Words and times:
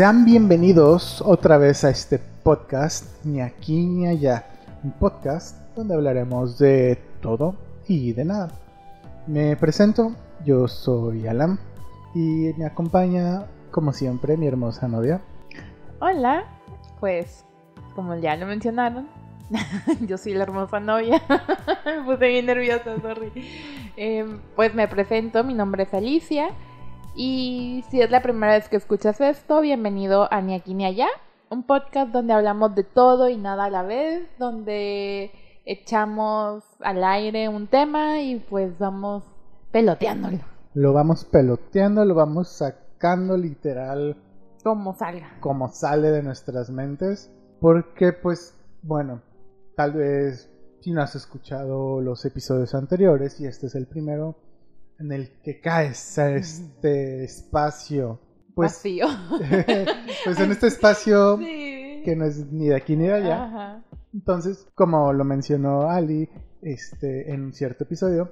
Sean 0.00 0.24
bienvenidos 0.24 1.20
otra 1.20 1.58
vez 1.58 1.84
a 1.84 1.90
este 1.90 2.18
podcast, 2.18 3.22
ni 3.22 3.42
aquí 3.42 3.84
ni 3.84 4.06
allá. 4.06 4.46
Un 4.82 4.92
podcast 4.92 5.58
donde 5.76 5.92
hablaremos 5.92 6.58
de 6.58 6.98
todo 7.20 7.54
y 7.86 8.14
de 8.14 8.24
nada. 8.24 8.48
Me 9.26 9.54
presento, 9.56 10.14
yo 10.42 10.68
soy 10.68 11.26
Alan 11.26 11.58
y 12.14 12.50
me 12.56 12.64
acompaña, 12.64 13.44
como 13.70 13.92
siempre, 13.92 14.38
mi 14.38 14.46
hermosa 14.46 14.88
novia. 14.88 15.20
Hola, 16.00 16.44
pues 16.98 17.44
como 17.94 18.16
ya 18.16 18.36
lo 18.36 18.46
mencionaron, 18.46 19.06
yo 20.06 20.16
soy 20.16 20.32
la 20.32 20.44
hermosa 20.44 20.80
novia. 20.80 21.20
me 21.84 22.04
puse 22.04 22.26
bien 22.26 22.46
nerviosa, 22.46 22.98
sorry. 23.02 23.30
Em, 23.98 24.40
pues 24.56 24.74
me 24.74 24.88
presento, 24.88 25.44
mi 25.44 25.52
nombre 25.52 25.82
es 25.82 25.92
Alicia. 25.92 26.52
Y 27.14 27.84
si 27.90 28.00
es 28.00 28.10
la 28.10 28.22
primera 28.22 28.54
vez 28.54 28.68
que 28.68 28.76
escuchas 28.76 29.20
esto, 29.20 29.60
bienvenido 29.60 30.32
a 30.32 30.40
Ni 30.40 30.54
aquí 30.54 30.74
ni 30.74 30.84
allá, 30.84 31.08
un 31.50 31.64
podcast 31.64 32.12
donde 32.12 32.32
hablamos 32.32 32.74
de 32.74 32.84
todo 32.84 33.28
y 33.28 33.36
nada 33.36 33.64
a 33.64 33.70
la 33.70 33.82
vez, 33.82 34.28
donde 34.38 35.32
echamos 35.64 36.64
al 36.80 37.02
aire 37.02 37.48
un 37.48 37.66
tema 37.66 38.22
y 38.22 38.38
pues 38.38 38.78
vamos 38.78 39.24
peloteándolo. 39.72 40.38
Lo 40.74 40.92
vamos 40.92 41.24
peloteando, 41.24 42.04
lo 42.04 42.14
vamos 42.14 42.48
sacando 42.48 43.36
literal. 43.36 44.16
Como 44.62 44.94
salga. 44.94 45.36
Como 45.40 45.68
sale 45.68 46.10
de 46.12 46.22
nuestras 46.22 46.70
mentes. 46.70 47.30
Porque 47.60 48.12
pues, 48.12 48.54
bueno, 48.82 49.20
tal 49.76 49.92
vez 49.94 50.48
si 50.80 50.92
no 50.92 51.02
has 51.02 51.14
escuchado 51.16 52.00
los 52.00 52.24
episodios 52.24 52.74
anteriores 52.74 53.40
y 53.40 53.46
este 53.46 53.66
es 53.66 53.74
el 53.74 53.86
primero 53.86 54.36
en 55.00 55.12
el 55.12 55.30
que 55.42 55.60
caes 55.60 56.18
a 56.18 56.30
este 56.34 57.24
espacio. 57.24 58.20
Pues, 58.54 58.72
Vacío. 58.72 59.06
pues 60.24 60.38
en 60.38 60.50
este 60.52 60.66
espacio 60.68 61.38
que 61.38 62.14
no 62.16 62.26
es 62.26 62.46
ni 62.52 62.68
de 62.68 62.76
aquí 62.76 62.96
ni 62.96 63.06
de 63.06 63.14
allá. 63.14 63.82
Entonces, 64.12 64.66
como 64.74 65.12
lo 65.12 65.24
mencionó 65.24 65.88
Ali 65.88 66.28
este, 66.60 67.32
en 67.32 67.44
un 67.44 67.52
cierto 67.52 67.84
episodio, 67.84 68.30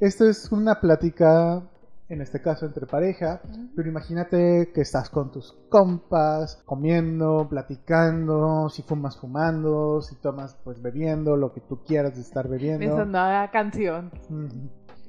esto 0.00 0.26
es 0.26 0.50
una 0.52 0.80
plática, 0.80 1.62
en 2.08 2.22
este 2.22 2.40
caso 2.40 2.64
entre 2.64 2.86
pareja, 2.86 3.42
pero 3.74 3.88
imagínate 3.88 4.70
que 4.72 4.80
estás 4.80 5.10
con 5.10 5.32
tus 5.32 5.52
compas, 5.68 6.62
comiendo, 6.64 7.48
platicando, 7.50 8.68
si 8.70 8.82
fumas 8.82 9.18
fumando, 9.18 10.00
si 10.00 10.14
tomas 10.16 10.56
pues 10.62 10.80
bebiendo, 10.80 11.36
lo 11.36 11.52
que 11.52 11.60
tú 11.60 11.82
quieras 11.84 12.14
de 12.14 12.22
estar 12.22 12.48
bebiendo. 12.48 12.86
Pensando 12.86 13.18
a 13.18 13.50
canción. 13.52 14.10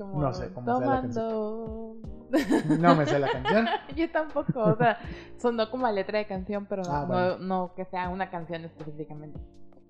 No 0.07 0.33
sé 0.33 0.51
cómo 0.53 0.65
tomando... 0.65 1.95
la 2.31 2.39
canción. 2.39 2.81
No 2.81 2.95
me 2.95 3.05
sé 3.05 3.19
la 3.19 3.31
canción. 3.31 3.65
Yo 3.95 4.11
tampoco, 4.11 4.59
o 4.61 4.75
sea, 4.77 4.99
sonó 5.37 5.69
como 5.71 5.85
la 5.87 5.91
letra 5.93 6.19
de 6.19 6.27
canción, 6.27 6.65
pero 6.69 6.83
Ah, 6.87 7.01
no, 7.01 7.07
bueno. 7.07 7.37
no 7.39 7.73
que 7.75 7.85
sea 7.85 8.09
una 8.09 8.29
canción 8.29 8.65
específicamente. 8.65 9.39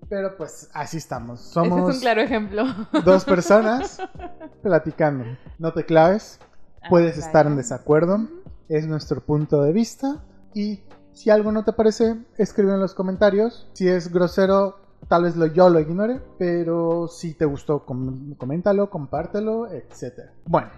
Pero 0.08 0.36
pues 0.36 0.70
así 0.74 0.96
estamos. 0.96 1.40
Ese 1.40 1.52
Somos 1.52 1.88
es 1.90 1.94
un 1.96 2.00
claro 2.00 2.20
ejemplo. 2.22 2.64
dos 3.04 3.24
personas 3.24 4.00
platicando. 4.62 5.24
No 5.58 5.72
te 5.72 5.84
claves, 5.84 6.40
puedes 6.88 7.16
Ah, 7.16 7.20
estar 7.26 7.46
en 7.46 7.56
desacuerdo, 7.56 8.18
es 8.68 8.86
nuestro 8.86 9.20
punto 9.24 9.62
de 9.62 9.72
vista 9.72 10.24
y 10.54 10.82
si 11.12 11.30
algo 11.30 11.52
no 11.52 11.64
te 11.64 11.72
parece, 11.72 12.16
escribe 12.38 12.72
en 12.72 12.80
los 12.80 12.94
comentarios. 12.94 13.68
Si 13.74 13.86
es 13.88 14.12
grosero, 14.12 14.79
tal 15.08 15.24
vez 15.24 15.36
lo, 15.36 15.46
yo 15.46 15.68
lo 15.70 15.80
ignore, 15.80 16.20
pero 16.38 17.08
si 17.08 17.34
te 17.34 17.44
gustó, 17.44 17.84
com- 17.84 18.34
coméntalo, 18.36 18.90
compártelo, 18.90 19.66
etc. 19.72 20.30
Bueno, 20.46 20.68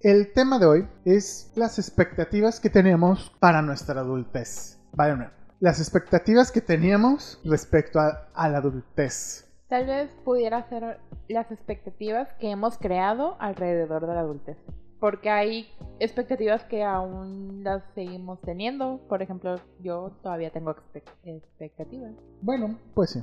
el 0.00 0.32
tema 0.32 0.58
de 0.58 0.66
hoy 0.66 0.88
es 1.04 1.52
las 1.56 1.78
expectativas 1.78 2.60
que 2.60 2.70
tenemos 2.70 3.32
para 3.40 3.62
nuestra 3.62 4.00
adultez. 4.00 4.78
Nuevo. 4.96 5.24
Las 5.60 5.80
expectativas 5.80 6.52
que 6.52 6.60
teníamos 6.60 7.40
respecto 7.44 8.00
a, 8.00 8.28
a 8.34 8.48
la 8.48 8.58
adultez. 8.58 9.42
Tal 9.68 9.86
vez 9.86 10.10
pudiera 10.24 10.68
ser 10.68 11.00
las 11.28 11.50
expectativas 11.50 12.28
que 12.38 12.50
hemos 12.50 12.78
creado 12.78 13.36
alrededor 13.40 14.06
de 14.06 14.14
la 14.14 14.20
adultez. 14.20 14.56
Porque 15.06 15.30
hay 15.30 15.68
expectativas 16.00 16.64
que 16.64 16.82
aún 16.82 17.62
las 17.62 17.84
seguimos 17.94 18.40
teniendo. 18.40 18.98
Por 19.08 19.22
ejemplo, 19.22 19.54
yo 19.80 20.10
todavía 20.20 20.50
tengo 20.50 20.74
expect- 20.74 21.12
expectativas. 21.22 22.10
Bueno, 22.42 22.76
pues 22.92 23.10
sí. 23.10 23.22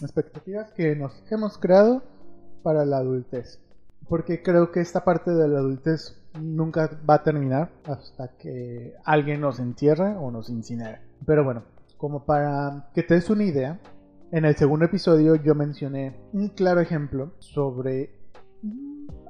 Expectativas 0.00 0.70
que 0.70 0.94
nos 0.94 1.24
hemos 1.32 1.58
creado 1.58 2.04
para 2.62 2.84
la 2.84 2.98
adultez. 2.98 3.58
Porque 4.08 4.44
creo 4.44 4.70
que 4.70 4.78
esta 4.78 5.04
parte 5.04 5.32
de 5.32 5.48
la 5.48 5.58
adultez 5.58 6.22
nunca 6.40 6.88
va 7.10 7.14
a 7.14 7.22
terminar 7.24 7.72
hasta 7.84 8.28
que 8.36 8.94
alguien 9.04 9.40
nos 9.40 9.58
entierre 9.58 10.14
o 10.14 10.30
nos 10.30 10.48
incinere. 10.50 11.00
Pero 11.26 11.42
bueno, 11.42 11.64
como 11.96 12.24
para 12.26 12.90
que 12.94 13.02
te 13.02 13.14
des 13.14 13.28
una 13.28 13.42
idea, 13.42 13.80
en 14.30 14.44
el 14.44 14.54
segundo 14.54 14.84
episodio 14.84 15.34
yo 15.34 15.56
mencioné 15.56 16.16
un 16.32 16.50
claro 16.50 16.80
ejemplo 16.80 17.32
sobre 17.40 18.20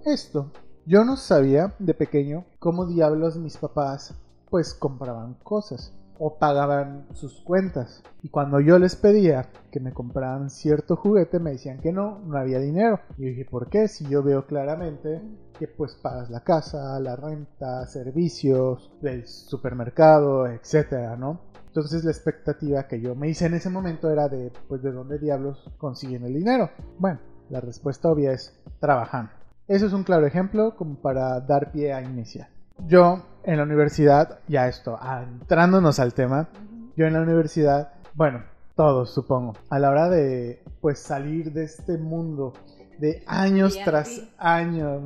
esto. 0.04 0.52
Yo 0.86 1.02
no 1.02 1.16
sabía 1.16 1.74
de 1.78 1.94
pequeño 1.94 2.44
cómo 2.58 2.84
diablos 2.84 3.38
mis 3.38 3.56
papás 3.56 4.14
pues 4.50 4.74
compraban 4.74 5.32
cosas 5.42 5.94
o 6.18 6.38
pagaban 6.38 7.06
sus 7.14 7.40
cuentas. 7.40 8.02
Y 8.22 8.28
cuando 8.28 8.60
yo 8.60 8.78
les 8.78 8.94
pedía 8.94 9.48
que 9.72 9.80
me 9.80 9.94
compraran 9.94 10.50
cierto 10.50 10.96
juguete, 10.96 11.38
me 11.38 11.52
decían 11.52 11.80
que 11.80 11.90
no, 11.90 12.18
no 12.26 12.36
había 12.36 12.58
dinero. 12.58 13.00
Y 13.16 13.22
yo 13.22 13.28
dije, 13.30 13.46
¿por 13.46 13.70
qué? 13.70 13.88
Si 13.88 14.06
yo 14.08 14.22
veo 14.22 14.46
claramente 14.46 15.22
que 15.58 15.68
pues 15.68 15.94
pagas 15.94 16.28
la 16.28 16.40
casa, 16.40 17.00
la 17.00 17.16
renta, 17.16 17.86
servicios, 17.86 18.92
del 19.00 19.26
supermercado, 19.26 20.46
etcétera, 20.46 21.16
¿no? 21.16 21.40
Entonces 21.66 22.04
la 22.04 22.10
expectativa 22.10 22.86
que 22.86 23.00
yo 23.00 23.14
me 23.14 23.30
hice 23.30 23.46
en 23.46 23.54
ese 23.54 23.70
momento 23.70 24.10
era 24.10 24.28
de, 24.28 24.52
pues, 24.68 24.82
¿de 24.82 24.92
dónde 24.92 25.18
diablos 25.18 25.72
consiguen 25.78 26.24
el 26.24 26.34
dinero? 26.34 26.68
Bueno, 26.98 27.20
la 27.48 27.62
respuesta 27.62 28.10
obvia 28.10 28.32
es 28.32 28.54
trabajando. 28.80 29.43
Eso 29.66 29.86
es 29.86 29.94
un 29.94 30.04
claro 30.04 30.26
ejemplo 30.26 30.76
como 30.76 30.96
para 30.96 31.40
dar 31.40 31.72
pie 31.72 31.94
a 31.94 32.02
iniciar. 32.02 32.48
Yo 32.86 33.24
en 33.44 33.56
la 33.56 33.62
universidad, 33.62 34.40
ya 34.46 34.68
esto, 34.68 34.98
entrándonos 35.02 35.98
al 36.00 36.12
tema, 36.12 36.50
yo 36.96 37.06
en 37.06 37.14
la 37.14 37.22
universidad, 37.22 37.94
bueno, 38.12 38.44
todos 38.76 39.14
supongo, 39.14 39.54
a 39.70 39.78
la 39.78 39.88
hora 39.88 40.10
de 40.10 40.62
pues 40.82 40.98
salir 40.98 41.50
de 41.54 41.64
este 41.64 41.96
mundo 41.96 42.52
de 42.98 43.22
años 43.26 43.78
tras 43.82 44.20
años, 44.36 45.02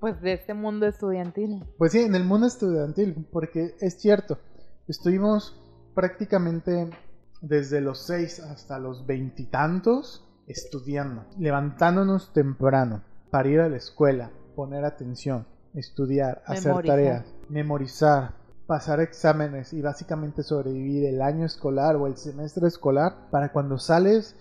Pues 0.00 0.18
de 0.22 0.32
este 0.32 0.54
mundo 0.54 0.86
estudiantil. 0.86 1.62
pues 1.76 1.92
sí, 1.92 2.00
en 2.00 2.14
el 2.14 2.24
mundo 2.24 2.46
estudiantil, 2.46 3.26
porque 3.30 3.74
es 3.80 4.00
cierto, 4.00 4.38
estuvimos 4.88 5.62
prácticamente 5.94 6.88
desde 7.42 7.82
los 7.82 8.06
6 8.06 8.40
hasta 8.40 8.78
los 8.78 9.04
veintitantos 9.04 10.26
estudiando, 10.46 11.26
levantándonos 11.38 12.32
temprano 12.32 13.02
para 13.34 13.48
ir 13.48 13.58
a 13.60 13.68
la 13.68 13.78
escuela, 13.78 14.30
poner 14.54 14.84
atención, 14.84 15.44
estudiar, 15.74 16.44
hacer 16.46 16.68
Memorizar. 16.68 16.96
tareas, 16.96 17.34
memorizar, 17.48 18.30
pasar 18.68 19.00
exámenes 19.00 19.72
y 19.72 19.82
básicamente 19.82 20.44
sobrevivir 20.44 21.04
el 21.06 21.20
año 21.20 21.44
escolar 21.44 21.96
o 21.96 22.06
el 22.06 22.16
semestre 22.16 22.68
escolar 22.68 23.28
para 23.32 23.50
cuando 23.50 23.76
sales 23.78 24.36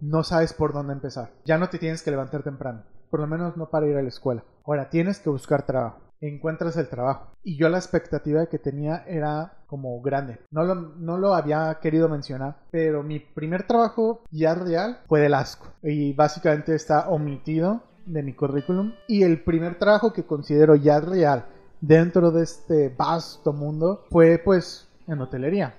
no 0.00 0.24
sabes 0.24 0.54
por 0.54 0.72
dónde 0.72 0.94
empezar. 0.94 1.30
Ya 1.44 1.58
no 1.58 1.68
te 1.68 1.78
tienes 1.78 2.02
que 2.02 2.10
levantar 2.10 2.42
temprano, 2.42 2.84
por 3.10 3.20
lo 3.20 3.26
menos 3.26 3.58
no 3.58 3.68
para 3.68 3.86
ir 3.86 3.98
a 3.98 4.02
la 4.02 4.08
escuela. 4.08 4.42
Ahora 4.64 4.88
tienes 4.88 5.18
que 5.18 5.28
buscar 5.28 5.66
trabajo. 5.66 6.00
Encuentras 6.22 6.78
el 6.78 6.88
trabajo. 6.88 7.34
Y 7.44 7.58
yo 7.58 7.68
la 7.68 7.76
expectativa 7.76 8.46
que 8.46 8.58
tenía 8.58 9.04
era 9.06 9.58
como 9.66 10.00
grande. 10.00 10.40
No 10.50 10.64
lo, 10.64 10.74
no 10.74 11.18
lo 11.18 11.34
había 11.34 11.78
querido 11.82 12.08
mencionar, 12.08 12.56
pero 12.70 13.02
mi 13.02 13.20
primer 13.20 13.66
trabajo 13.66 14.22
ya 14.30 14.54
real 14.54 15.00
fue 15.06 15.20
del 15.20 15.34
asco. 15.34 15.66
Y 15.82 16.14
básicamente 16.14 16.74
está 16.74 17.10
omitido 17.10 17.82
de 18.08 18.22
mi 18.22 18.34
currículum. 18.34 18.92
Y 19.06 19.22
el 19.22 19.42
primer 19.42 19.78
trabajo 19.78 20.12
que 20.12 20.24
considero 20.24 20.74
ya 20.74 21.00
real 21.00 21.46
dentro 21.80 22.30
de 22.30 22.42
este 22.42 22.88
vasto 22.96 23.52
mundo 23.52 24.04
fue 24.10 24.38
pues 24.38 24.88
en 25.06 25.20
hotelería. 25.20 25.74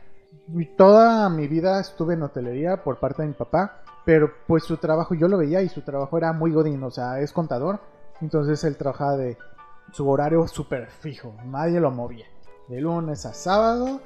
Toda 0.77 1.29
mi 1.29 1.47
vida 1.47 1.79
estuve 1.79 2.15
en 2.15 2.23
hotelería 2.23 2.83
por 2.83 2.99
parte 2.99 3.21
de 3.21 3.27
mi 3.27 3.33
papá, 3.33 3.81
pero 4.05 4.31
pues 4.47 4.63
su 4.63 4.77
trabajo 4.77 5.13
yo 5.13 5.27
lo 5.27 5.37
veía 5.37 5.61
y 5.61 5.69
su 5.69 5.81
trabajo 5.81 6.17
era 6.17 6.33
muy 6.33 6.51
godín, 6.51 6.81
o 6.83 6.89
sea, 6.89 7.19
es 7.19 7.31
contador, 7.31 7.79
entonces 8.21 8.63
él 8.63 8.75
trabajaba 8.75 9.17
de 9.17 9.37
su 9.91 10.09
horario 10.09 10.47
súper 10.47 10.87
fijo, 10.89 11.35
nadie 11.45 11.79
lo 11.79 11.91
movía. 11.91 12.25
De 12.67 12.81
lunes 12.81 13.25
a 13.25 13.33
sábado, 13.33 14.01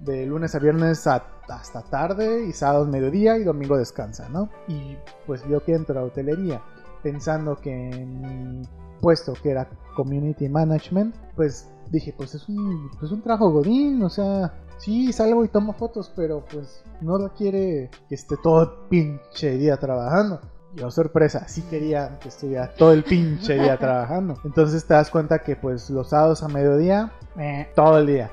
de 0.00 0.26
lunes 0.26 0.54
a 0.54 0.60
viernes 0.60 1.06
hasta 1.06 1.82
tarde 1.82 2.44
y 2.46 2.52
sábado 2.52 2.86
mediodía 2.86 3.36
y 3.36 3.44
domingo 3.44 3.76
descansa, 3.76 4.28
¿no? 4.28 4.48
Y 4.68 4.96
pues 5.26 5.44
yo 5.48 5.64
que 5.64 5.74
entro 5.74 5.98
a 5.98 6.04
hotelería 6.04 6.62
pensando 7.02 7.56
que 7.56 7.72
mi 7.72 8.62
puesto 9.00 9.34
que 9.34 9.50
era 9.50 9.68
community 9.94 10.48
management, 10.48 11.14
pues 11.36 11.68
dije, 11.90 12.14
pues 12.16 12.34
es 12.34 12.48
un, 12.48 12.90
pues 12.98 13.12
un 13.12 13.22
trabajo 13.22 13.50
godín, 13.50 14.02
o 14.02 14.08
sea, 14.08 14.52
sí 14.78 15.12
salgo 15.12 15.44
y 15.44 15.48
tomo 15.48 15.72
fotos, 15.72 16.12
pero 16.14 16.44
pues 16.50 16.82
no 17.00 17.18
requiere 17.18 17.90
que 18.08 18.14
esté 18.14 18.36
todo 18.42 18.62
el 18.62 18.70
pinche 18.88 19.56
día 19.56 19.76
trabajando. 19.76 20.40
Yo, 20.74 20.90
sorpresa, 20.90 21.48
sí 21.48 21.62
quería 21.62 22.18
que 22.20 22.28
estuviera 22.28 22.72
todo 22.74 22.92
el 22.92 23.02
pinche 23.02 23.54
día 23.54 23.76
trabajando. 23.78 24.36
Entonces 24.44 24.86
te 24.86 24.94
das 24.94 25.10
cuenta 25.10 25.40
que 25.40 25.56
pues 25.56 25.90
los 25.90 26.10
sábados 26.10 26.42
a 26.42 26.48
mediodía, 26.48 27.12
eh, 27.38 27.68
todo 27.74 27.98
el 27.98 28.06
día. 28.06 28.30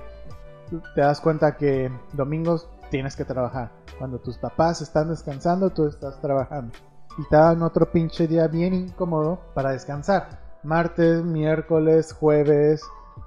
te 0.93 1.01
das 1.01 1.21
cuenta 1.21 1.55
que 1.55 1.91
domingos 2.13 2.69
tienes 2.91 3.15
que 3.15 3.25
trabajar. 3.25 3.71
Cuando 3.97 4.19
tus 4.19 4.37
papás 4.37 4.81
están 4.81 5.09
descansando, 5.09 5.69
tú 5.69 5.87
estás 5.87 6.19
trabajando. 6.21 6.73
Y 7.17 7.23
dan 7.29 7.61
otro 7.61 7.91
pinche 7.91 8.27
día 8.27 8.47
bien 8.47 8.73
incómodo 8.73 9.39
para 9.53 9.71
descansar. 9.71 10.39
Martes, 10.63 11.23
miércoles, 11.23 12.13
jueves. 12.13 12.81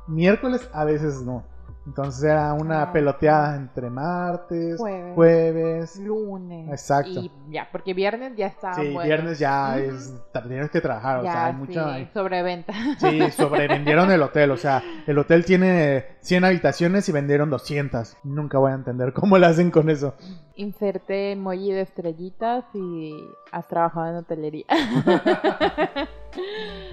Miércoles 0.07 0.69
a 0.73 0.85
veces 0.85 1.23
no. 1.23 1.45
Entonces 1.89 2.25
era 2.25 2.53
una 2.53 2.83
Ah. 2.83 2.93
peloteada 2.93 3.57
entre 3.57 3.89
martes, 3.89 4.77
Jueves. 4.79 5.15
jueves. 5.15 5.97
Lunes. 5.99 6.69
Exacto. 6.71 7.09
Y 7.21 7.33
ya, 7.49 7.67
porque 7.73 7.95
viernes 7.95 8.37
ya 8.37 8.49
está. 8.49 8.75
Sí, 8.75 8.93
bueno. 8.93 9.07
viernes 9.07 9.39
ya 9.39 9.79
es, 9.79 10.13
tienes 10.47 10.71
que 10.71 10.83
trabajar, 10.83 11.21
o 11.21 11.23
sea, 11.23 11.47
hay 11.47 11.53
sí, 11.53 11.59
mucho, 11.59 11.87
hay- 11.87 12.11
sobreventa. 12.13 12.75
Sí, 12.99 13.21
sobrevendieron 13.33 14.11
el 14.11 14.21
hotel. 14.23 14.51
O 14.51 14.59
sea, 14.59 14.83
el 15.07 15.17
hotel 15.19 15.47
tiene 15.47 16.05
100 16.21 16.45
habitaciones 16.45 17.09
y 17.09 17.13
vendieron 17.13 17.49
200. 17.49 18.19
Nunca 18.23 18.59
voy 18.59 18.73
a 18.73 18.75
entender 18.75 19.15
cómo 19.15 19.39
lo 19.39 19.47
hacen 19.47 19.71
con 19.71 19.89
eso. 19.89 20.15
Inserte 20.57 21.33
emoji 21.33 21.73
de 21.73 21.81
estrellitas 21.81 22.67
y 22.75 23.15
has 23.51 23.67
trabajado 23.67 24.09
en 24.11 24.17
hotelería. 24.17 24.67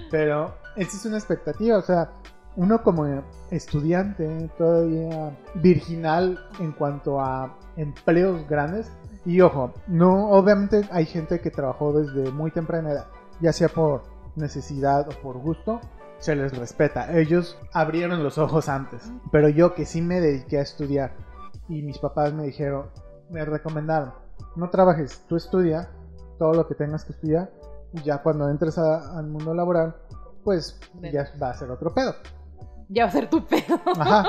Pero 0.09 0.55
esa 0.77 0.97
es 0.97 1.05
una 1.05 1.17
expectativa. 1.17 1.77
O 1.77 1.81
sea, 1.81 2.11
uno 2.57 2.81
como 2.83 3.05
estudiante 3.51 4.49
todavía 4.57 5.37
virginal 5.55 6.39
en 6.59 6.71
cuanto 6.71 7.19
a 7.19 7.57
empleos 7.75 8.47
grandes. 8.47 8.91
Y 9.25 9.41
ojo, 9.41 9.73
no, 9.87 10.29
obviamente 10.31 10.87
hay 10.91 11.05
gente 11.05 11.39
que 11.41 11.49
trabajó 11.51 11.91
desde 11.93 12.31
muy 12.31 12.51
temprana 12.51 12.91
edad, 12.91 13.07
ya 13.41 13.51
sea 13.51 13.69
por 13.69 14.03
necesidad 14.35 15.07
o 15.09 15.21
por 15.21 15.37
gusto, 15.37 15.81
se 16.19 16.35
les 16.35 16.55
respeta. 16.57 17.17
Ellos 17.17 17.57
abrieron 17.73 18.23
los 18.23 18.37
ojos 18.37 18.69
antes. 18.69 19.11
Pero 19.31 19.49
yo 19.49 19.73
que 19.73 19.85
sí 19.85 20.01
me 20.01 20.21
dediqué 20.21 20.59
a 20.59 20.61
estudiar 20.61 21.13
y 21.67 21.81
mis 21.81 21.97
papás 21.97 22.33
me 22.33 22.43
dijeron, 22.43 22.85
me 23.29 23.43
recomendaron, 23.43 24.13
no 24.55 24.69
trabajes, 24.69 25.23
tú 25.27 25.35
estudia 25.35 25.89
todo 26.37 26.53
lo 26.53 26.67
que 26.67 26.75
tengas 26.75 27.03
que 27.05 27.13
estudiar 27.13 27.49
y 27.93 28.01
ya 28.03 28.19
cuando 28.21 28.49
entres 28.49 28.77
a- 28.77 29.17
al 29.17 29.25
mundo 29.27 29.53
laboral, 29.55 29.95
pues 30.43 30.79
ya 31.11 31.25
va 31.41 31.49
a 31.49 31.53
ser 31.55 31.71
otro 31.71 31.91
pedo. 31.93 32.13
Ya 32.89 33.03
va 33.03 33.09
a 33.09 33.13
ser 33.13 33.29
tu 33.29 33.45
pedo. 33.45 33.79
Ajá. 33.99 34.25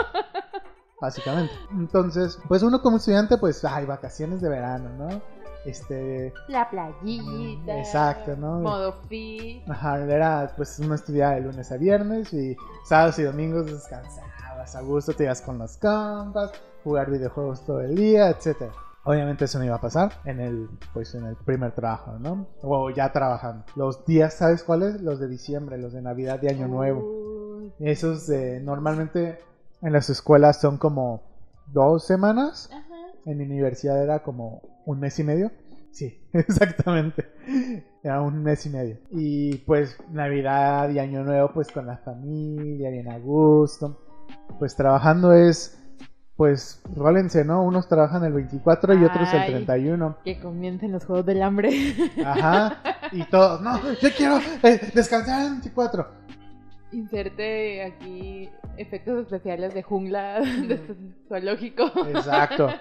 Básicamente. 1.00 1.52
Entonces, 1.72 2.38
pues 2.48 2.62
uno 2.62 2.80
como 2.80 2.96
estudiante, 2.96 3.36
pues 3.36 3.64
hay 3.64 3.84
vacaciones 3.84 4.40
de 4.40 4.48
verano, 4.48 4.88
¿no? 4.96 5.20
Este, 5.66 6.32
La 6.48 6.70
playita. 6.70 7.78
Exacto, 7.78 8.36
¿no? 8.36 8.60
Modo 8.60 8.92
fit. 9.08 9.68
Ajá, 9.68 9.98
era 9.98 10.52
pues 10.56 10.78
uno 10.78 10.94
estudiaba 10.94 11.34
de 11.34 11.40
lunes 11.42 11.70
a 11.72 11.76
viernes 11.76 12.32
y 12.32 12.56
sábados 12.84 13.18
y 13.18 13.24
domingos 13.24 13.66
descansabas 13.66 14.76
a 14.76 14.80
gusto, 14.80 15.12
te 15.12 15.24
ibas 15.24 15.42
con 15.42 15.58
los 15.58 15.76
compas, 15.76 16.52
jugar 16.84 17.10
videojuegos 17.10 17.64
todo 17.64 17.80
el 17.80 17.94
día, 17.94 18.30
etcétera. 18.30 18.72
Obviamente 19.06 19.44
eso 19.44 19.60
no 19.60 19.64
iba 19.64 19.76
a 19.76 19.80
pasar 19.80 20.12
en 20.24 20.40
el 20.40 20.68
pues 20.92 21.14
en 21.14 21.24
el 21.26 21.36
primer 21.36 21.72
trabajo, 21.72 22.18
¿no? 22.18 22.48
O 22.62 22.90
ya 22.90 23.12
trabajando. 23.12 23.64
Los 23.76 24.04
días, 24.04 24.34
¿sabes 24.34 24.64
cuáles? 24.64 25.00
Los 25.00 25.20
de 25.20 25.28
diciembre, 25.28 25.78
los 25.78 25.92
de 25.92 26.02
Navidad 26.02 26.40
y 26.42 26.48
Año 26.48 26.66
Nuevo. 26.66 27.70
Esos 27.78 28.26
de 28.26 28.60
normalmente 28.60 29.38
en 29.80 29.92
las 29.92 30.10
escuelas 30.10 30.60
son 30.60 30.78
como 30.78 31.22
dos 31.68 32.04
semanas. 32.04 32.68
En 33.24 33.38
mi 33.38 33.44
universidad 33.44 34.02
era 34.02 34.24
como 34.24 34.62
un 34.84 34.98
mes 34.98 35.16
y 35.20 35.22
medio. 35.24 35.52
Sí, 35.92 36.28
exactamente. 36.32 37.26
Era 38.02 38.20
un 38.22 38.42
mes 38.42 38.66
y 38.66 38.70
medio. 38.70 38.98
Y 39.12 39.58
pues 39.58 39.96
Navidad 40.10 40.90
y 40.90 40.98
Año 40.98 41.22
Nuevo 41.22 41.52
pues 41.54 41.70
con 41.70 41.86
la 41.86 41.98
familia, 41.98 42.90
bien 42.90 43.08
a 43.08 43.18
gusto. 43.18 44.00
Pues 44.58 44.74
trabajando 44.74 45.32
es, 45.32 45.80
pues 46.36 46.82
rólense, 46.94 47.44
¿no? 47.44 47.62
Unos 47.62 47.88
trabajan 47.88 48.22
el 48.24 48.34
24 48.34 48.94
y 48.94 49.04
otros 49.04 49.32
el 49.32 49.40
Ay. 49.40 49.50
31. 49.50 50.18
Que 50.24 50.38
comiencen 50.38 50.92
los 50.92 51.04
juegos 51.04 51.24
del 51.24 51.42
hambre. 51.42 51.70
Ajá. 52.24 52.78
Y 53.12 53.24
todos, 53.24 53.60
no, 53.62 53.80
yo 53.94 54.08
quiero 54.16 54.38
eh, 54.62 54.80
descansar 54.94 55.44
el 55.46 55.52
24. 55.52 56.06
Inserte 56.92 57.82
aquí 57.84 58.50
efectos 58.76 59.22
especiales 59.22 59.74
de 59.74 59.82
jungla, 59.82 60.40
de 60.68 60.74
este 60.74 60.94
zoológico. 61.28 61.84
Exacto. 62.08 62.68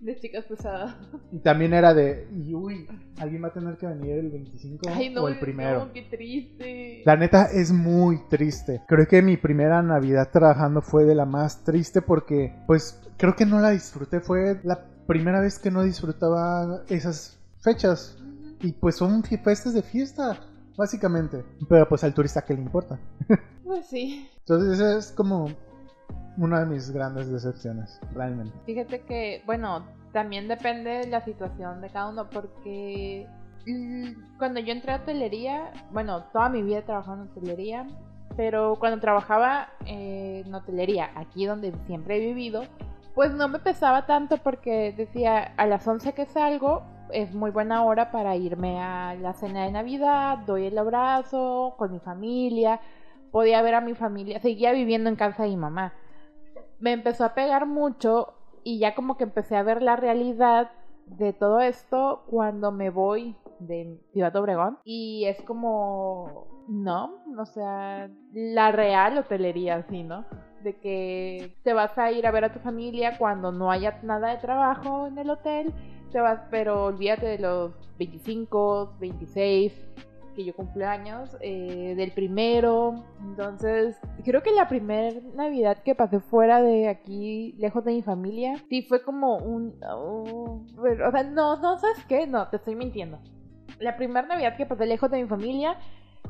De 0.00 0.14
chicas 0.20 0.44
pesadas. 0.44 0.94
Y 1.32 1.38
también 1.38 1.72
era 1.72 1.94
de, 1.94 2.28
y 2.30 2.54
uy, 2.54 2.86
alguien 3.18 3.42
va 3.42 3.48
a 3.48 3.52
tener 3.52 3.76
que 3.76 3.86
venir 3.86 4.18
el 4.18 4.30
25 4.30 4.88
Ay, 4.88 5.10
no, 5.10 5.22
o 5.24 5.28
el 5.28 5.38
primero. 5.38 5.86
no, 5.86 5.92
qué 5.92 6.02
triste. 6.02 7.02
La 7.04 7.16
neta 7.16 7.46
es 7.46 7.72
muy 7.72 8.20
triste. 8.28 8.82
Creo 8.86 9.06
que 9.08 9.22
mi 9.22 9.36
primera 9.36 9.82
Navidad 9.82 10.30
trabajando 10.30 10.82
fue 10.82 11.04
de 11.04 11.14
la 11.14 11.24
más 11.24 11.64
triste 11.64 12.02
porque, 12.02 12.54
pues, 12.66 13.00
creo 13.16 13.34
que 13.34 13.46
no 13.46 13.58
la 13.60 13.70
disfruté. 13.70 14.20
Fue 14.20 14.60
la 14.64 14.84
primera 15.06 15.40
vez 15.40 15.58
que 15.58 15.70
no 15.70 15.82
disfrutaba 15.82 16.82
esas 16.88 17.38
fechas. 17.62 18.18
Y 18.60 18.72
pues 18.72 18.96
son 18.96 19.22
fiestas 19.22 19.74
de 19.74 19.82
fiesta, 19.82 20.40
básicamente. 20.76 21.44
Pero 21.68 21.88
pues 21.88 22.04
al 22.04 22.14
turista, 22.14 22.42
¿qué 22.44 22.54
le 22.54 22.60
importa? 22.62 22.98
Pues 23.66 23.86
sí. 23.86 24.28
Entonces 24.38 24.78
es 24.78 25.10
como 25.10 25.48
una 26.38 26.60
de 26.60 26.66
mis 26.66 26.90
grandes 26.90 27.30
decepciones, 27.30 28.00
realmente. 28.12 28.56
Fíjate 28.66 29.00
que, 29.02 29.42
bueno, 29.46 29.86
también 30.12 30.48
depende 30.48 30.90
de 30.90 31.06
la 31.08 31.20
situación 31.22 31.80
de 31.80 31.90
cada 31.90 32.08
uno, 32.08 32.28
porque 32.30 33.26
cuando 34.38 34.60
yo 34.60 34.72
entré 34.72 34.92
a 34.92 34.96
hotelería, 34.96 35.72
bueno, 35.90 36.24
toda 36.32 36.48
mi 36.48 36.62
vida 36.62 36.78
he 36.78 36.82
trabajado 36.82 37.22
en 37.22 37.28
hotelería, 37.28 37.86
pero 38.36 38.76
cuando 38.78 39.00
trabajaba 39.00 39.68
eh, 39.86 40.42
en 40.46 40.54
hotelería, 40.54 41.10
aquí 41.14 41.46
donde 41.46 41.72
siempre 41.86 42.16
he 42.16 42.20
vivido, 42.20 42.64
pues 43.14 43.32
no 43.32 43.48
me 43.48 43.58
pesaba 43.58 44.06
tanto 44.06 44.36
porque 44.36 44.94
decía, 44.96 45.54
a 45.56 45.66
las 45.66 45.86
11 45.86 46.12
que 46.12 46.26
salgo, 46.26 46.82
es 47.10 47.34
muy 47.34 47.50
buena 47.50 47.84
hora 47.84 48.10
para 48.10 48.36
irme 48.36 48.80
a 48.80 49.14
la 49.14 49.32
cena 49.32 49.64
de 49.64 49.72
Navidad, 49.72 50.38
doy 50.46 50.66
el 50.66 50.78
abrazo 50.78 51.74
con 51.78 51.92
mi 51.92 51.98
familia, 51.98 52.80
podía 53.32 53.62
ver 53.62 53.74
a 53.74 53.80
mi 53.80 53.94
familia, 53.94 54.38
seguía 54.40 54.72
viviendo 54.72 55.08
en 55.08 55.16
casa 55.16 55.44
de 55.44 55.48
mi 55.48 55.56
mamá 55.56 55.92
me 56.78 56.92
empezó 56.92 57.24
a 57.24 57.34
pegar 57.34 57.66
mucho 57.66 58.34
y 58.64 58.78
ya 58.78 58.94
como 58.94 59.16
que 59.16 59.24
empecé 59.24 59.56
a 59.56 59.62
ver 59.62 59.82
la 59.82 59.96
realidad 59.96 60.70
de 61.06 61.32
todo 61.32 61.60
esto 61.60 62.24
cuando 62.26 62.72
me 62.72 62.90
voy 62.90 63.36
de 63.60 64.00
Ciudad 64.12 64.34
Obregón 64.36 64.78
y 64.84 65.24
es 65.26 65.40
como 65.42 66.46
no, 66.68 67.22
o 67.38 67.46
sea, 67.46 68.10
la 68.32 68.72
real 68.72 69.18
hotelería 69.18 69.76
así, 69.76 70.02
¿no? 70.02 70.24
De 70.62 70.76
que 70.78 71.56
te 71.62 71.72
vas 71.72 71.96
a 71.96 72.10
ir 72.10 72.26
a 72.26 72.32
ver 72.32 72.44
a 72.44 72.52
tu 72.52 72.58
familia 72.58 73.18
cuando 73.18 73.52
no 73.52 73.70
haya 73.70 74.00
nada 74.02 74.30
de 74.30 74.38
trabajo 74.38 75.06
en 75.06 75.18
el 75.18 75.30
hotel, 75.30 75.72
te 76.10 76.20
vas, 76.20 76.40
pero 76.50 76.86
olvídate 76.86 77.26
de 77.26 77.38
los 77.38 77.72
25, 77.98 78.96
26 78.98 79.72
que 80.36 80.44
yo 80.44 80.54
cumplo 80.54 80.86
años, 80.86 81.36
eh, 81.40 81.94
del 81.96 82.12
primero. 82.12 83.04
Entonces, 83.20 83.96
creo 84.24 84.42
que 84.42 84.52
la 84.52 84.68
primera 84.68 85.18
Navidad 85.34 85.78
que 85.82 85.94
pasé 85.94 86.20
fuera 86.20 86.62
de 86.62 86.88
aquí, 86.88 87.54
lejos 87.58 87.84
de 87.84 87.92
mi 87.92 88.02
familia, 88.02 88.62
sí 88.68 88.82
fue 88.82 89.02
como 89.02 89.38
un... 89.38 89.74
oh, 89.90 90.64
pero, 90.82 91.08
o 91.08 91.10
sea, 91.10 91.22
no, 91.24 91.56
no, 91.56 91.78
¿sabes 91.78 92.04
qué? 92.06 92.26
No, 92.26 92.48
te 92.48 92.56
estoy 92.56 92.76
mintiendo. 92.76 93.18
La 93.80 93.96
primera 93.96 94.26
Navidad 94.26 94.56
que 94.56 94.66
pasé 94.66 94.86
lejos 94.86 95.10
de 95.10 95.22
mi 95.22 95.28
familia 95.28 95.78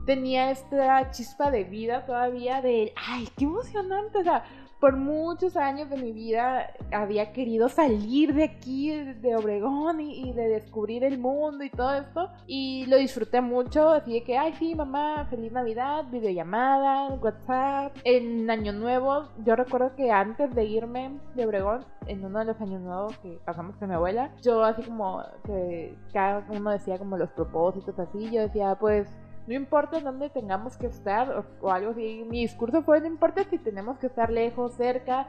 tenía 0.07 0.51
esta 0.51 1.11
chispa 1.11 1.51
de 1.51 1.65
vida 1.65 2.07
todavía 2.07 2.63
de, 2.63 2.93
ay, 2.97 3.29
qué 3.37 3.45
emocionante, 3.45 4.19
o 4.19 4.23
sea, 4.23 4.45
por 4.87 4.97
muchos 4.97 5.57
años 5.57 5.91
de 5.91 5.97
mi 5.97 6.13
vida 6.13 6.71
había 6.93 7.33
querido 7.33 7.69
salir 7.69 8.33
de 8.35 8.45
aquí, 8.45 8.93
de 8.93 9.35
Obregón, 9.35 10.01
y, 10.01 10.33
de 10.33 10.49
descubrir 10.49 11.03
el 11.03 11.19
mundo 11.19 11.65
y 11.65 11.71
todo 11.71 11.93
esto. 11.95 12.31
Y 12.47 12.87
lo 12.87 12.97
disfruté 12.97 13.41
mucho, 13.41 13.89
así 13.89 14.21
que, 14.21 14.39
ay, 14.39 14.55
sí, 14.61 14.77
mamá, 14.77 15.27
feliz 15.29 15.51
Navidad, 15.51 16.05
videollamada, 16.13 17.09
WhatsApp. 17.15 17.97
En 18.05 18.49
Año 18.49 18.73
Nuevo, 18.73 19.25
yo 19.45 19.57
recuerdo 19.57 19.97
que 19.97 20.13
antes 20.13 20.55
de 20.55 20.65
irme 20.65 21.19
de 21.35 21.47
Obregón, 21.47 21.85
en 22.07 22.25
uno 22.25 22.39
de 22.39 22.45
los 22.45 22.61
Años 22.61 22.81
Nuevos 22.81 23.19
que 23.19 23.41
pasamos 23.45 23.75
con 23.79 23.89
mi 23.89 23.97
abuela, 23.97 24.31
yo 24.41 24.63
así 24.63 24.85
como 24.85 25.21
que 25.45 25.99
cada 26.13 26.47
uno 26.49 26.71
decía 26.71 26.97
como 26.97 27.17
los 27.17 27.31
propósitos 27.31 27.99
así, 27.99 28.31
yo 28.31 28.43
decía, 28.43 28.77
pues 28.79 29.09
no 29.47 29.55
importa 29.55 30.01
dónde 30.01 30.31
tengamos 30.31 30.77
que 30.77 30.87
estar 30.87 31.31
o, 31.31 31.45
o 31.61 31.71
algo 31.71 31.91
así. 31.91 32.25
Mi 32.29 32.41
discurso 32.41 32.83
fue, 32.83 33.01
no 33.01 33.07
importa 33.07 33.45
si 33.45 33.59
tenemos 33.59 33.99
que 33.99 34.07
estar 34.07 34.31
lejos, 34.31 34.75
cerca, 34.75 35.27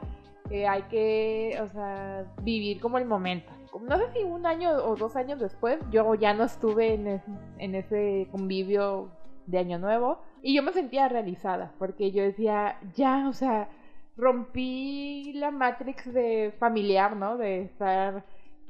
eh, 0.50 0.66
hay 0.66 0.82
que, 0.84 1.58
o 1.62 1.68
sea, 1.68 2.24
vivir 2.42 2.80
como 2.80 2.98
el 2.98 3.04
momento. 3.04 3.52
No 3.80 3.98
sé 3.98 4.10
si 4.12 4.24
un 4.24 4.46
año 4.46 4.70
o 4.72 4.96
dos 4.96 5.14
años 5.14 5.38
después, 5.38 5.78
yo 5.90 6.14
ya 6.14 6.32
no 6.34 6.44
estuve 6.44 6.94
en, 6.94 7.22
en 7.58 7.74
ese 7.74 8.26
convivio 8.30 9.10
de 9.46 9.58
Año 9.58 9.78
Nuevo 9.78 10.20
y 10.42 10.54
yo 10.54 10.62
me 10.62 10.72
sentía 10.72 11.08
realizada 11.08 11.72
porque 11.78 12.10
yo 12.12 12.22
decía, 12.22 12.78
ya, 12.94 13.28
o 13.28 13.32
sea, 13.32 13.68
rompí 14.16 15.32
la 15.34 15.50
matrix 15.50 16.12
de 16.12 16.52
familiar, 16.58 17.16
¿no? 17.16 17.36
De 17.36 17.62
estar 17.62 18.24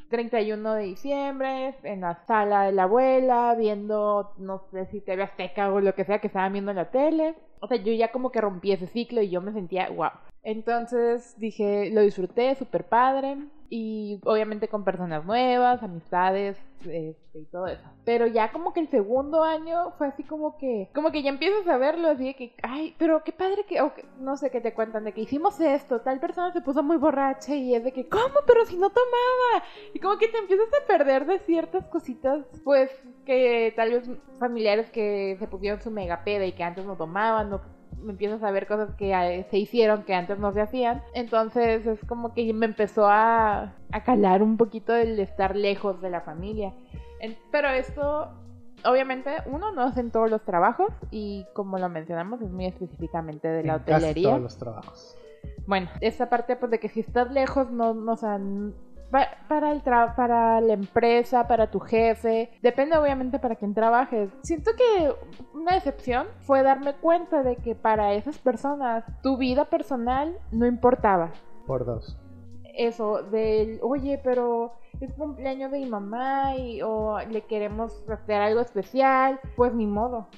31 0.09 0.75
de 0.75 0.83
diciembre, 0.85 1.75
en 1.83 2.01
la 2.01 2.15
sala 2.27 2.65
de 2.65 2.73
la 2.73 2.85
abuela, 2.85 3.55
viendo, 3.59 4.33
no 4.39 4.63
sé 4.71 4.87
si 4.87 5.01
TV 5.01 5.23
Azteca 5.23 5.73
o 5.73 5.81
lo 5.81 5.95
que 5.95 6.05
sea 6.05 6.21
que 6.21 6.29
estaban 6.29 6.53
viendo 6.53 6.71
en 6.71 6.79
la 6.79 6.91
tele. 6.91 7.35
O 7.61 7.67
sea, 7.67 7.77
yo 7.77 7.93
ya 7.93 8.13
como 8.13 8.31
que 8.31 8.41
rompí 8.41 8.73
ese 8.73 8.87
ciclo 8.87 9.21
y 9.23 9.31
yo 9.31 9.41
me 9.41 9.53
sentía, 9.53 9.91
wow. 9.91 10.11
Entonces 10.43 11.35
dije, 11.39 11.91
lo 11.91 12.01
disfruté, 12.03 12.55
súper 12.55 12.85
padre. 12.85 13.37
Y 13.71 14.21
obviamente 14.25 14.69
con 14.69 14.83
personas 14.85 15.25
nuevas, 15.27 15.83
amistades 15.83 16.57
este, 16.87 17.41
y 17.41 17.45
todo 17.47 17.67
eso. 17.67 17.83
Pero 18.05 18.27
ya 18.27 18.51
como 18.51 18.73
que 18.73 18.81
el 18.81 18.89
segundo 18.89 19.43
año 19.45 19.91
fue 19.99 20.07
así 20.07 20.23
como 20.23 20.57
que, 20.57 20.89
como 20.95 21.11
que 21.11 21.23
ya 21.23 21.29
empiezas 21.29 21.69
a 21.69 21.77
verlo 21.77 22.09
así 22.09 22.25
de 22.25 22.35
que, 22.35 22.55
ay, 22.63 22.95
pero 22.99 23.23
qué 23.25 23.33
padre 23.33 23.65
que, 23.69 23.83
o 23.83 23.93
que- 23.95 24.07
no 24.21 24.37
sé 24.39 24.51
qué 24.51 24.61
te 24.63 24.73
cuentan, 24.73 25.05
de 25.05 25.13
que 25.13 25.21
hicimos 25.21 25.61
esto, 25.61 26.01
tal 26.01 26.19
persona 26.19 26.53
se 26.53 26.63
puso 26.63 26.83
muy 26.83 26.97
borracha 26.97 27.55
y 27.55 27.75
es 27.75 27.85
de 27.85 27.93
que, 27.93 28.09
¿cómo? 28.09 28.23
Pero 28.47 28.65
si 28.65 28.77
no 28.79 28.89
tomaba. 28.89 29.65
Y 29.93 29.99
como 29.99 30.17
que 30.17 30.29
te 30.29 30.39
empiezas 30.39 30.69
a 30.83 30.87
perder 30.87 31.27
de 31.27 31.39
ciertas 31.41 31.87
cositas, 31.89 32.47
pues 32.65 32.91
que 33.27 33.73
tal 33.77 33.91
vez 33.91 34.11
familiares 34.39 34.89
que 34.91 35.37
se 35.39 35.47
pusieron 35.47 35.81
su 35.83 35.91
mega 35.91 36.25
peda 36.25 36.47
y 36.47 36.53
que 36.53 36.65
antes 36.65 36.87
no 36.87 36.97
tomaban, 36.97 37.51
no 37.51 37.61
empiezas 38.07 38.43
a 38.43 38.51
ver 38.51 38.67
cosas 38.67 38.95
que 38.97 39.13
eh, 39.13 39.47
se 39.51 39.59
hicieron 39.59 40.03
que 40.05 40.15
antes 40.15 40.39
no 40.39 40.53
se 40.53 40.61
hacían. 40.61 41.03
Entonces 41.15 41.87
es 41.87 42.01
como 42.07 42.35
que 42.35 42.53
me 42.53 42.67
empezó 42.67 43.07
a, 43.09 43.75
a 43.93 44.05
calar 44.05 44.43
un 44.43 44.57
poquito 44.57 44.95
el 44.95 45.19
estar 45.21 45.57
lejos 45.57 46.01
de 46.01 46.11
la 46.11 46.21
familia. 46.21 46.73
Pero 47.51 47.69
esto, 47.71 48.29
obviamente, 48.85 49.31
uno 49.47 49.73
no 49.73 49.83
hace 49.83 50.01
en 50.01 50.11
todos 50.11 50.31
los 50.31 50.43
trabajos 50.45 50.91
y 51.11 51.47
como 51.55 51.79
lo 51.79 51.89
mencionamos 51.89 52.41
es 52.43 52.51
muy 52.51 52.67
específicamente 52.67 53.49
de 53.49 53.65
la 53.65 53.75
En 53.75 53.79
casi 53.81 53.93
hotelería. 53.95 54.29
todos 54.29 54.41
los 54.43 54.59
trabajos. 54.59 55.17
Bueno, 55.67 55.89
esta 56.01 56.29
parte 56.31 56.57
pues 56.57 56.71
de 56.71 56.79
que 56.81 56.89
si 56.89 57.01
estás 57.01 57.31
lejos, 57.31 57.71
no, 57.71 57.95
no 57.95 58.13
o 58.13 58.17
sea, 58.17 58.39
pa- 59.11 59.29
para 59.49 59.73
el 59.73 59.83
tra- 59.83 60.15
para 60.15 60.61
la 60.61 60.73
empresa, 60.75 61.47
para 61.49 61.71
tu 61.71 61.81
jefe, 61.81 62.51
depende 62.63 62.97
obviamente 62.97 63.39
para 63.39 63.57
quien 63.57 63.75
trabajes. 63.75 64.31
Siento 64.43 64.73
que 64.77 65.13
una 65.55 65.75
decepción 65.75 66.27
fue 66.41 66.63
darme 66.63 66.95
cuenta 66.95 67.43
de 67.43 67.57
que 67.57 67.75
para 67.75 68.13
esas 68.15 68.39
personas 68.39 69.05
tu 69.23 69.37
vida 69.37 69.65
personal 69.67 70.39
no 70.51 70.67
importaba. 70.67 71.33
Por 71.67 71.85
dos. 71.85 72.17
Eso 72.75 73.23
del, 73.25 73.81
oye, 73.83 74.21
pero 74.23 74.75
es 75.01 75.13
cumpleaños 75.15 75.73
de 75.73 75.81
mi 75.81 75.87
mamá 75.87 76.55
y 76.57 76.81
o 76.83 77.19
le 77.21 77.43
queremos 77.43 78.05
hacer 78.09 78.41
algo 78.41 78.61
especial, 78.61 79.41
pues 79.57 79.75
ni 79.75 79.87
modo. 79.87 80.29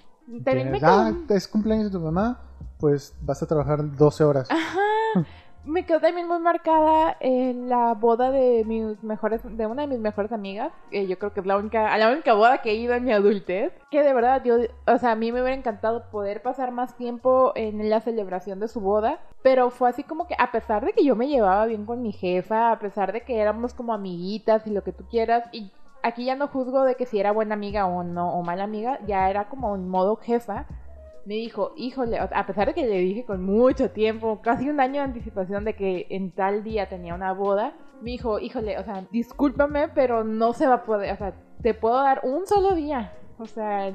También 0.45 0.71
me 0.71 0.79
ah, 0.83 1.13
es 1.29 1.49
cumpleaños 1.49 1.87
de 1.93 1.99
tu 1.99 2.03
mamá, 2.05 2.41
pues 2.79 3.15
vas 3.21 3.43
a 3.43 3.47
trabajar 3.47 3.95
12 3.97 4.25
horas. 4.25 4.49
Ajá. 4.51 4.79
Me 5.71 5.87
quedó 5.87 6.01
también 6.01 6.27
muy 6.27 6.41
marcada 6.41 7.17
en 7.21 7.69
la 7.69 7.95
boda 7.95 8.33
de 8.33 8.65
mis 8.67 9.01
mejores, 9.05 9.41
de 9.45 9.67
una 9.69 9.83
de 9.83 9.87
mis 9.87 10.01
mejores 10.01 10.33
amigas. 10.33 10.73
yo 10.91 11.17
creo 11.17 11.33
que 11.33 11.39
es 11.39 11.47
la 11.47 11.57
única, 11.57 11.97
la 11.97 12.11
única 12.11 12.35
boda 12.35 12.59
que 12.59 12.73
he 12.73 12.75
ido 12.75 12.93
en 12.95 13.05
mi 13.05 13.13
adultez. 13.13 13.73
Que 13.89 14.03
de 14.03 14.13
verdad, 14.13 14.43
yo, 14.43 14.57
o 14.89 14.99
sea, 14.99 15.13
a 15.13 15.15
mí 15.15 15.31
me 15.31 15.41
hubiera 15.41 15.57
encantado 15.57 16.11
poder 16.11 16.43
pasar 16.43 16.73
más 16.73 16.97
tiempo 16.97 17.53
en 17.55 17.89
la 17.89 18.01
celebración 18.01 18.59
de 18.59 18.67
su 18.67 18.81
boda. 18.81 19.21
Pero 19.43 19.71
fue 19.71 19.89
así 19.89 20.03
como 20.03 20.27
que, 20.27 20.35
a 20.41 20.51
pesar 20.51 20.85
de 20.85 20.93
que 20.93 21.05
yo 21.05 21.15
me 21.15 21.29
llevaba 21.29 21.67
bien 21.67 21.87
con 21.87 22.03
mi 22.03 22.11
jefa, 22.11 22.73
a 22.73 22.81
pesar 22.81 23.13
de 23.13 23.21
que 23.21 23.39
éramos 23.39 23.73
como 23.73 23.95
amiguitas 23.95 24.67
y 24.67 24.71
lo 24.71 24.83
que 24.83 24.93
tú 24.93 25.05
quieras, 25.09 25.45
y 25.53 25.71
aquí 26.03 26.25
ya 26.25 26.35
no 26.35 26.49
juzgo 26.49 26.83
de 26.83 26.97
que 26.97 27.07
si 27.07 27.21
era 27.21 27.31
buena 27.31 27.55
amiga 27.55 27.87
o 27.87 28.03
no, 28.03 28.35
o 28.35 28.43
mala 28.43 28.65
amiga, 28.65 28.99
ya 29.07 29.31
era 29.31 29.49
como 29.49 29.77
en 29.77 29.89
modo 29.89 30.17
jefa 30.17 30.67
me 31.31 31.37
dijo, 31.37 31.73
híjole, 31.77 32.19
a 32.19 32.45
pesar 32.45 32.67
de 32.67 32.75
que 32.75 32.85
le 32.85 32.99
dije 32.99 33.25
con 33.25 33.45
mucho 33.45 33.93
tiempo, 33.93 34.41
casi 34.43 34.69
un 34.69 34.81
año 34.81 34.95
de 34.95 35.03
anticipación 35.03 35.65
de 35.65 35.77
que 35.77 36.09
en 36.11 36.33
tal 36.33 36.65
día 36.65 36.89
tenía 36.89 37.15
una 37.15 37.33
boda, 37.33 37.73
me 38.03 38.11
dijo, 38.11 38.41
híjole, 38.41 38.77
o 38.81 38.83
sea, 38.83 39.05
discúlpame, 39.13 39.87
pero 39.95 40.25
no 40.25 40.55
se 40.55 40.67
va 40.67 40.75
a 40.75 40.83
poder, 40.83 41.15
o 41.15 41.17
sea, 41.17 41.35
te 41.63 41.73
puedo 41.73 42.03
dar 42.03 42.23
un 42.25 42.49
solo 42.49 42.75
día, 42.75 43.13
o 43.39 43.47
sea, 43.47 43.93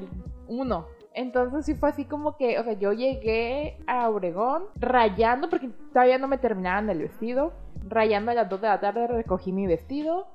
uno. 0.48 0.86
Entonces 1.12 1.66
sí 1.66 1.74
fue 1.74 1.90
así 1.90 2.06
como 2.06 2.38
que, 2.38 2.58
o 2.58 2.64
sea, 2.64 2.72
yo 2.72 2.94
llegué 2.94 3.76
a 3.86 4.08
Obregón 4.08 4.62
rayando, 4.76 5.50
porque 5.50 5.68
todavía 5.92 6.16
no 6.16 6.28
me 6.28 6.38
terminaban 6.38 6.88
el 6.88 7.00
vestido, 7.00 7.52
rayando 7.86 8.30
a 8.30 8.34
las 8.34 8.48
2 8.48 8.62
de 8.62 8.68
la 8.68 8.80
tarde 8.80 9.08
recogí 9.08 9.52
mi 9.52 9.66
vestido, 9.66 10.26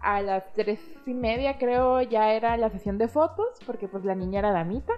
a 0.00 0.22
las 0.22 0.52
tres 0.52 0.78
y 1.06 1.14
media 1.14 1.58
creo 1.58 2.00
ya 2.02 2.34
era 2.34 2.56
la 2.56 2.70
sesión 2.70 2.98
de 2.98 3.08
fotos, 3.08 3.48
porque 3.66 3.88
pues 3.88 4.04
la 4.04 4.14
niña 4.14 4.38
era 4.38 4.52
damita. 4.52 4.92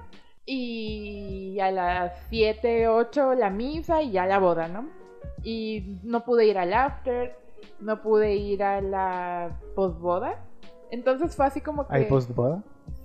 Y 0.50 1.60
a 1.60 1.70
las 1.70 2.12
7, 2.30 2.88
8 2.88 3.34
la 3.34 3.50
misa 3.50 4.00
y 4.00 4.12
ya 4.12 4.24
la 4.24 4.38
boda, 4.38 4.66
¿no? 4.66 4.88
Y 5.42 5.98
no 6.02 6.24
pude 6.24 6.46
ir 6.46 6.56
al 6.56 6.72
after, 6.72 7.36
no 7.80 8.00
pude 8.00 8.34
ir 8.34 8.62
a 8.62 8.80
la 8.80 9.60
posboda. 9.74 10.36
Entonces 10.90 11.36
fue 11.36 11.44
así 11.44 11.60
como 11.60 11.86
que... 11.86 11.94
¿Hay 11.94 12.04
postboda? 12.06 12.62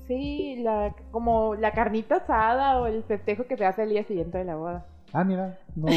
Sí, 0.07 0.55
la, 0.63 0.95
como 1.11 1.55
la 1.55 1.71
carnita 1.71 2.15
asada 2.15 2.79
o 2.79 2.87
el 2.87 3.03
festejo 3.03 3.45
que 3.45 3.57
se 3.57 3.65
hace 3.65 3.83
el 3.83 3.89
día 3.89 4.05
siguiente 4.05 4.37
de 4.37 4.45
la 4.45 4.55
boda. 4.55 4.85
Ah, 5.11 5.25
mira, 5.25 5.57
no, 5.75 5.89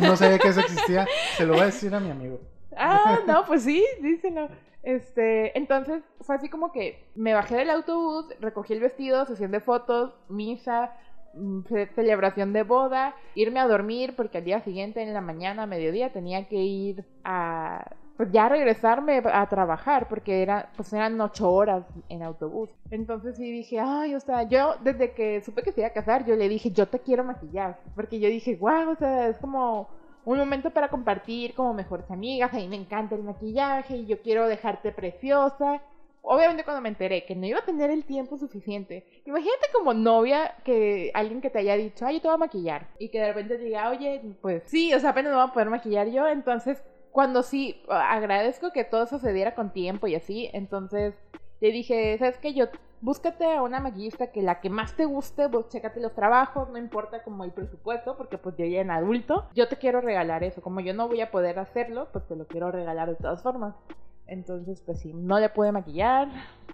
no 0.00 0.16
sabía 0.16 0.38
que 0.38 0.48
eso 0.48 0.60
existía. 0.60 1.06
Se 1.36 1.44
lo 1.44 1.54
voy 1.54 1.62
a 1.62 1.66
decir 1.66 1.94
a 1.94 2.00
mi 2.00 2.10
amigo. 2.10 2.40
Ah, 2.76 3.18
no, 3.26 3.44
pues 3.44 3.64
sí, 3.64 3.84
díselo. 4.00 4.48
Este, 4.82 5.56
entonces 5.56 6.02
fue 6.22 6.34
así 6.36 6.48
como 6.48 6.72
que 6.72 7.10
me 7.14 7.34
bajé 7.34 7.56
del 7.56 7.70
autobús, 7.70 8.26
recogí 8.40 8.72
el 8.72 8.80
vestido, 8.80 9.26
sesión 9.26 9.52
de 9.52 9.60
fotos, 9.60 10.12
misa, 10.28 10.92
mm, 11.34 11.60
ce- 11.68 11.86
celebración 11.94 12.52
de 12.52 12.64
boda, 12.64 13.14
irme 13.34 13.60
a 13.60 13.68
dormir 13.68 14.14
porque 14.16 14.38
al 14.38 14.44
día 14.44 14.60
siguiente 14.60 15.02
en 15.02 15.14
la 15.14 15.20
mañana, 15.20 15.62
a 15.64 15.66
mediodía, 15.66 16.12
tenía 16.12 16.48
que 16.48 16.56
ir 16.56 17.04
a 17.24 17.84
pues 18.16 18.30
ya 18.30 18.48
regresarme 18.48 19.22
a 19.24 19.48
trabajar 19.48 20.06
porque 20.08 20.42
era 20.42 20.70
pues 20.76 20.92
eran 20.92 21.20
ocho 21.20 21.50
horas 21.50 21.84
en 22.08 22.22
autobús. 22.22 22.70
Entonces 22.90 23.36
sí 23.36 23.50
dije, 23.50 23.80
ay, 23.80 24.14
o 24.14 24.20
sea, 24.20 24.42
yo 24.48 24.76
desde 24.82 25.14
que 25.14 25.40
supe 25.40 25.62
que 25.62 25.72
se 25.72 25.80
iba 25.80 25.88
a 25.88 25.92
casar, 25.92 26.24
yo 26.26 26.36
le 26.36 26.48
dije, 26.48 26.70
yo 26.72 26.86
te 26.88 27.00
quiero 27.00 27.24
maquillar, 27.24 27.80
porque 27.94 28.20
yo 28.20 28.28
dije, 28.28 28.56
wow, 28.56 28.90
o 28.90 28.96
sea, 28.96 29.28
es 29.28 29.38
como 29.38 29.88
un 30.24 30.38
momento 30.38 30.70
para 30.70 30.88
compartir 30.88 31.54
como 31.54 31.74
mejores 31.74 32.10
amigas, 32.10 32.52
a 32.52 32.56
mí 32.56 32.68
me 32.68 32.76
encanta 32.76 33.14
el 33.14 33.22
maquillaje 33.22 33.96
y 33.96 34.06
yo 34.06 34.20
quiero 34.22 34.46
dejarte 34.46 34.92
preciosa. 34.92 35.82
Obviamente 36.24 36.62
cuando 36.62 36.80
me 36.80 36.88
enteré 36.88 37.24
que 37.24 37.34
no 37.34 37.46
iba 37.46 37.58
a 37.58 37.64
tener 37.64 37.90
el 37.90 38.04
tiempo 38.04 38.38
suficiente, 38.38 39.04
imagínate 39.26 39.66
como 39.72 39.92
novia 39.92 40.54
que 40.64 41.10
alguien 41.14 41.40
que 41.40 41.50
te 41.50 41.58
haya 41.58 41.76
dicho, 41.76 42.06
ay, 42.06 42.16
yo 42.16 42.22
te 42.22 42.28
voy 42.28 42.34
a 42.36 42.38
maquillar 42.38 42.88
y 42.98 43.08
que 43.08 43.18
de 43.18 43.26
repente 43.26 43.58
diga, 43.58 43.90
oye, 43.90 44.22
pues 44.40 44.62
sí, 44.66 44.94
o 44.94 45.00
sea, 45.00 45.10
apenas 45.10 45.32
me 45.32 45.38
voy 45.40 45.48
a 45.48 45.52
poder 45.52 45.70
maquillar 45.70 46.08
yo, 46.10 46.28
entonces 46.28 46.80
cuando 47.10 47.42
sí, 47.42 47.82
agradezco 47.88 48.72
que 48.72 48.84
todo 48.84 49.02
eso 49.02 49.18
se 49.18 49.32
diera 49.32 49.56
con 49.56 49.72
tiempo 49.72 50.06
y 50.06 50.14
así, 50.14 50.48
entonces 50.52 51.14
le 51.60 51.72
dije, 51.72 52.16
¿sabes 52.18 52.38
qué? 52.38 52.54
Yo, 52.54 52.66
búscate 53.02 53.44
a 53.44 53.62
una 53.62 53.80
maquillista 53.80 54.28
que 54.28 54.42
la 54.42 54.60
que 54.60 54.70
más 54.70 54.94
te 54.94 55.04
guste, 55.04 55.48
vos 55.48 55.68
chécate 55.68 56.00
los 56.00 56.14
trabajos, 56.14 56.70
no 56.70 56.78
importa 56.78 57.22
como 57.22 57.44
el 57.44 57.50
presupuesto, 57.50 58.16
porque 58.16 58.38
pues 58.38 58.56
yo 58.56 58.64
ya 58.64 58.80
en 58.80 58.90
adulto, 58.90 59.48
yo 59.54 59.68
te 59.68 59.76
quiero 59.76 60.00
regalar 60.00 60.44
eso, 60.44 60.62
como 60.62 60.80
yo 60.80 60.94
no 60.94 61.08
voy 61.08 61.20
a 61.20 61.30
poder 61.30 61.58
hacerlo, 61.58 62.08
pues 62.12 62.26
te 62.26 62.36
lo 62.36 62.46
quiero 62.46 62.70
regalar 62.70 63.10
de 63.10 63.16
todas 63.16 63.42
formas. 63.42 63.74
Entonces, 64.28 64.80
pues 64.86 65.00
sí, 65.00 65.12
no 65.12 65.40
le 65.40 65.48
pude 65.50 65.72
maquillar, 65.72 66.28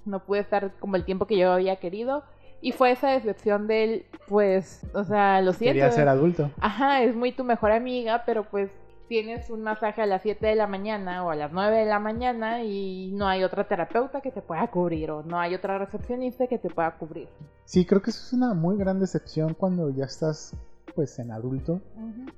no 0.04 0.24
pude 0.24 0.40
estar 0.40 0.74
como 0.78 0.96
el 0.96 1.04
tiempo 1.04 1.26
que 1.26 1.36
yo 1.36 1.50
había 1.50 1.76
querido. 1.76 2.22
Y 2.60 2.72
fue 2.72 2.90
esa 2.90 3.10
decepción 3.10 3.66
del, 3.66 4.04
pues, 4.28 4.86
o 4.92 5.04
sea, 5.04 5.40
lo 5.40 5.52
siento. 5.52 5.74
Quería 5.74 5.90
ser 5.90 6.08
adulto. 6.08 6.50
Ajá, 6.60 7.02
es 7.02 7.16
muy 7.16 7.32
tu 7.32 7.42
mejor 7.42 7.72
amiga, 7.72 8.24
pero 8.26 8.44
pues 8.44 8.70
tienes 9.08 9.50
un 9.50 9.62
masaje 9.62 10.02
a 10.02 10.06
las 10.06 10.22
7 10.22 10.46
de 10.46 10.54
la 10.54 10.66
mañana 10.66 11.24
o 11.24 11.30
a 11.30 11.36
las 11.36 11.50
9 11.52 11.78
de 11.78 11.86
la 11.86 11.98
mañana 11.98 12.62
y 12.62 13.10
no 13.12 13.26
hay 13.26 13.42
otra 13.42 13.66
terapeuta 13.66 14.20
que 14.20 14.30
te 14.30 14.42
pueda 14.42 14.70
cubrir 14.70 15.10
o 15.10 15.22
no 15.22 15.40
hay 15.40 15.54
otra 15.54 15.78
recepcionista 15.78 16.46
que 16.46 16.58
te 16.58 16.68
pueda 16.70 16.96
cubrir. 16.96 17.28
Sí, 17.64 17.84
creo 17.84 18.02
que 18.02 18.10
eso 18.10 18.20
es 18.24 18.32
una 18.32 18.54
muy 18.54 18.76
gran 18.76 19.00
decepción 19.00 19.54
cuando 19.54 19.90
ya 19.90 20.04
estás, 20.04 20.54
pues, 20.94 21.18
en 21.18 21.32
adulto. 21.32 21.80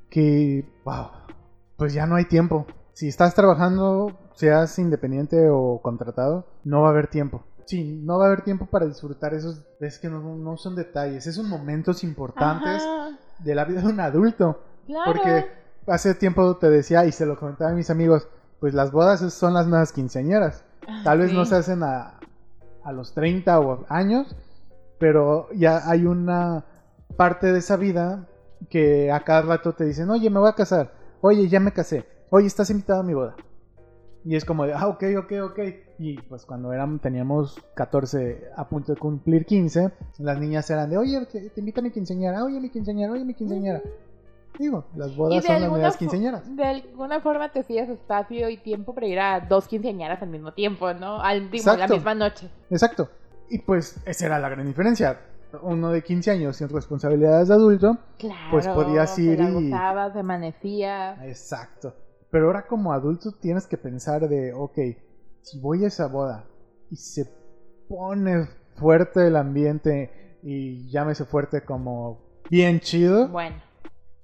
Que, 0.08 0.64
wow, 0.84 1.08
pues 1.76 1.92
ya 1.92 2.06
no 2.06 2.16
hay 2.16 2.24
tiempo. 2.24 2.66
Si 2.92 3.08
estás 3.08 3.34
trabajando, 3.34 4.18
seas 4.34 4.78
independiente 4.78 5.48
o 5.50 5.80
contratado, 5.82 6.46
no 6.64 6.82
va 6.82 6.88
a 6.88 6.90
haber 6.90 7.08
tiempo. 7.08 7.42
Sí, 7.64 8.00
no 8.02 8.18
va 8.18 8.24
a 8.24 8.26
haber 8.28 8.42
tiempo 8.42 8.66
para 8.66 8.86
disfrutar 8.86 9.34
esos. 9.34 9.62
Es 9.80 9.98
que 9.98 10.08
no, 10.08 10.20
no 10.20 10.56
son 10.56 10.74
detalles, 10.74 11.26
esos 11.26 11.46
momentos 11.46 12.02
importantes 12.02 12.82
Ajá, 12.82 13.16
de 13.38 13.54
la 13.54 13.64
vida 13.64 13.80
de 13.82 13.88
un 13.88 14.00
adulto. 14.00 14.60
claro. 14.86 15.12
Porque 15.12 15.59
hace 15.86 16.14
tiempo 16.14 16.56
te 16.56 16.68
decía 16.70 17.04
y 17.06 17.12
se 17.12 17.26
lo 17.26 17.38
comentaba 17.38 17.70
a 17.70 17.74
mis 17.74 17.90
amigos, 17.90 18.28
pues 18.60 18.74
las 18.74 18.92
bodas 18.92 19.20
son 19.32 19.54
las 19.54 19.66
nuevas 19.66 19.92
quinceañeras. 19.92 20.64
Tal 21.04 21.18
vez 21.18 21.30
Sí. 21.30 21.36
no 21.36 21.44
se 21.44 21.56
hacen 21.56 21.82
a, 21.82 22.18
a 22.84 22.92
los 22.92 23.12
30 23.14 23.60
o 23.60 23.84
años, 23.88 24.34
pero 24.98 25.48
ya 25.54 25.88
hay 25.88 26.06
una 26.06 26.64
parte 27.16 27.52
de 27.52 27.58
esa 27.58 27.76
vida 27.76 28.26
que 28.68 29.10
a 29.10 29.20
cada 29.20 29.42
rato 29.42 29.72
te 29.72 29.84
dicen, 29.84 30.10
oye, 30.10 30.28
me 30.30 30.38
voy 30.38 30.48
a 30.48 30.54
casar, 30.54 30.92
oye, 31.22 31.48
ya 31.48 31.60
me 31.60 31.72
casé, 31.72 32.04
oye, 32.30 32.46
estás 32.46 32.70
invitado 32.70 33.00
a 33.00 33.04
mi 33.04 33.14
boda. 33.14 33.34
Y 34.22 34.36
es 34.36 34.44
como 34.44 34.66
de, 34.66 34.74
ah, 34.74 34.86
ok, 34.88 35.02
ok, 35.18 35.32
ok. 35.44 35.58
Y 35.98 36.20
pues 36.20 36.44
cuando 36.44 36.72
eran, 36.74 36.98
teníamos 36.98 37.56
14 37.74 38.50
a 38.54 38.68
punto 38.68 38.92
de 38.92 38.98
cumplir 38.98 39.46
15, 39.46 39.92
las 40.18 40.38
niñas 40.38 40.68
eran 40.70 40.90
de, 40.90 40.98
oye, 40.98 41.24
te, 41.26 41.48
te 41.48 41.60
invito 41.60 41.80
a 41.80 41.82
mi 41.84 41.90
quinceañera, 41.90 42.44
oye, 42.44 42.60
mi 42.60 42.68
quinceañera, 42.68 43.12
oye, 43.12 43.24
mi 43.24 43.32
quinceañera. 43.34 43.80
Digo, 44.58 44.84
las 44.94 45.16
bodas 45.16 45.44
son 45.44 45.60
las 45.60 45.70
nuevas 45.70 45.96
quinceañeras. 45.96 46.54
de 46.56 46.64
alguna 46.64 47.20
forma 47.20 47.50
te 47.50 47.60
hacías 47.60 47.88
espacio 47.88 48.48
y 48.50 48.58
tiempo 48.58 48.94
para 48.94 49.06
ir 49.06 49.18
a 49.18 49.40
dos 49.40 49.66
quinceañeras 49.66 50.20
al 50.22 50.28
mismo 50.28 50.52
tiempo, 50.52 50.92
¿no? 50.92 51.20
Al, 51.22 51.50
digo, 51.50 51.74
la 51.76 51.88
misma 51.88 52.14
noche. 52.14 52.50
Exacto. 52.68 53.08
Y 53.48 53.58
pues 53.60 54.00
esa 54.04 54.26
era 54.26 54.38
la 54.38 54.48
gran 54.48 54.66
diferencia. 54.66 55.18
Uno 55.62 55.90
de 55.90 56.02
15 56.02 56.30
años 56.30 56.56
sin 56.56 56.68
responsabilidades 56.68 57.48
de 57.48 57.54
adulto. 57.54 57.98
Claro. 58.18 58.50
Pues 58.50 58.68
podías 58.68 59.18
ir 59.18 59.40
y- 59.40 59.70
gozabas, 59.70 60.14
amanecía. 60.14 61.16
Exacto. 61.26 61.94
Pero 62.30 62.46
ahora 62.46 62.66
como 62.66 62.92
adulto 62.92 63.32
tienes 63.32 63.66
que 63.66 63.76
pensar 63.76 64.28
de, 64.28 64.52
ok, 64.52 64.78
si 65.42 65.58
voy 65.58 65.84
a 65.84 65.88
esa 65.88 66.06
boda 66.06 66.44
y 66.90 66.96
se 66.96 67.24
pone 67.88 68.46
fuerte 68.76 69.26
el 69.26 69.34
ambiente 69.36 70.38
y 70.44 70.88
llámese 70.90 71.24
fuerte 71.24 71.62
como 71.62 72.20
bien 72.48 72.78
chido, 72.80 73.26
Bueno. 73.28 73.56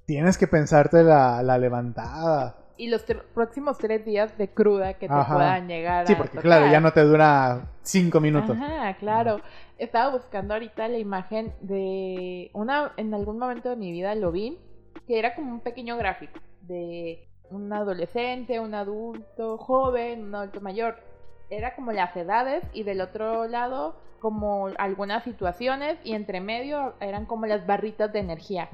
Tienes 0.07 0.39
que 0.39 0.47
pensarte 0.47 1.03
la, 1.03 1.43
la 1.43 1.59
levantada. 1.59 2.57
Y 2.79 2.89
los 2.89 3.05
próximos 3.35 3.79
tres 3.79 4.05
días 4.05 4.37
de 4.37 4.49
cruda 4.53 4.95
que 4.95 5.09
te 5.09 5.15
Ajá. 5.15 5.35
puedan 5.35 5.67
llegar 5.67 6.07
Sí, 6.07 6.13
a 6.13 6.17
porque 6.19 6.37
tocar. 6.37 6.45
claro, 6.45 6.71
ya 6.71 6.81
no 6.81 6.93
te 6.93 7.01
dura 7.03 7.69
5 7.83 8.21
minutos. 8.21 8.57
Ajá, 8.61 8.95
claro. 8.99 9.41
Estaba 9.79 10.11
buscando 10.11 10.55
ahorita 10.55 10.87
la 10.89 10.99
imagen 10.99 11.55
de 11.61 12.51
una, 12.53 12.93
en 12.97 13.15
algún 13.15 13.39
momento 13.39 13.71
de 13.71 13.77
mi 13.77 13.93
vida 13.93 14.15
lo 14.15 14.31
vi, 14.31 14.59
que 15.07 15.19
era 15.19 15.35
como 15.35 15.53
un 15.53 15.61
pequeño 15.61 15.97
gráfico 15.97 16.39
de 16.63 17.29
un 17.51 17.73
adolescente, 17.73 18.61
un 18.61 18.75
adulto 18.75 19.57
joven, 19.57 20.25
un 20.25 20.35
adulto 20.35 20.61
mayor. 20.61 20.97
Era 21.51 21.75
como 21.75 21.93
las 21.93 22.17
edades 22.17 22.65
y 22.73 22.83
del 22.83 23.01
otro 23.01 23.47
lado 23.47 23.97
como 24.19 24.69
algunas 24.79 25.23
situaciones 25.25 25.99
y 26.03 26.15
entre 26.15 26.41
medio 26.41 26.95
eran 27.01 27.27
como 27.27 27.47
las 27.47 27.67
barritas 27.67 28.13
de 28.13 28.19
energía. 28.21 28.69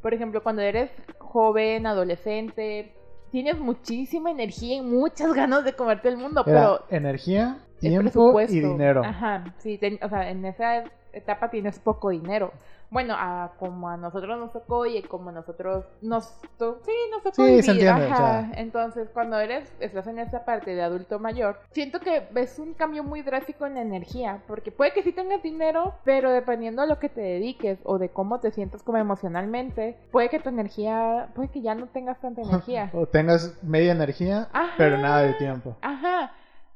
Por 0.00 0.14
ejemplo, 0.14 0.42
cuando 0.42 0.62
eres 0.62 0.90
joven, 1.18 1.86
adolescente, 1.86 2.94
tienes 3.30 3.58
muchísima 3.58 4.30
energía 4.30 4.76
y 4.76 4.80
muchas 4.80 5.32
ganas 5.34 5.64
de 5.64 5.72
comerte 5.74 6.08
el 6.08 6.16
mundo, 6.16 6.44
Era 6.46 6.78
pero 6.78 6.84
energía, 6.90 7.58
tiempo 7.80 8.40
y 8.40 8.60
dinero. 8.60 9.02
Ajá, 9.04 9.44
sí, 9.58 9.76
ten- 9.78 9.98
o 10.02 10.08
sea, 10.08 10.30
en 10.30 10.44
esa 10.44 10.84
etapa 11.12 11.50
tienes 11.50 11.78
poco 11.80 12.10
dinero. 12.10 12.52
Bueno, 12.94 13.14
a, 13.18 13.52
como 13.58 13.88
a 13.90 13.96
nosotros 13.96 14.38
nos 14.38 14.52
tocó 14.52 14.86
y 14.86 15.02
como 15.02 15.30
a 15.30 15.32
nosotros 15.32 15.84
nos 16.00 16.40
to- 16.58 16.78
sí, 16.86 16.92
nos 17.10 17.22
tocó 17.24 17.34
Sí, 17.34 17.42
vivir, 17.42 17.64
se 17.64 17.70
entiende, 17.72 18.04
ajá. 18.06 18.50
Entonces, 18.54 19.10
cuando 19.12 19.38
eres 19.38 19.70
estás 19.80 20.06
en 20.06 20.20
esa 20.20 20.44
parte 20.44 20.74
de 20.76 20.82
adulto 20.82 21.18
mayor, 21.18 21.58
siento 21.72 21.98
que 21.98 22.26
ves 22.30 22.58
un 22.60 22.72
cambio 22.74 23.02
muy 23.02 23.22
drástico 23.22 23.66
en 23.66 23.74
la 23.74 23.82
energía, 23.82 24.42
porque 24.46 24.70
puede 24.70 24.92
que 24.92 25.02
sí 25.02 25.12
tengas 25.12 25.42
dinero, 25.42 25.94
pero 26.04 26.30
dependiendo 26.30 26.82
de 26.82 26.88
lo 26.88 26.98
que 27.00 27.08
te 27.08 27.20
dediques 27.20 27.80
o 27.82 27.98
de 27.98 28.10
cómo 28.10 28.38
te 28.38 28.52
sientas 28.52 28.82
como 28.84 28.98
emocionalmente, 28.98 29.98
puede 30.12 30.28
que 30.30 30.38
tu 30.38 30.48
energía, 30.48 31.28
puede 31.34 31.48
que 31.48 31.60
ya 31.62 31.74
no 31.74 31.88
tengas 31.88 32.20
tanta 32.20 32.42
energía. 32.48 32.90
O 32.94 33.06
tengas 33.06 33.58
media 33.64 33.90
energía, 33.92 34.48
Ajá. 34.52 34.74
pero 34.78 34.98
nada 34.98 35.22
de 35.22 35.34
tiempo. 35.34 35.76
Ajá, 35.82 36.32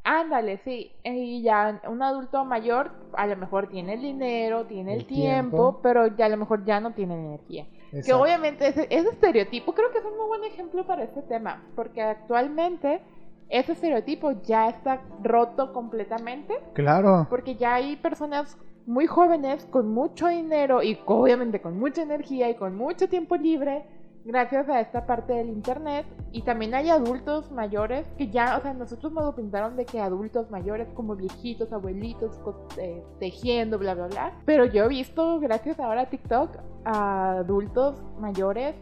ándale, 0.09 0.59
sí. 0.65 0.91
Y 1.05 1.43
ya 1.43 1.81
un 1.89 2.03
adulto 2.03 2.45
mayor 2.45 2.91
a 3.13 3.27
lo 3.27 3.37
mejor 3.37 3.69
tiene 3.69 3.95
el 3.95 4.01
dinero, 4.03 4.65
tiene 4.67 4.95
el, 4.95 5.01
El 5.01 5.07
tiempo, 5.07 5.57
tiempo. 5.57 5.81
pero 5.83 6.07
ya 6.17 6.27
a 6.27 6.29
lo 6.31 6.37
mejor 6.39 6.65
ya 6.65 6.81
no 6.81 6.93
tiene 6.93 7.15
energía. 7.15 7.67
Que 8.05 8.13
obviamente 8.13 8.67
ese, 8.69 8.87
ese 8.91 9.09
estereotipo 9.11 9.73
creo 9.75 9.91
que 9.93 9.99
es 9.99 10.05
un 10.05 10.17
muy 10.17 10.27
buen 10.27 10.45
ejemplo 10.45 10.87
para 10.87 11.05
este 11.05 11.23
tema, 11.23 11.63
porque 11.75 12.03
actualmente 12.03 13.01
ese 13.49 13.73
estereotipo 13.73 14.33
ya 14.43 14.69
está 14.69 15.01
roto 15.23 15.73
completamente, 15.73 16.55
Claro. 16.75 17.27
porque 17.31 17.57
ya 17.57 17.75
hay 17.75 17.97
personas 17.97 18.59
muy 18.87 19.07
jóvenes 19.07 19.67
con 19.67 19.89
mucho 19.93 20.29
dinero 20.29 20.83
y 20.83 20.99
obviamente 21.07 21.61
con 21.61 21.79
mucha 21.79 22.03
energía 22.03 22.49
y 22.51 22.55
con 22.57 22.75
mucho 22.77 23.09
tiempo 23.09 23.37
libre 23.37 23.85
gracias 24.29 24.69
a 24.69 24.81
esta 24.81 25.07
parte 25.07 25.33
del 25.33 25.49
internet 25.49 26.05
y 26.33 26.43
también 26.43 26.75
hay 26.75 26.91
adultos 26.91 27.51
mayores 27.51 28.07
que 28.19 28.29
ya, 28.29 28.59
o 28.59 28.61
sea, 28.61 28.75
nosotros 28.75 29.11
nos 29.11 29.25
lo 29.25 29.35
pintaron 29.35 29.75
de 29.75 29.87
que 29.87 30.01
adultos 30.01 30.51
mayores 30.51 30.87
como 30.95 31.17
viejitos, 31.17 31.73
abuelitos, 31.73 32.39
eh, 32.77 33.03
tejiendo, 33.19 33.79
bla, 33.79 33.95
bla, 33.95 34.07
bla. 34.09 34.33
Pero 34.45 34.67
yo 34.67 34.85
he 34.85 34.89
visto, 34.89 35.41
gracias 35.41 35.81
ahora 35.81 36.03
a 36.03 36.11
TikTok, 36.11 36.59
a 36.85 37.39
adultos 37.39 38.03
mayores 38.21 38.75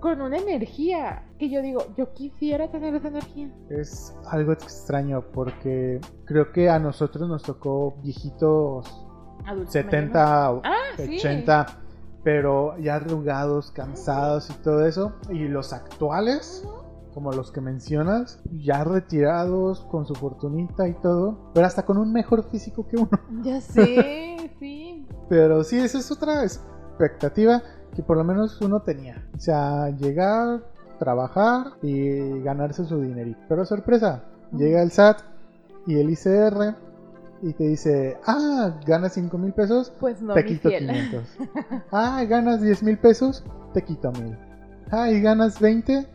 con 0.00 0.20
una 0.22 0.38
energía 0.38 1.22
que 1.38 1.48
yo 1.48 1.62
digo, 1.62 1.84
yo 1.96 2.12
quisiera 2.12 2.68
tener 2.68 2.92
esa 2.96 3.08
energía. 3.08 3.48
Es 3.68 4.12
algo 4.28 4.52
extraño 4.52 5.22
porque 5.32 6.00
creo 6.24 6.50
que 6.50 6.68
a 6.68 6.80
nosotros 6.80 7.28
nos 7.28 7.44
tocó 7.44 7.94
viejitos 8.02 8.86
Adultos 9.46 9.74
mayores. 9.74 9.90
70, 9.90 10.48
Ah, 10.64 10.76
sí. 10.96 11.18
80, 12.20 12.24
pero 12.24 12.78
ya 12.78 12.96
arrugados, 12.96 13.70
cansados 13.70 14.50
y 14.50 14.54
todo 14.62 14.86
eso. 14.86 15.12
Y 15.30 15.48
los 15.48 15.72
actuales, 15.72 16.66
como 17.14 17.32
los 17.32 17.50
que 17.50 17.60
mencionas, 17.60 18.40
ya 18.52 18.84
retirados 18.84 19.80
con 19.90 20.06
su 20.06 20.14
fortunita 20.14 20.88
y 20.88 20.94
todo, 20.94 21.50
pero 21.54 21.66
hasta 21.66 21.84
con 21.84 21.98
un 21.98 22.12
mejor 22.12 22.44
físico 22.50 22.86
que 22.86 22.96
uno. 22.96 23.10
Ya 23.42 23.60
sé, 23.60 24.50
sí. 24.58 25.06
Pero 25.28 25.64
sí, 25.64 25.78
esa 25.78 25.98
es 25.98 26.10
otra 26.10 26.42
expectativa 26.42 27.62
que 27.94 28.02
por 28.02 28.16
lo 28.16 28.24
menos 28.24 28.60
uno 28.60 28.82
tenía. 28.82 29.26
O 29.36 29.40
sea, 29.40 29.90
llegar, 29.90 30.62
trabajar 30.98 31.72
y 31.82 32.40
ganarse 32.42 32.84
su 32.84 33.00
dinerito. 33.00 33.40
Pero 33.48 33.64
sorpresa, 33.64 34.24
llega 34.52 34.82
el 34.82 34.90
SAT 34.90 35.20
y 35.86 35.98
el 35.98 36.10
ICR 36.10 36.89
y 37.42 37.52
te 37.54 37.64
dice, 37.64 38.18
ah, 38.26 38.78
ganas 38.86 39.14
5 39.14 39.38
mil 39.38 39.52
pesos, 39.52 39.92
Pues 39.98 40.20
no, 40.20 40.34
te 40.34 40.44
quito 40.44 40.68
fiel. 40.68 40.86
500. 40.86 41.24
ah, 41.92 42.22
ganas 42.24 42.60
10 42.60 42.82
mil 42.82 42.98
pesos, 42.98 43.44
te 43.72 43.82
quito 43.82 44.12
1000. 44.12 44.36
Ah, 44.90 45.10
y 45.10 45.20
ganas 45.20 45.60
20, 45.60 46.06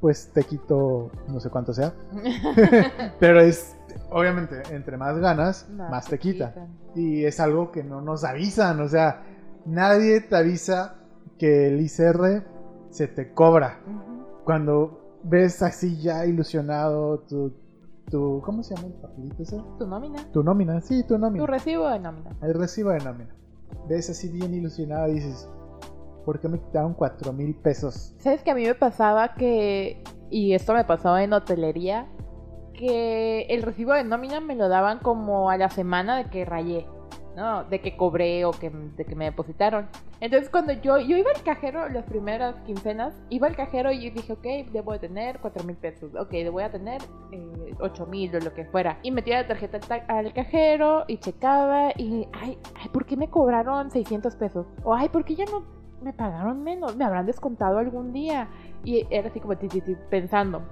pues 0.00 0.30
te 0.32 0.42
quito 0.44 1.10
no 1.28 1.40
sé 1.40 1.50
cuánto 1.50 1.72
sea. 1.72 1.94
Pero 3.20 3.40
es, 3.40 3.76
obviamente, 4.10 4.62
entre 4.70 4.96
más 4.96 5.18
ganas, 5.18 5.68
No, 5.70 5.88
más 5.88 6.06
te 6.06 6.18
quita. 6.18 6.54
Y 6.94 7.24
es 7.24 7.40
algo 7.40 7.70
que 7.70 7.82
no 7.82 8.00
nos 8.00 8.24
avisan, 8.24 8.80
o 8.80 8.88
sea, 8.88 9.22
nadie 9.64 10.20
te 10.20 10.36
avisa 10.36 10.96
que 11.38 11.68
el 11.68 11.80
ICR 11.80 12.44
se 12.90 13.08
te 13.08 13.32
cobra. 13.32 13.80
Cuando 14.44 15.18
ves 15.24 15.62
así 15.62 16.00
ya 16.00 16.26
ilusionado 16.26 17.20
tu, 17.20 17.52
tu 18.10 18.40
¿cómo 18.44 18.62
se 18.62 18.74
llama 18.74 18.88
el 18.88 18.94
papelito 18.94 19.42
ese? 19.42 19.60
Tu 19.78 19.86
nómina. 19.86 20.24
Tu 20.32 20.42
nómina, 20.42 20.80
sí, 20.80 21.02
tu 21.02 21.14
Tu 21.14 21.18
nómina. 21.18 21.46
recibo 21.46 21.88
de 21.88 21.98
nómina. 21.98 22.30
El 22.42 22.54
recibo 22.54 22.90
de 22.90 22.98
nómina. 23.00 23.34
Ves 23.88 24.10
así 24.10 24.28
bien 24.30 24.54
ilusionado 24.54 25.08
y 25.08 25.14
dices, 25.14 25.48
¿por 26.24 26.40
qué 26.40 26.48
me 26.48 26.58
quitaron 26.58 26.94
cuatro 26.94 27.32
mil 27.32 27.54
pesos? 27.54 28.14
¿Sabes 28.18 28.42
que 28.42 28.50
a 28.50 28.54
mí 28.54 28.64
me 28.64 28.74
pasaba 28.74 29.34
que, 29.34 30.02
y 30.30 30.54
esto 30.54 30.72
me 30.74 30.84
pasó 30.84 31.16
en 31.18 31.32
hotelería, 31.32 32.06
que 32.72 33.42
el 33.50 33.62
recibo 33.62 33.92
de 33.92 34.04
nómina 34.04 34.40
me 34.40 34.56
lo 34.56 34.68
daban 34.68 34.98
como 34.98 35.50
a 35.50 35.56
la 35.56 35.70
semana 35.70 36.16
de 36.16 36.24
que 36.30 36.44
rayé, 36.44 36.86
¿no? 37.36 37.64
De 37.64 37.80
que 37.80 37.96
cobré 37.96 38.44
o 38.44 38.52
que, 38.52 38.70
de 38.70 39.04
que 39.04 39.14
me 39.14 39.26
depositaron. 39.26 39.88
Entonces 40.20 40.48
cuando 40.48 40.72
yo, 40.72 40.98
yo 40.98 41.16
iba 41.16 41.30
al 41.34 41.42
cajero, 41.42 41.88
las 41.88 42.04
primeras 42.04 42.56
quincenas, 42.62 43.14
iba 43.30 43.46
al 43.46 43.56
cajero 43.56 43.92
y 43.92 44.10
dije, 44.10 44.32
ok, 44.32 44.72
debo 44.72 44.92
de 44.92 45.00
tener 45.00 45.38
cuatro 45.40 45.64
mil 45.64 45.76
pesos, 45.76 46.14
ok, 46.14 46.30
debo 46.30 46.60
de 46.60 46.70
tener 46.70 47.02
eh, 47.32 47.74
ocho 47.80 48.06
mil 48.06 48.34
o 48.34 48.40
lo 48.40 48.54
que 48.54 48.64
fuera. 48.66 48.98
Y 49.02 49.10
metía 49.10 49.42
la 49.42 49.48
tarjeta 49.48 49.80
al, 50.08 50.32
cajero 50.32 51.04
y 51.08 51.18
checaba 51.18 51.90
y, 51.96 52.28
ay, 52.32 52.58
ay, 52.76 52.88
¿por 52.92 53.04
qué 53.04 53.16
me 53.16 53.28
cobraron 53.28 53.90
600 53.90 54.36
pesos? 54.36 54.66
O, 54.82 54.94
ay, 54.94 55.08
¿por 55.08 55.24
qué 55.24 55.34
ya 55.34 55.44
no 55.46 55.64
me 56.02 56.12
pagaron 56.12 56.62
menos? 56.62 56.96
¿Me 56.96 57.04
habrán 57.04 57.26
descontado 57.26 57.78
algún 57.78 58.12
día? 58.12 58.48
Y 58.84 59.06
era 59.10 59.28
así 59.28 59.40
como 59.40 59.54
pensando. 60.10 60.62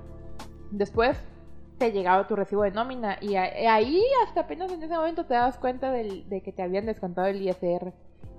Después 0.70 1.31
te 1.78 1.90
llegaba 1.92 2.26
tu 2.28 2.36
recibo 2.36 2.62
de 2.62 2.70
nómina 2.70 3.18
y 3.20 3.34
a- 3.36 3.74
ahí 3.74 4.00
hasta 4.26 4.42
apenas 4.42 4.70
en 4.72 4.82
ese 4.82 4.94
momento 4.94 5.24
te 5.26 5.34
das 5.34 5.58
cuenta 5.58 5.90
del- 5.90 6.28
de 6.28 6.42
que 6.42 6.52
te 6.52 6.62
habían 6.62 6.86
descontado 6.86 7.26
el 7.28 7.42
ISR. 7.42 7.92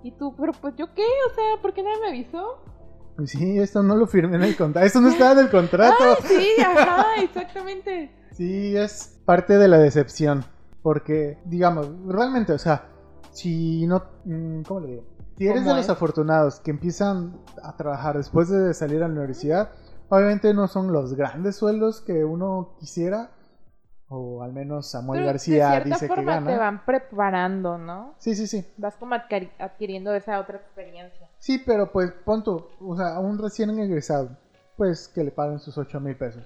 Y 0.04 0.12
tú, 0.12 0.36
pero 0.38 0.52
pues 0.54 0.76
yo 0.78 0.93
qué, 0.93 1.04
o 1.04 1.34
sea, 1.36 1.62
¿por 1.62 1.74
qué 1.74 1.84
nadie 1.84 2.00
me 2.02 2.08
avisó? 2.10 2.63
Pues 3.15 3.32
sí, 3.32 3.60
esto 3.60 3.84
no 3.84 3.96
lo 3.96 4.08
firmé 4.08 4.38
en 4.38 4.43
el 4.43 4.56
contrato. 4.58 4.86
Esto 4.86 5.00
no 5.02 5.10
estaba 5.10 5.34
en 5.34 5.39
el 5.39 5.50
contrato. 5.50 6.04
Sí, 6.28 6.50
ajá, 6.62 7.06
exactamente. 7.22 8.12
Sí, 8.32 8.76
es 8.76 9.19
parte 9.26 9.58
de 9.58 9.67
la 9.67 9.78
decepción. 9.78 10.43
Porque, 10.82 11.38
digamos, 11.46 11.89
realmente, 12.08 12.52
o 12.54 12.58
sea, 12.58 12.86
si 13.32 13.86
no. 13.88 14.04
mm, 14.26 14.63
¿Cómo 14.63 14.80
le 14.82 14.88
digo? 14.88 15.04
Si 15.38 15.46
eres 15.48 15.62
¿Cómo 15.62 15.72
de 15.76 15.78
los 15.82 15.89
afortunados 15.89 16.60
que 16.60 16.72
empiezan 16.72 17.38
a 17.63 17.76
trabajar 17.78 18.17
después 18.17 18.50
de 18.50 18.74
salir 18.74 18.98
a 19.04 19.08
la 19.08 19.13
universidad, 19.13 19.72
obviamente 20.13 20.54
no 20.54 20.67
son 20.67 20.91
los 20.91 21.13
grandes 21.15 21.56
sueldos 21.58 22.02
que 22.02 22.23
uno 22.23 22.76
quisiera. 22.80 23.32
O 24.15 24.43
al 24.43 24.54
menos 24.54 24.91
Samuel 24.91 25.21
Pero 25.21 25.28
García 25.32 25.69
de 25.80 25.86
dice 25.86 26.02
que 26.08 26.13
forma 26.13 26.38
te 26.39 26.43
gana. 26.52 26.58
van 26.60 26.86
preparando, 26.86 27.78
¿no? 27.80 28.13
Sí, 28.19 28.36
sí, 28.36 28.45
sí. 28.45 28.63
Vas 28.78 28.95
como 28.97 29.15
adquiri- 29.15 29.49
adquiriendo 29.58 30.13
esa 30.13 30.39
otra 30.39 30.58
experiencia. 30.58 31.28
Sí, 31.39 31.58
pero 31.65 31.91
pues 31.91 32.12
punto, 32.23 32.67
o 32.80 32.95
sea, 32.95 33.15
a 33.15 33.19
un 33.19 33.39
recién 33.39 33.71
egresado, 33.80 34.38
pues 34.78 35.08
que 35.08 35.23
le 35.23 35.32
paguen 35.32 35.58
sus 35.60 35.78
8 35.80 35.99
mil 35.99 36.15
pesos. 36.15 36.43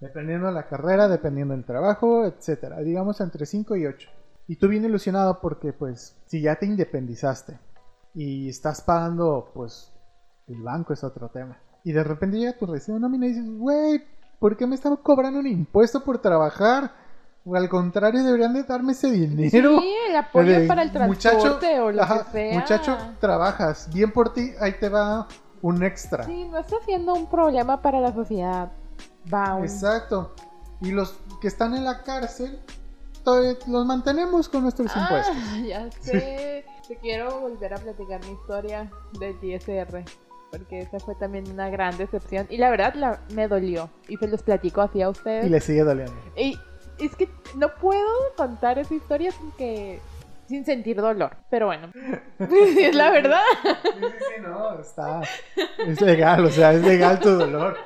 Dependiendo 0.00 0.46
de 0.46 0.54
la 0.54 0.66
carrera, 0.66 1.08
dependiendo 1.08 1.52
del 1.54 1.66
trabajo, 1.66 2.24
etcétera. 2.24 2.78
Digamos 2.78 3.20
entre 3.20 3.44
5 3.44 3.76
y 3.76 3.84
8. 3.86 4.08
Y 4.46 4.56
tú 4.56 4.68
bien 4.68 4.84
ilusionado 4.86 5.40
porque 5.42 5.74
pues 5.74 6.16
si 6.24 6.40
ya 6.40 6.56
te 6.56 6.64
independizaste 6.64 7.58
y 8.14 8.48
estás 8.48 8.80
pagando 8.80 9.50
pues 9.52 9.92
el 10.48 10.62
banco 10.62 10.94
es 10.94 11.04
otro 11.04 11.28
tema. 11.28 11.58
Y 11.84 11.92
de 11.92 12.04
repente 12.04 12.38
llega 12.38 12.56
tu 12.58 12.66
recibo 12.66 12.96
de 12.96 13.00
nómina 13.00 13.26
y 13.26 13.30
dices, 13.30 13.50
güey, 13.58 14.02
¿por 14.38 14.56
qué 14.56 14.66
me 14.66 14.74
están 14.74 14.96
cobrando 14.96 15.38
un 15.40 15.46
impuesto 15.46 16.02
por 16.04 16.18
trabajar? 16.18 16.92
O 17.44 17.56
al 17.56 17.68
contrario, 17.70 18.22
deberían 18.22 18.52
de 18.52 18.64
darme 18.64 18.92
ese 18.92 19.10
dinero. 19.10 19.80
Sí, 19.80 19.94
el 20.10 20.16
apoyo 20.16 20.60
De, 20.60 20.66
para 20.66 20.82
el 20.82 20.92
transporte 20.92 21.80
o 21.80 21.90
lo 21.90 22.02
ajá, 22.02 22.24
que 22.26 22.30
sea. 22.32 22.60
Muchacho, 22.60 22.96
trabajas, 23.18 23.88
bien 23.94 24.12
por 24.12 24.32
ti, 24.34 24.50
ahí 24.60 24.74
te 24.78 24.88
va 24.90 25.26
un 25.62 25.82
extra. 25.82 26.24
Sí, 26.24 26.44
no 26.48 26.58
está 26.58 26.76
siendo 26.84 27.14
un 27.14 27.28
problema 27.30 27.80
para 27.80 27.98
la 28.00 28.12
sociedad. 28.12 28.70
Va 29.32 29.54
un... 29.54 29.62
Exacto. 29.64 30.34
Y 30.82 30.92
los 30.92 31.14
que 31.40 31.48
están 31.48 31.74
en 31.74 31.84
la 31.84 32.02
cárcel, 32.02 32.58
los 33.66 33.86
mantenemos 33.86 34.48
con 34.48 34.62
nuestros 34.62 34.90
Ah, 34.94 35.00
impuestos. 35.00 35.36
ya 35.66 35.90
sé. 36.00 36.64
Te 36.88 36.96
quiero 36.96 37.40
volver 37.40 37.72
a 37.74 37.78
platicar 37.78 38.20
mi 38.26 38.32
historia 38.32 38.90
del 39.18 39.36
ISR. 39.42 40.04
Porque 40.50 40.80
esa 40.80 40.98
fue 40.98 41.14
también 41.14 41.50
una 41.50 41.70
gran 41.70 41.96
decepción. 41.96 42.46
Y 42.50 42.58
la 42.58 42.70
verdad 42.70 42.94
la, 42.94 43.20
me 43.34 43.46
dolió. 43.46 43.90
Y 44.08 44.16
se 44.16 44.26
los 44.26 44.42
platico 44.42 44.80
así 44.80 45.00
a 45.00 45.08
ustedes. 45.08 45.46
Y 45.46 45.48
le 45.48 45.60
sigue 45.60 45.84
doliendo. 45.84 46.14
Y 46.36 46.58
es 46.98 47.14
que 47.16 47.28
no 47.56 47.74
puedo 47.76 48.34
contar 48.36 48.78
esa 48.78 48.94
historia 48.94 49.30
sin 49.30 49.52
que. 49.52 50.00
sin 50.46 50.64
sentir 50.64 51.00
dolor. 51.00 51.36
Pero 51.50 51.66
bueno. 51.66 51.92
es 52.38 52.94
la 52.94 53.10
verdad. 53.10 53.42
Sí, 53.62 53.70
sí, 54.00 54.24
sí, 54.36 54.42
no, 54.42 54.80
está. 54.80 55.22
Es 55.86 56.00
legal, 56.00 56.44
o 56.44 56.50
sea, 56.50 56.72
es 56.72 56.82
legal 56.82 57.20
tu 57.20 57.30
dolor. 57.30 57.76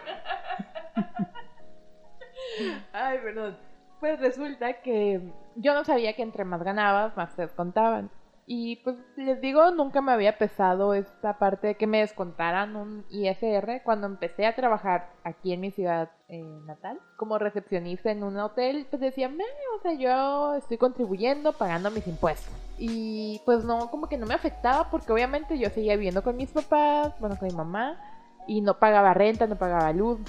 Ay, 2.93 3.19
perdón. 3.19 3.57
Pues 4.01 4.21
resulta 4.21 4.81
que 4.83 5.21
yo 5.57 5.75
no 5.75 5.85
sabía 5.85 6.15
que 6.15 6.23
entre 6.23 6.45
más 6.45 6.63
ganabas, 6.63 7.17
más 7.17 7.35
te 7.37 7.43
descontaban. 7.43 8.11
Y 8.47 8.77
pues 8.77 8.97
les 9.17 9.41
digo, 9.41 9.71
nunca 9.71 10.03
me 10.03 10.13
había 10.13 10.37
pesado 10.37 10.93
esta 10.93 11.39
parte 11.39 11.69
de 11.69 11.75
que 11.77 11.87
me 11.87 12.01
descontaran 12.01 12.77
un 12.77 13.05
ISR 13.09 13.83
cuando 13.83 14.07
empecé 14.07 14.47
a 14.47 14.55
trabajar 14.55 15.09
aquí 15.25 15.55
en 15.55 15.61
mi 15.61 15.71
ciudad 15.71 16.11
eh, 16.29 16.43
natal 16.67 17.01
como 17.17 17.39
recepcionista 17.39 18.11
en 18.11 18.23
un 18.23 18.37
hotel. 18.39 18.87
Pues 18.91 19.01
decía, 19.01 19.31
"Meh, 19.31 19.45
o 19.79 19.83
sea, 19.83 19.95
yo 19.95 20.55
estoy 20.57 20.77
contribuyendo, 20.77 21.53
pagando 21.53 21.91
mis 21.91 22.07
impuestos. 22.07 22.53
Y 22.79 23.41
pues 23.47 23.65
no, 23.65 23.91
como 23.91 24.09
que 24.09 24.19
no 24.19 24.27
me 24.27 24.35
afectaba 24.35 24.91
porque 24.91 25.13
obviamente 25.13 25.59
yo 25.59 25.71
seguía 25.71 25.97
viviendo 25.97 26.23
con 26.23 26.37
mis 26.37 26.51
papás, 26.51 27.19
bueno, 27.21 27.39
con 27.39 27.49
mi 27.49 27.55
mamá, 27.55 27.99
y 28.47 28.61
no 28.61 28.79
pagaba 28.79 29.15
renta, 29.15 29.47
no 29.47 29.57
pagaba 29.57 29.93
luz. 29.93 30.21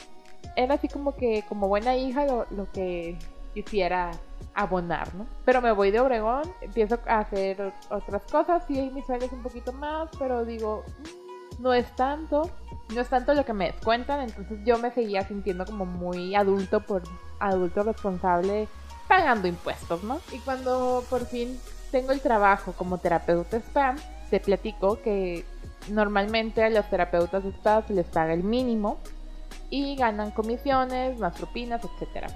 Era 0.55 0.75
así 0.75 0.87
como 0.87 1.15
que, 1.15 1.43
como 1.49 1.67
buena 1.67 1.97
hija, 1.97 2.25
lo, 2.25 2.45
lo 2.51 2.71
que 2.71 3.17
quisiera 3.55 4.11
abonar, 4.53 5.15
¿no? 5.15 5.25
Pero 5.45 5.61
me 5.61 5.71
voy 5.71 5.89
de 5.89 5.99
Obregón, 6.01 6.43
empiezo 6.61 6.99
a 7.07 7.19
hacer 7.19 7.73
otras 7.89 8.21
cosas, 8.31 8.63
sí, 8.67 8.91
mi 8.93 9.01
sueldo 9.01 9.25
es 9.25 9.31
un 9.31 9.41
poquito 9.41 9.71
más, 9.73 10.09
pero 10.19 10.45
digo, 10.45 10.83
"Mm, 10.99 11.63
no 11.63 11.73
es 11.73 11.95
tanto, 11.95 12.49
no 12.93 13.01
es 13.01 13.07
tanto 13.07 13.33
lo 13.33 13.45
que 13.45 13.53
me 13.53 13.71
descuentan, 13.71 14.19
entonces 14.21 14.59
yo 14.65 14.77
me 14.77 14.91
seguía 14.91 15.21
sintiendo 15.27 15.65
como 15.65 15.85
muy 15.85 16.35
adulto 16.35 16.81
por 16.81 17.01
adulto 17.39 17.83
responsable 17.83 18.67
pagando 19.07 19.47
impuestos, 19.47 20.03
¿no? 20.03 20.19
Y 20.31 20.39
cuando 20.39 21.03
por 21.09 21.25
fin 21.25 21.57
tengo 21.91 22.11
el 22.11 22.19
trabajo 22.19 22.73
como 22.73 22.97
terapeuta 22.97 23.57
spam, 23.57 23.95
te 24.29 24.39
platico 24.39 25.01
que 25.01 25.45
normalmente 25.89 26.63
a 26.63 26.69
los 26.69 26.89
terapeutas 26.89 27.43
de 27.43 27.53
se 27.87 27.93
les 27.93 28.05
paga 28.07 28.33
el 28.33 28.43
mínimo 28.43 28.97
y 29.69 29.95
ganan 29.95 30.31
comisiones, 30.31 31.17
más 31.19 31.37
propinas, 31.37 31.81
etcétera. 31.83 32.27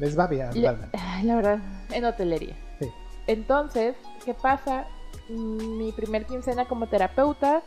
Les 0.00 0.18
va 0.18 0.26
bien, 0.26 0.50
La 0.62 1.36
verdad, 1.36 1.58
en 1.92 2.04
hotelería. 2.06 2.56
Sí. 2.80 2.90
Entonces, 3.26 3.94
¿qué 4.24 4.32
pasa? 4.32 4.86
Mi 5.28 5.92
primer 5.92 6.24
quincena 6.24 6.66
como 6.66 6.88
terapeuta, 6.88 7.62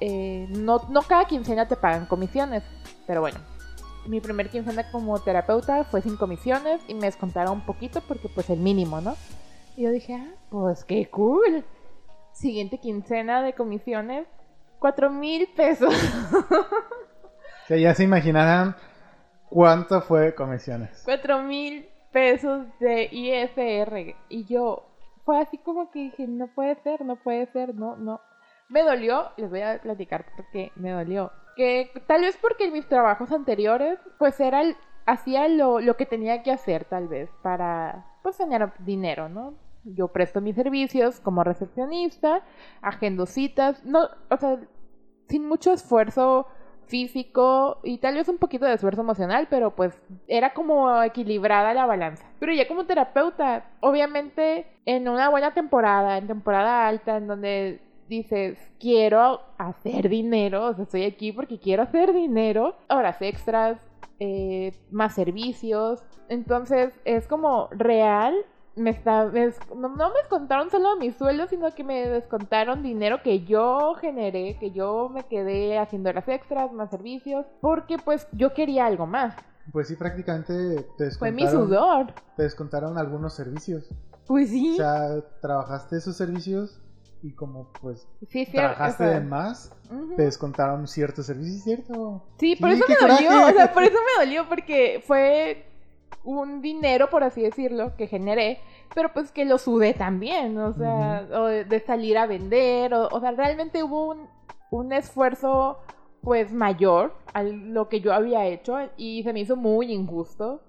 eh, 0.00 0.46
no, 0.50 0.82
no 0.90 1.00
cada 1.00 1.24
quincena 1.24 1.66
te 1.66 1.76
pagan 1.76 2.04
comisiones, 2.04 2.62
pero 3.06 3.22
bueno. 3.22 3.38
Mi 4.06 4.20
primer 4.20 4.50
quincena 4.50 4.90
como 4.90 5.18
terapeuta 5.20 5.84
fue 5.84 6.02
sin 6.02 6.16
comisiones 6.16 6.82
y 6.88 6.94
me 6.94 7.06
descontaron 7.06 7.54
un 7.54 7.64
poquito 7.64 8.02
porque 8.06 8.28
pues 8.28 8.50
el 8.50 8.58
mínimo, 8.58 9.00
¿no? 9.00 9.16
Y 9.76 9.84
yo 9.84 9.90
dije, 9.90 10.14
ah, 10.14 10.34
pues 10.50 10.84
qué 10.84 11.08
cool. 11.08 11.64
Siguiente 12.32 12.78
quincena 12.78 13.42
de 13.42 13.54
comisiones, 13.54 14.26
cuatro 14.78 15.08
mil 15.08 15.48
pesos. 15.56 15.94
Que 17.68 17.80
ya 17.80 17.94
se 17.94 18.02
imaginarán 18.02 18.74
cuánto 19.52 20.00
fue 20.00 20.20
de 20.20 20.34
comisiones. 20.34 21.02
Cuatro 21.04 21.42
mil 21.42 21.88
pesos 22.12 22.66
de 22.80 23.08
ISR. 23.10 24.14
Y 24.28 24.44
yo, 24.44 24.88
fue 25.24 25.40
así 25.40 25.58
como 25.58 25.90
que 25.90 26.00
dije, 26.00 26.26
no 26.26 26.48
puede 26.48 26.76
ser, 26.82 27.04
no 27.04 27.16
puede 27.16 27.46
ser, 27.46 27.74
no, 27.74 27.96
no. 27.96 28.20
Me 28.68 28.82
dolió, 28.82 29.30
les 29.36 29.50
voy 29.50 29.60
a 29.60 29.80
platicar 29.80 30.24
porque 30.36 30.72
me 30.76 30.90
dolió. 30.90 31.30
Que 31.56 31.90
tal 32.06 32.22
vez 32.22 32.38
porque 32.40 32.64
en 32.64 32.72
mis 32.72 32.88
trabajos 32.88 33.30
anteriores, 33.32 33.98
pues 34.18 34.40
era 34.40 34.62
hacía 35.04 35.48
lo, 35.48 35.80
lo 35.80 35.96
que 35.96 36.06
tenía 36.06 36.42
que 36.42 36.52
hacer 36.52 36.84
tal 36.84 37.08
vez 37.08 37.28
para, 37.42 38.06
pues, 38.22 38.38
ganar 38.38 38.72
dinero, 38.78 39.28
¿no? 39.28 39.54
Yo 39.84 40.08
presto 40.08 40.40
mis 40.40 40.54
servicios 40.54 41.20
como 41.20 41.42
recepcionista, 41.42 42.42
agendo 42.80 43.26
citas, 43.26 43.84
no, 43.84 44.08
o 44.30 44.36
sea, 44.36 44.60
sin 45.28 45.46
mucho 45.46 45.72
esfuerzo 45.72 46.46
físico 46.86 47.78
y 47.82 47.98
tal 47.98 48.14
vez 48.14 48.28
un 48.28 48.38
poquito 48.38 48.66
de 48.66 48.74
esfuerzo 48.74 49.00
emocional, 49.00 49.48
pero 49.50 49.74
pues 49.74 50.00
era 50.28 50.52
como 50.52 51.02
equilibrada 51.02 51.74
la 51.74 51.86
balanza. 51.86 52.26
Pero 52.38 52.52
ya 52.52 52.68
como 52.68 52.86
terapeuta, 52.86 53.70
obviamente 53.80 54.66
en 54.84 55.08
una 55.08 55.28
buena 55.28 55.54
temporada, 55.54 56.18
en 56.18 56.26
temporada 56.26 56.86
alta, 56.86 57.16
en 57.16 57.26
donde 57.26 57.80
dices, 58.08 58.58
quiero 58.78 59.40
hacer 59.58 60.08
dinero, 60.08 60.66
o 60.66 60.74
sea, 60.74 60.84
estoy 60.84 61.04
aquí 61.04 61.32
porque 61.32 61.58
quiero 61.58 61.82
hacer 61.82 62.12
dinero, 62.12 62.76
horas 62.88 63.22
extras, 63.22 63.78
eh, 64.18 64.72
más 64.90 65.14
servicios, 65.14 66.04
entonces 66.28 66.92
es 67.04 67.26
como 67.26 67.68
real. 67.72 68.34
Me 68.74 68.90
está, 68.90 69.26
me 69.26 69.52
no, 69.76 69.88
no 69.90 70.08
me 70.08 70.18
descontaron 70.22 70.70
solo 70.70 70.96
mi 70.96 71.12
sueldo, 71.12 71.46
sino 71.46 71.74
que 71.74 71.84
me 71.84 72.08
descontaron 72.08 72.82
dinero 72.82 73.22
que 73.22 73.44
yo 73.44 73.94
generé, 74.00 74.56
que 74.58 74.70
yo 74.70 75.10
me 75.10 75.26
quedé 75.26 75.78
haciendo 75.78 76.08
horas 76.08 76.26
extras, 76.28 76.72
más 76.72 76.88
servicios, 76.90 77.44
porque 77.60 77.98
pues 77.98 78.26
yo 78.32 78.54
quería 78.54 78.86
algo 78.86 79.06
más. 79.06 79.36
Pues 79.72 79.88
sí, 79.88 79.96
prácticamente 79.96 80.54
te 80.96 81.10
Fue 81.12 81.30
mi 81.32 81.44
descontaron, 81.44 81.68
sudor. 81.68 82.14
te 82.36 82.42
descontaron 82.44 82.98
algunos 82.98 83.34
servicios. 83.34 83.88
Pues 84.26 84.48
sí. 84.50 84.72
O 84.72 84.76
sea, 84.76 85.20
trabajaste 85.42 85.96
esos 85.98 86.16
servicios 86.16 86.80
y 87.22 87.34
como 87.34 87.68
pues 87.80 88.08
sí, 88.28 88.46
sí. 88.46 88.52
trabajaste 88.52 89.04
o 89.04 89.06
sea, 89.08 89.20
de 89.20 89.24
más, 89.26 89.72
te 90.16 90.22
descontaron 90.22 90.88
ciertos 90.88 91.26
servicios, 91.26 91.62
¿cierto? 91.62 92.24
Sí, 92.38 92.56
por 92.56 92.70
Sí, 92.70 92.76
eso 92.76 92.84
me 92.88 92.96
dolió, 93.08 93.46
o 93.46 93.50
sea, 93.50 93.72
por 93.72 93.82
eso 93.82 93.98
me 94.16 94.24
dolió, 94.24 94.48
porque 94.48 95.02
fue 95.06 95.66
un 96.24 96.62
dinero, 96.62 97.10
por 97.10 97.24
así 97.24 97.42
decirlo, 97.42 97.96
que 97.96 98.06
generé, 98.06 98.58
pero 98.94 99.12
pues 99.12 99.32
que 99.32 99.44
lo 99.44 99.58
sudé 99.58 99.94
también, 99.94 100.56
o 100.58 100.72
sea, 100.72 101.26
o 101.32 101.46
de, 101.46 101.64
de 101.64 101.80
salir 101.80 102.18
a 102.18 102.26
vender, 102.26 102.94
o, 102.94 103.08
o 103.08 103.20
sea, 103.20 103.32
realmente 103.32 103.82
hubo 103.82 104.10
un, 104.10 104.28
un 104.70 104.92
esfuerzo 104.92 105.78
pues 106.22 106.52
mayor 106.52 107.14
a 107.34 107.42
lo 107.42 107.88
que 107.88 108.00
yo 108.00 108.12
había 108.12 108.46
hecho 108.46 108.76
y 108.96 109.22
se 109.22 109.32
me 109.32 109.40
hizo 109.40 109.56
muy 109.56 109.92
injusto 109.92 110.62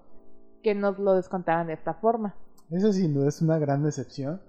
que 0.62 0.74
nos 0.74 0.98
lo 0.98 1.14
descontaran 1.14 1.68
de 1.68 1.74
esta 1.74 1.94
forma. 1.94 2.34
Eso 2.70 2.92
sin 2.92 3.14
duda 3.14 3.28
es 3.28 3.40
una 3.40 3.58
gran 3.58 3.82
decepción 3.82 4.40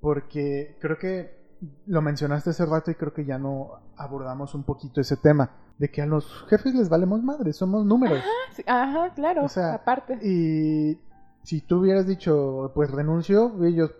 porque 0.00 0.76
creo 0.80 0.98
que 0.98 1.38
lo 1.86 2.00
mencionaste 2.00 2.50
hace 2.50 2.64
rato 2.64 2.90
y 2.90 2.94
creo 2.94 3.12
que 3.12 3.26
ya 3.26 3.38
no 3.38 3.80
abordamos 3.96 4.54
un 4.54 4.62
poquito 4.64 5.00
ese 5.00 5.16
tema 5.18 5.50
de 5.80 5.90
que 5.90 6.02
a 6.02 6.06
los 6.06 6.44
jefes 6.48 6.74
les 6.74 6.90
valemos 6.90 7.22
madre, 7.22 7.54
somos 7.54 7.86
números. 7.86 8.22
Sí, 8.54 8.62
Ajá, 8.66 9.14
claro, 9.14 9.44
O 9.44 9.48
sea, 9.48 9.74
aparte. 9.74 10.18
Y 10.22 10.98
si 11.42 11.62
tú 11.62 11.78
hubieras 11.78 12.06
dicho, 12.06 12.70
pues 12.74 12.90
renuncio, 12.90 13.54
ellos 13.64 13.90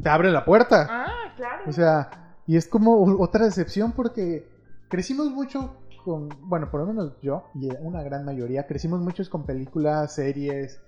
te 0.00 0.08
abren 0.08 0.32
la 0.32 0.44
puerta. 0.44 0.86
Ah, 0.88 1.34
claro. 1.36 1.64
O 1.66 1.72
sea, 1.72 2.36
y 2.46 2.56
es 2.56 2.68
como 2.68 3.02
otra 3.20 3.46
decepción 3.46 3.90
porque 3.92 4.46
crecimos 4.88 5.30
mucho 5.30 5.76
con, 6.04 6.28
bueno, 6.42 6.70
por 6.70 6.80
lo 6.80 6.86
menos 6.86 7.14
yo 7.20 7.48
y 7.54 7.68
una 7.80 8.04
gran 8.04 8.24
mayoría, 8.24 8.68
crecimos 8.68 9.00
muchos 9.00 9.28
con 9.28 9.44
películas, 9.44 10.14
series, 10.14 10.80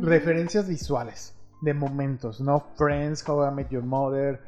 referencias 0.00 0.68
visuales 0.68 1.34
de 1.60 1.74
momentos, 1.74 2.40
¿no? 2.40 2.60
Friends, 2.76 3.28
How 3.28 3.48
I 3.48 3.54
Met 3.54 3.68
Your 3.68 3.84
Mother, 3.84 4.40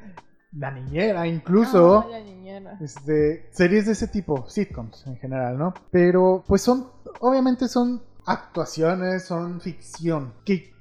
La 0.57 0.71
Niñera 0.71 1.27
incluso. 1.27 2.01
Ah, 2.01 2.07
la 2.11 2.21
niñera. 2.21 2.79
Este, 2.81 3.49
series 3.53 3.87
de 3.87 3.93
ese 3.93 4.09
tipo, 4.09 4.49
sitcoms 4.49 5.07
en 5.07 5.17
general, 5.17 5.59
¿no? 5.59 5.75
Pero 5.91 6.45
pues 6.47 6.63
son, 6.63 6.89
obviamente 7.21 7.67
son 7.69 8.01
actuaciones, 8.27 9.25
son 9.25 9.61
ficción, 9.61 10.33
que 10.45 10.73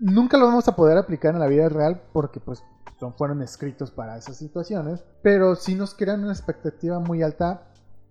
nunca 0.00 0.38
lo 0.38 0.46
vamos 0.46 0.66
a 0.68 0.76
poder 0.76 0.96
aplicar 0.96 1.34
en 1.34 1.40
la 1.40 1.46
vida 1.46 1.68
real 1.68 2.00
porque 2.12 2.40
pues 2.40 2.62
son, 2.98 3.14
fueron 3.14 3.42
escritos 3.42 3.90
para 3.90 4.16
esas 4.16 4.36
situaciones, 4.36 5.04
pero 5.22 5.54
sí 5.54 5.74
nos 5.74 5.94
crean 5.94 6.22
una 6.22 6.32
expectativa 6.32 6.98
muy 6.98 7.22
alta 7.22 7.62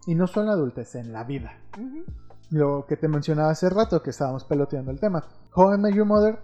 y 0.06 0.16
no 0.16 0.28
solo 0.28 0.44
en 0.44 0.48
la 0.48 0.54
adultez, 0.54 0.96
en 0.96 1.12
la 1.12 1.24
vida. 1.24 1.58
Ujú. 1.78 2.06
Lo 2.52 2.86
que 2.88 2.96
te 2.96 3.08
mencionaba 3.08 3.50
hace 3.50 3.70
rato 3.70 4.02
que 4.02 4.12
estábamos 4.12 4.46
peloteando 4.46 4.92
el 4.92 5.00
tema. 5.00 5.26
I 5.58 5.78
Met 5.78 5.94
Your 5.94 6.06
Mother 6.06 6.40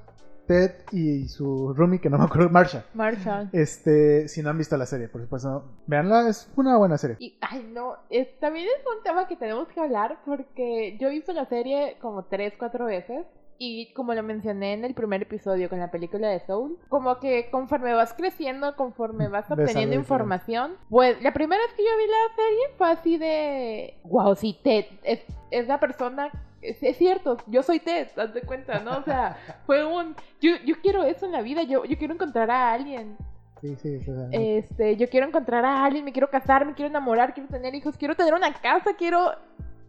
Ted 0.47 0.71
y 0.91 1.27
su 1.27 1.73
roomie, 1.73 1.99
que 1.99 2.09
no 2.09 2.17
me 2.17 2.25
acuerdo, 2.25 2.49
Marshall. 2.49 2.83
Marshall. 2.93 3.49
Este, 3.53 4.27
si 4.27 4.41
no 4.41 4.49
han 4.49 4.57
visto 4.57 4.75
la 4.77 4.85
serie, 4.85 5.07
por 5.07 5.21
supuesto, 5.21 5.63
veanla, 5.87 6.27
es 6.29 6.51
una 6.55 6.77
buena 6.77 6.97
serie. 6.97 7.15
Y, 7.19 7.37
ay, 7.41 7.69
no, 7.73 7.95
es- 8.09 8.39
también 8.39 8.65
es 8.67 8.85
un 8.97 9.03
tema 9.03 9.27
que 9.27 9.35
tenemos 9.35 9.67
que 9.69 9.79
hablar 9.79 10.19
porque 10.25 10.97
yo 10.99 11.07
he 11.07 11.11
visto 11.11 11.31
la 11.33 11.45
serie 11.45 11.97
como 12.01 12.25
tres, 12.25 12.53
cuatro 12.57 12.85
veces. 12.85 13.25
Y 13.59 13.93
como 13.93 14.13
lo 14.15 14.23
mencioné 14.23 14.73
en 14.73 14.83
el 14.83 14.93
primer 14.95 15.21
episodio 15.21 15.69
con 15.69 15.79
la 15.79 15.91
película 15.91 16.27
de 16.27 16.39
Soul, 16.45 16.77
como 16.89 17.19
que 17.19 17.49
conforme 17.51 17.93
vas 17.93 18.11
creciendo, 18.13 18.75
conforme 18.75 19.29
vas 19.29 19.49
obteniendo 19.49 19.95
información, 19.95 20.71
pues 20.89 21.21
la 21.21 21.31
primera 21.33 21.61
vez 21.61 21.71
que 21.73 21.83
yo 21.83 21.89
vi 21.97 22.07
la 22.07 22.35
serie 22.35 22.77
fue 22.77 22.91
así 22.91 23.17
de, 23.17 23.93
wow, 24.05 24.35
sí, 24.35 24.59
Ted 24.63 24.85
es, 25.03 25.21
es 25.51 25.67
la 25.67 25.79
persona, 25.79 26.29
es, 26.63 26.97
cierto, 26.97 27.37
yo 27.47 27.63
soy 27.63 27.79
Ted, 27.79 28.07
haz 28.17 28.33
de 28.33 28.41
cuenta, 28.41 28.79
¿no? 28.79 28.97
O 28.97 29.03
sea, 29.03 29.37
fue 29.65 29.85
un, 29.85 30.15
yo, 30.41 30.51
yo 30.65 30.75
quiero 30.81 31.03
eso 31.03 31.25
en 31.25 31.31
la 31.31 31.41
vida, 31.41 31.63
yo, 31.63 31.85
yo 31.85 31.97
quiero 31.97 32.13
encontrar 32.13 32.49
a 32.51 32.73
alguien 32.73 33.17
Sí, 33.63 33.77
sí, 33.81 34.03
sea, 34.03 34.27
este, 34.31 34.97
yo 34.97 35.07
quiero 35.07 35.25
encontrar 35.25 35.63
a 35.63 35.85
alguien, 35.85 36.03
me 36.03 36.11
quiero 36.11 36.29
casar, 36.29 36.65
me 36.65 36.73
quiero 36.73 36.89
enamorar, 36.89 37.33
quiero 37.33 37.47
tener 37.47 37.73
hijos, 37.73 37.95
quiero 37.97 38.13
tener 38.13 38.33
una 38.33 38.53
casa, 38.55 38.91
quiero 38.97 39.31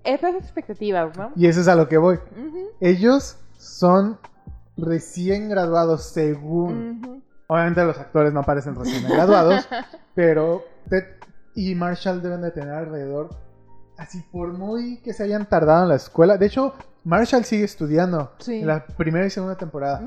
esas 0.05 0.37
expectativas, 0.37 1.19
¿no? 1.19 1.33
Y 1.35 1.49
eso 1.49 1.61
es 1.61 1.67
a 1.67 1.75
lo 1.75 1.89
que 1.89 1.99
voy. 1.99 2.21
Ellos 2.79 3.37
son 3.59 4.21
recién 4.77 5.49
graduados 5.49 6.05
según... 6.05 7.25
Obviamente 7.49 7.85
los 7.85 7.99
actores 7.99 8.33
no 8.33 8.45
parecen 8.45 8.77
recién 8.77 9.09
graduados, 9.09 9.69
pero 10.15 10.63
Ted 10.89 11.05
y 11.57 11.75
Marshall 11.75 12.23
deben 12.23 12.43
de 12.43 12.53
tener 12.53 12.75
alrededor, 12.75 13.31
así 13.99 14.21
por 14.33 14.53
muy 14.53 14.99
que 15.03 15.13
se 15.13 15.25
hayan 15.25 15.47
tardado 15.49 15.85
en 15.85 15.89
la 15.91 15.95
escuela. 15.97 16.37
De 16.37 16.47
hecho, 16.47 16.75
Marshall 17.05 17.45
sigue 17.45 17.65
estudiando 17.65 18.33
Sí. 18.39 18.61
en 18.61 18.67
la 18.67 18.87
primera 18.87 19.27
y 19.27 19.31
segunda 19.31 19.57
temporada. 19.57 20.03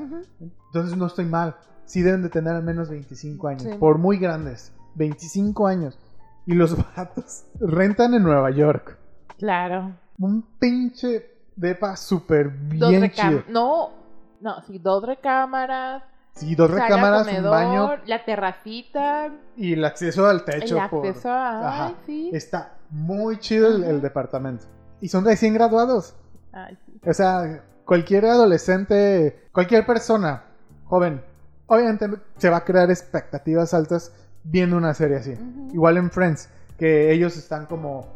Entonces 0.66 0.96
no 0.96 1.06
estoy 1.06 1.24
mal. 1.26 1.56
Sí 1.84 2.02
deben 2.02 2.22
de 2.22 2.28
tener 2.28 2.54
al 2.54 2.62
menos 2.62 2.90
25 2.90 3.48
años, 3.48 3.62
Sí. 3.62 3.70
por 3.78 3.98
muy 3.98 4.18
grandes. 4.18 4.72
25 4.96 5.66
años. 5.66 5.98
Y 6.46 6.54
los 6.54 6.76
vatos 6.96 7.44
rentan 7.60 8.14
en 8.14 8.22
Nueva 8.22 8.50
York. 8.50 8.98
Claro. 9.38 9.94
Un 10.18 10.42
pinche 10.58 11.30
depa 11.56 11.96
súper 11.96 12.48
bien 12.48 13.10
chido. 13.10 13.42
No, 13.48 13.90
no, 14.40 14.60
sí, 14.66 14.78
dos 14.78 15.04
recámaras, 15.04 16.02
Sí, 16.32 16.54
dos 16.54 16.70
recámaras, 16.70 17.26
un 17.26 17.50
baño 17.50 17.96
la 18.06 18.24
terracita, 18.24 19.28
y 19.56 19.72
el 19.72 19.84
acceso 19.84 20.26
al 20.26 20.44
techo. 20.44 20.80
el 20.80 20.88
por- 20.88 21.04
acceso 21.06 21.28
a... 21.30 21.68
Ajá. 21.68 21.86
Ay, 21.88 21.96
sí. 22.06 22.30
Está 22.32 22.74
muy 22.90 23.38
chido 23.38 23.68
el, 23.68 24.00
departamento. 24.00 24.66
Y 25.00 25.08
son 25.08 25.24
recién 25.24 25.54
graduados. 25.54 26.14
Ay, 26.52 26.76
sí. 26.84 27.08
O 27.08 27.14
sea, 27.14 27.62
cualquier 27.84 28.26
adolescente, 28.26 29.48
cualquier 29.52 29.86
persona 29.86 30.44
joven, 30.84 31.22
obviamente 31.66 32.08
se 32.36 32.50
va 32.50 32.58
a 32.58 32.64
crear 32.64 32.90
expectativas 32.90 33.74
altas 33.74 34.12
viendo 34.44 34.76
una 34.76 34.94
serie 34.94 35.16
así. 35.16 35.34
Igual 35.72 35.98
en 35.98 36.10
Friends, 36.10 36.48
que 36.76 37.12
ellos 37.12 37.36
están 37.36 37.66
como 37.66 38.06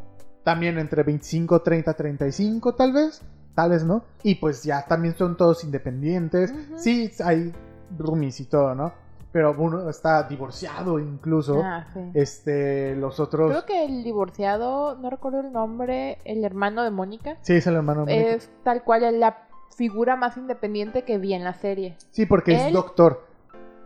también 0.45 0.79
entre 0.79 1.03
25, 1.03 1.63
30, 1.63 1.95
35 1.95 2.75
tal 2.75 2.93
vez, 2.93 3.23
tal 3.55 3.71
vez 3.71 3.85
no. 3.85 4.05
Y 4.23 4.37
pues 4.37 4.63
ya 4.63 4.85
también 4.87 5.17
son 5.17 5.37
todos 5.37 5.65
independientes. 5.65 6.53
Sí, 6.77 7.11
hay 7.25 7.53
roomies 7.99 8.41
y 8.41 8.47
todo, 8.47 8.75
¿no? 8.75 8.93
Pero 9.33 9.55
uno 9.57 9.89
está 9.89 10.23
divorciado 10.25 10.99
incluso. 10.99 11.63
Ah, 11.65 11.87
sí. 11.95 12.01
Este, 12.15 12.95
los 12.97 13.19
otros... 13.19 13.51
Creo 13.51 13.65
que 13.65 13.85
el 13.87 14.05
divorciado, 14.05 14.97
no 14.97 15.09
recuerdo 15.09 15.41
el 15.41 15.53
nombre, 15.53 16.19
el 16.25 16.45
hermano 16.45 16.83
de 16.83 16.91
Mónica, 16.91 17.39
Sí, 17.41 17.55
es 17.55 17.67
el 17.67 17.75
hermano. 17.77 18.05
de 18.05 18.13
Mónica. 18.15 18.31
es 18.35 18.51
tal 18.63 18.85
cual 18.85 19.05
es 19.05 19.15
la 19.15 19.49
figura 19.75 20.17
más 20.17 20.37
independiente 20.37 21.03
que 21.05 21.17
vi 21.17 21.33
en 21.33 21.45
la 21.45 21.55
serie. 21.55 21.97
Sí, 22.11 22.27
porque 22.27 22.55
es 22.67 22.73
doctor. 22.73 23.27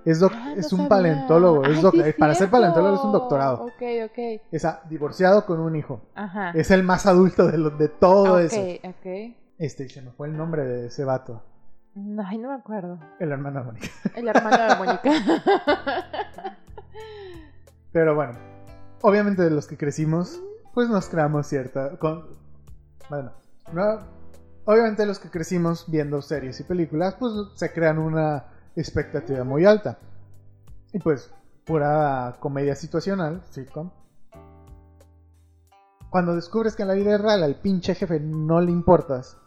Es, 0.05 0.21
doc- 0.21 0.33
Ah, 0.37 0.53
no 0.55 0.61
es 0.61 0.73
un 0.73 0.79
sabía. 0.79 0.89
paleontólogo. 0.89 1.63
Es 1.65 1.77
Ay, 1.77 1.83
doc- 1.83 1.95
sí 1.95 2.01
eh, 2.01 2.15
para 2.17 2.35
ser 2.35 2.49
paleontólogo 2.51 2.95
es 2.97 3.01
un 3.05 3.13
doctorado. 3.13 3.65
Ok, 3.65 3.83
ok. 4.05 4.41
Está 4.53 4.83
divorciado 4.89 5.47
con 5.47 5.59
un 5.61 5.75
hijo. 5.77 6.01
Ajá. 6.15 6.51
Es 6.51 6.71
el 6.71 6.83
más 6.85 7.07
adulto 7.07 7.47
de, 7.47 7.59
lo- 7.59 7.71
de 7.71 7.89
todo 7.89 8.37
Ah, 8.37 8.43
ok, 8.45 8.81
ok. 8.85 9.35
Este, 9.59 9.89
se 9.89 10.03
me 10.03 10.11
fue 10.13 10.29
el 10.29 10.37
nombre 10.37 10.65
de 10.65 10.87
ese 10.89 11.05
vato. 11.05 11.43
No, 11.97 12.23
Ay, 12.27 12.37
no 12.37 12.51
me 12.51 12.57
acuerdo. 12.57 13.01
El 13.19 13.33
hermano 13.33 13.61
de 13.61 13.65
Mónica. 13.65 13.89
El 14.15 14.29
hermano 14.29 14.69
de 14.69 14.77
Mónica. 14.77 15.03
Pero 17.93 18.15
bueno, 18.15 18.35
obviamente 19.01 19.43
de 19.43 19.51
los 19.51 19.67
que 19.67 19.79
crecimos, 19.79 20.39
pues 20.75 20.91
nos 20.91 21.09
creamos 21.09 21.47
cierta. 21.47 21.99
Con, 21.99 22.27
bueno, 23.09 23.33
no, 23.73 24.01
obviamente 24.67 25.07
los 25.07 25.19
que 25.19 25.31
crecimos 25.31 25.91
viendo 25.91 26.21
series 26.21 26.61
y 26.61 26.65
películas, 26.65 27.15
pues 27.19 27.33
se 27.55 27.73
crean 27.73 27.99
una 27.99 28.45
expectativa 28.77 29.43
muy 29.45 29.65
alta. 29.65 29.99
Y 30.93 30.99
pues, 30.99 31.33
pura 31.65 32.37
comedia 32.41 32.77
situacional, 32.77 33.41
sitcom. 33.49 33.91
Cuando 36.11 36.35
descubres 36.35 36.77
que 36.77 36.83
en 36.83 36.89
la 36.89 36.95
vida 36.95 37.17
real 37.17 37.43
al 37.43 37.55
pinche 37.55 37.95
jefe 37.95 38.21
no 38.21 38.61
le 38.61 38.71
importas 38.71 39.39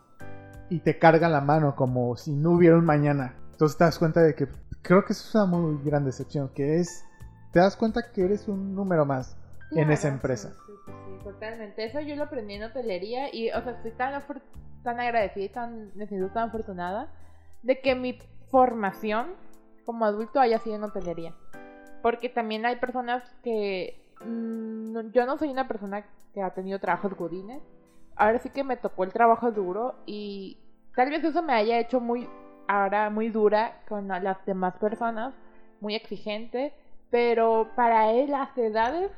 y 0.69 0.79
te 0.79 0.97
cargan 0.99 1.31
la 1.31 1.41
mano 1.41 1.75
como 1.75 2.15
si 2.15 2.31
no 2.31 2.51
hubiera 2.51 2.77
un 2.77 2.85
mañana, 2.85 3.35
entonces 3.51 3.77
te 3.77 3.83
das 3.83 3.99
cuenta 3.99 4.21
de 4.21 4.35
que 4.35 4.47
creo 4.81 5.03
que 5.03 5.13
eso 5.13 5.27
es 5.27 5.35
una 5.35 5.45
muy 5.45 5.83
gran 5.83 6.05
decepción, 6.05 6.49
que 6.49 6.77
es 6.77 7.05
te 7.51 7.59
das 7.59 7.75
cuenta 7.75 8.11
que 8.11 8.23
eres 8.23 8.47
un 8.47 8.75
número 8.75 9.05
más 9.05 9.37
en 9.71 9.91
esa 9.91 10.07
empresa. 10.07 10.53
Sí, 10.65 10.73
sí, 10.85 11.23
totalmente. 11.23 11.83
Eso 11.83 11.99
yo 11.99 12.15
lo 12.15 12.23
aprendí 12.23 12.55
en 12.55 12.63
hotelería 12.63 13.33
y, 13.33 13.49
o 13.49 13.61
sea, 13.61 13.73
estoy 13.73 13.91
tan, 13.91 14.21
tan 14.83 14.99
agradecida 14.99 15.45
y 15.45 15.49
tan, 15.49 15.91
me 15.95 16.07
siento 16.07 16.31
tan 16.31 16.49
afortunada 16.49 17.11
de 17.63 17.79
que 17.79 17.95
mi 17.95 18.19
formación 18.49 19.27
como 19.85 20.05
adulto 20.05 20.39
haya 20.39 20.59
sido 20.59 20.75
en 20.75 20.83
hotelería. 20.83 21.33
Porque 22.01 22.29
también 22.29 22.65
hay 22.65 22.77
personas 22.77 23.23
que... 23.43 24.05
mm, 24.25 25.11
yo 25.11 25.25
no 25.25 25.37
soy 25.37 25.49
una 25.49 25.67
persona 25.67 26.05
que 26.33 26.41
ha 26.41 26.53
tenido 26.53 26.79
trabajos 26.79 27.15
godines. 27.15 27.61
Ahora 28.19 28.39
sí 28.39 28.49
que 28.49 28.63
me 28.63 28.77
tocó 28.77 29.03
el 29.05 29.13
trabajo 29.13 29.51
duro 29.51 29.95
y 30.05 30.57
tal 30.95 31.09
vez 31.09 31.23
eso 31.23 31.41
me 31.41 31.53
haya 31.53 31.79
hecho 31.79 31.99
muy, 32.01 32.27
ahora 32.67 33.09
muy 33.09 33.29
dura 33.29 33.81
con 33.87 34.07
la- 34.09 34.19
las 34.19 34.45
demás 34.45 34.75
personas, 34.77 35.33
muy 35.79 35.95
exigente, 35.95 36.73
pero 37.09 37.69
para 37.75 38.11
él 38.11 38.29
las 38.31 38.55
edades, 38.57 39.09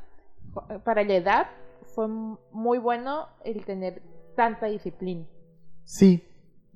para 0.85 1.03
la 1.03 1.13
edad, 1.15 1.47
fue 1.95 2.07
muy 2.07 2.77
bueno 2.77 3.27
el 3.43 3.65
tener 3.65 4.01
tanta 4.35 4.67
disciplina. 4.67 5.25
Sí, 5.83 6.23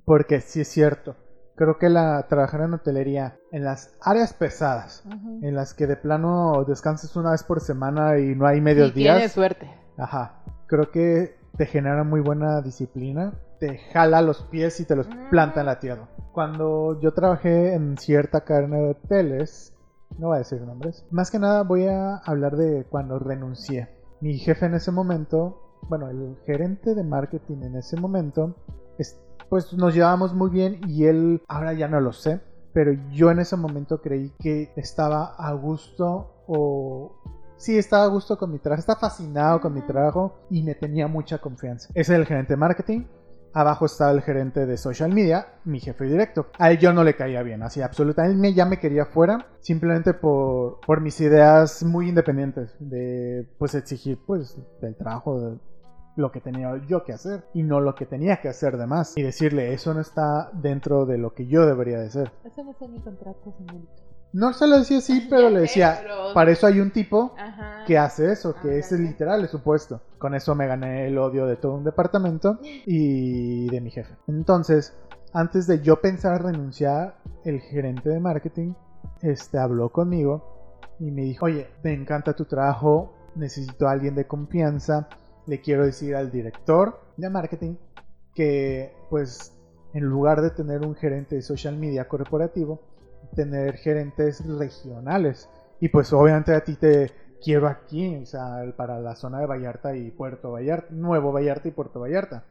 porque 0.04 0.42
sí 0.42 0.62
es 0.62 0.68
cierto. 0.68 1.16
Creo 1.56 1.78
que 1.78 1.88
la 1.90 2.28
trabajar 2.28 2.62
en 2.62 2.74
hotelería, 2.74 3.38
en 3.52 3.64
las 3.64 3.96
áreas 4.02 4.34
pesadas, 4.34 5.04
en 5.42 5.56
las 5.56 5.74
que 5.74 5.88
de 5.88 5.96
plano 5.96 6.66
descansas 6.68 7.16
una 7.16 7.32
vez 7.32 7.44
por 7.44 7.62
semana 7.62 8.18
y 8.20 8.36
no 8.36 8.46
hay 8.48 8.60
medios 8.60 8.90
Sí, 8.90 8.96
tienes 8.96 9.20
días, 9.22 9.32
suerte. 9.32 9.70
ajá, 9.98 10.44
creo 10.68 10.92
que 10.92 11.36
te 11.58 11.66
genera 11.66 12.04
muy 12.04 12.22
buena 12.22 12.62
disciplina, 12.62 13.34
te 13.60 13.78
jala 13.78 14.22
los 14.22 14.42
pies 14.44 14.80
y 14.80 14.86
te 14.86 14.96
los 14.96 15.08
Mm. 15.08 15.30
planta 15.30 15.62
en 15.62 15.66
la 15.68 15.80
tierra. 15.80 16.08
Cuando 16.34 17.00
yo 17.00 17.14
trabajé 17.14 17.74
en 17.74 17.98
cierta 17.98 18.42
cadena 18.42 18.78
de 18.78 18.90
hoteles, 18.90 19.74
no 20.18 20.28
voy 20.28 20.36
a 20.36 20.40
decir 20.40 20.62
nombres, 20.62 21.06
más 21.12 21.32
que 21.32 21.40
nada 21.40 21.64
voy 21.64 21.88
a 21.88 22.18
hablar 22.18 22.56
de 22.58 22.86
cuando 22.90 23.20
renuncié. 23.20 23.88
Mi 24.22 24.38
jefe 24.38 24.66
en 24.66 24.76
ese 24.76 24.92
momento, 24.92 25.62
bueno, 25.90 26.10
el 26.10 26.38
gerente 26.46 26.94
de 26.96 27.04
marketing 27.04 27.64
en 27.64 27.76
ese 27.78 27.98
momento, 27.98 28.56
es- 28.98 29.20
pues 29.50 29.74
nos 29.74 29.94
llevábamos 29.94 30.34
muy 30.34 30.50
bien 30.50 30.80
y 30.88 31.06
él, 31.06 31.42
ahora 31.48 31.74
ya 31.74 31.88
no 31.88 32.00
lo 32.02 32.12
sé, 32.12 32.42
pero 32.74 32.92
yo 33.12 33.32
en 33.32 33.40
ese 33.40 33.56
momento 33.56 34.02
creí 34.02 34.34
que 34.40 34.72
estaba 34.76 35.36
a 35.38 35.54
gusto 35.54 36.44
o... 36.48 37.14
Sí, 37.58 37.78
estaba 37.78 38.04
a 38.04 38.08
gusto 38.08 38.38
con 38.38 38.52
mi 38.52 38.60
trabajo, 38.60 38.82
estaba 38.82 39.00
fascinado 39.00 39.62
con 39.62 39.74
mi 39.74 39.82
trabajo 39.82 40.40
y 40.50 40.62
me 40.64 40.76
tenía 40.76 41.08
mucha 41.08 41.38
confianza. 41.38 41.90
Ese 41.94 42.14
es 42.14 42.20
el 42.20 42.26
gerente 42.26 42.54
de 42.54 42.58
marketing. 42.58 43.06
Abajo 43.54 43.86
estaba 43.86 44.12
el 44.12 44.22
gerente 44.22 44.66
de 44.66 44.76
social 44.76 45.14
media, 45.14 45.48
mi 45.64 45.80
jefe 45.80 46.04
directo. 46.04 46.48
A 46.60 46.72
él 46.72 46.78
yo 46.78 46.92
no 46.92 47.06
le 47.06 47.16
caía 47.16 47.42
bien, 47.42 47.64
así 47.64 47.82
absolutamente. 47.82 48.54
Ya 48.54 48.66
me 48.66 48.80
quería 48.80 49.06
fuera, 49.06 49.48
simplemente 49.62 50.14
por, 50.14 50.82
por 50.86 51.00
mis 51.00 51.22
ideas 51.22 51.82
muy 51.84 52.10
independientes 52.10 52.76
de 52.80 53.48
pues 53.58 53.74
exigir 53.74 54.20
pues 54.28 54.58
del 54.82 54.96
trabajo, 54.98 55.40
de 55.40 55.58
lo 56.18 56.32
que 56.32 56.42
tenía 56.42 56.70
yo 56.88 57.04
que 57.04 57.14
hacer 57.14 57.46
y 57.54 57.64
no 57.64 57.80
lo 57.80 57.96
que 57.96 58.06
tenía 58.06 58.42
que 58.42 58.50
hacer 58.50 58.78
de 58.78 58.88
más. 58.88 59.18
Y 59.18 59.22
decirle, 59.22 59.74
eso 59.74 59.94
no 59.94 60.02
está 60.02 60.50
dentro 60.54 61.06
de 61.06 61.18
lo 61.18 61.34
que 61.34 61.48
yo 61.48 61.66
debería 61.66 62.00
de 62.00 62.10
ser. 62.10 62.32
Eso 62.44 62.62
no 62.62 62.72
está 62.72 62.86
en 62.86 62.94
mi 62.94 63.00
contrato, 63.00 63.54
señorita. 63.58 64.05
No 64.36 64.52
se 64.52 64.68
lo 64.68 64.78
decía 64.78 64.98
así, 64.98 65.26
pero 65.30 65.50
le 65.50 65.62
decía, 65.62 65.98
pero- 66.02 66.34
para 66.34 66.52
eso 66.52 66.68
hay 66.68 66.82
un 66.82 66.92
tipo 66.92 67.34
Ajá. 67.38 67.86
que 67.88 67.98
hace 67.98 68.34
eso, 68.34 68.54
que 68.62 68.80
es 68.80 68.92
Ándale. 68.92 69.10
literal, 69.12 69.44
es 69.46 69.52
su 69.52 69.62
puesto. 69.64 70.02
Con 70.18 70.36
eso 70.36 70.54
me 70.56 70.68
gané 70.68 71.08
el 71.08 71.18
odio 71.18 71.46
de 71.46 71.56
todo 71.56 71.76
un 71.76 71.86
departamento 71.86 72.60
y 72.62 73.70
de 73.70 73.80
mi 73.80 73.92
jefe. 73.92 74.14
Entonces, 74.28 74.94
antes 75.32 75.68
de 75.68 75.82
yo 75.82 76.02
pensar 76.02 76.44
renunciar, 76.44 77.16
el 77.46 77.62
gerente 77.62 78.10
de 78.10 78.20
marketing 78.20 78.74
este, 79.22 79.58
habló 79.58 79.90
conmigo 79.90 80.84
y 81.00 81.12
me 81.12 81.22
dijo, 81.22 81.46
oye, 81.46 81.68
me 81.82 81.94
encanta 81.94 82.34
tu 82.34 82.44
trabajo, 82.44 83.14
necesito 83.36 83.88
a 83.88 83.92
alguien 83.92 84.16
de 84.16 84.28
confianza, 84.28 85.08
le 85.48 85.62
quiero 85.62 85.86
decir 85.86 86.14
al 86.14 86.30
director 86.30 87.00
de 87.16 87.30
marketing 87.30 87.76
que 88.34 88.94
pues 89.10 89.54
en 89.94 90.04
lugar 90.04 90.42
de 90.42 90.50
tener 90.50 90.82
un 90.82 90.94
gerente 90.96 91.36
de 91.36 91.42
social 91.42 91.78
media 91.78 92.10
corporativo, 92.10 92.82
tener 93.36 93.78
gerentes 93.78 94.46
regionales. 94.46 95.50
Y 95.80 95.90
pues 95.90 96.12
obviamente 96.14 96.54
a 96.54 96.64
ti 96.64 96.76
te 96.76 97.12
quiero 97.44 97.68
aquí, 97.68 98.16
o 98.16 98.26
sea, 98.26 98.64
para 98.76 99.00
la 99.00 99.16
zona 99.16 99.40
de 99.40 99.46
Vallarta 99.46 99.96
y 99.96 100.12
Puerto 100.12 100.52
Vallarta, 100.52 100.88
Nuevo 100.92 101.32
Vallarta 101.32 101.68
y 101.68 101.72
Puerto 101.72 102.00
Vallarta. 102.00 102.44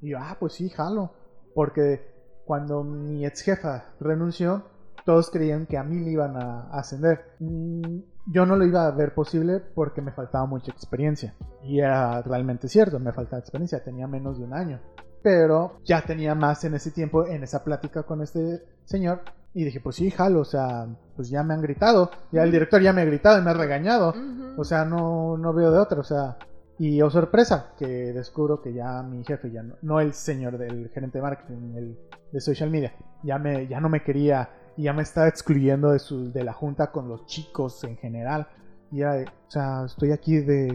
Y 0.00 0.10
yo, 0.10 0.18
ah, 0.20 0.36
pues 0.38 0.54
sí, 0.54 0.68
jalo. 0.68 1.10
Porque 1.54 2.06
cuando 2.44 2.84
mi 2.84 3.26
ex 3.26 3.42
jefa 3.42 3.86
renunció, 3.98 4.64
todos 5.04 5.30
creían 5.30 5.66
que 5.66 5.78
a 5.78 5.84
mí 5.84 5.96
me 5.96 6.10
iban 6.10 6.36
a 6.36 6.68
ascender. 6.70 7.32
Mm, 7.38 7.98
yo 8.26 8.44
no 8.44 8.56
lo 8.56 8.64
iba 8.64 8.86
a 8.86 8.90
ver 8.90 9.14
posible 9.14 9.60
porque 9.60 10.02
me 10.02 10.12
faltaba 10.12 10.46
mucha 10.46 10.72
experiencia. 10.72 11.34
Y 11.62 11.80
era 11.80 12.22
realmente 12.22 12.68
cierto, 12.68 12.98
me 12.98 13.12
faltaba 13.12 13.40
experiencia, 13.40 13.82
tenía 13.82 14.06
menos 14.06 14.38
de 14.38 14.44
un 14.44 14.52
año. 14.52 14.80
Pero 15.22 15.80
ya 15.84 16.02
tenía 16.02 16.34
más 16.34 16.64
en 16.64 16.74
ese 16.74 16.90
tiempo, 16.90 17.26
en 17.26 17.42
esa 17.42 17.64
plática 17.64 18.02
con 18.02 18.22
este 18.22 18.62
señor. 18.84 19.22
Y 19.56 19.64
dije, 19.64 19.80
pues 19.80 19.96
sí, 19.96 20.10
jalo, 20.10 20.40
o 20.40 20.44
sea, 20.44 20.86
pues 21.16 21.30
ya 21.30 21.42
me 21.42 21.54
han 21.54 21.62
gritado. 21.62 22.10
Ya 22.30 22.42
el 22.42 22.52
director 22.52 22.82
ya 22.82 22.92
me 22.92 23.00
ha 23.00 23.06
gritado 23.06 23.38
y 23.38 23.42
me 23.42 23.48
ha 23.48 23.54
regañado. 23.54 24.12
O 24.58 24.64
sea, 24.64 24.84
no, 24.84 25.38
no 25.38 25.54
veo 25.54 25.70
de 25.70 25.78
otra, 25.78 25.98
o 25.98 26.04
sea. 26.04 26.36
Y 26.78 27.00
oh 27.00 27.08
sorpresa, 27.08 27.72
que 27.78 27.86
descubro 27.86 28.60
que 28.60 28.74
ya 28.74 29.02
mi 29.02 29.24
jefe, 29.24 29.50
ya 29.50 29.62
no, 29.62 29.76
no 29.80 30.00
el 30.00 30.12
señor 30.12 30.58
del 30.58 30.90
gerente 30.90 31.16
de 31.16 31.22
marketing, 31.22 31.74
el 31.74 31.98
de 32.32 32.40
social 32.42 32.68
media, 32.68 32.92
ya, 33.22 33.38
me, 33.38 33.66
ya 33.66 33.80
no 33.80 33.88
me 33.88 34.02
quería 34.02 34.50
y 34.76 34.82
ya 34.82 34.92
me 34.92 35.00
estaba 35.00 35.26
excluyendo 35.26 35.92
de, 35.92 36.00
su, 36.00 36.30
de 36.30 36.44
la 36.44 36.52
junta 36.52 36.92
con 36.92 37.08
los 37.08 37.24
chicos 37.24 37.82
en 37.84 37.96
general. 37.96 38.48
Y 38.92 38.98
ya, 38.98 39.24
o 39.48 39.50
sea, 39.50 39.84
estoy 39.86 40.12
aquí 40.12 40.36
de 40.36 40.66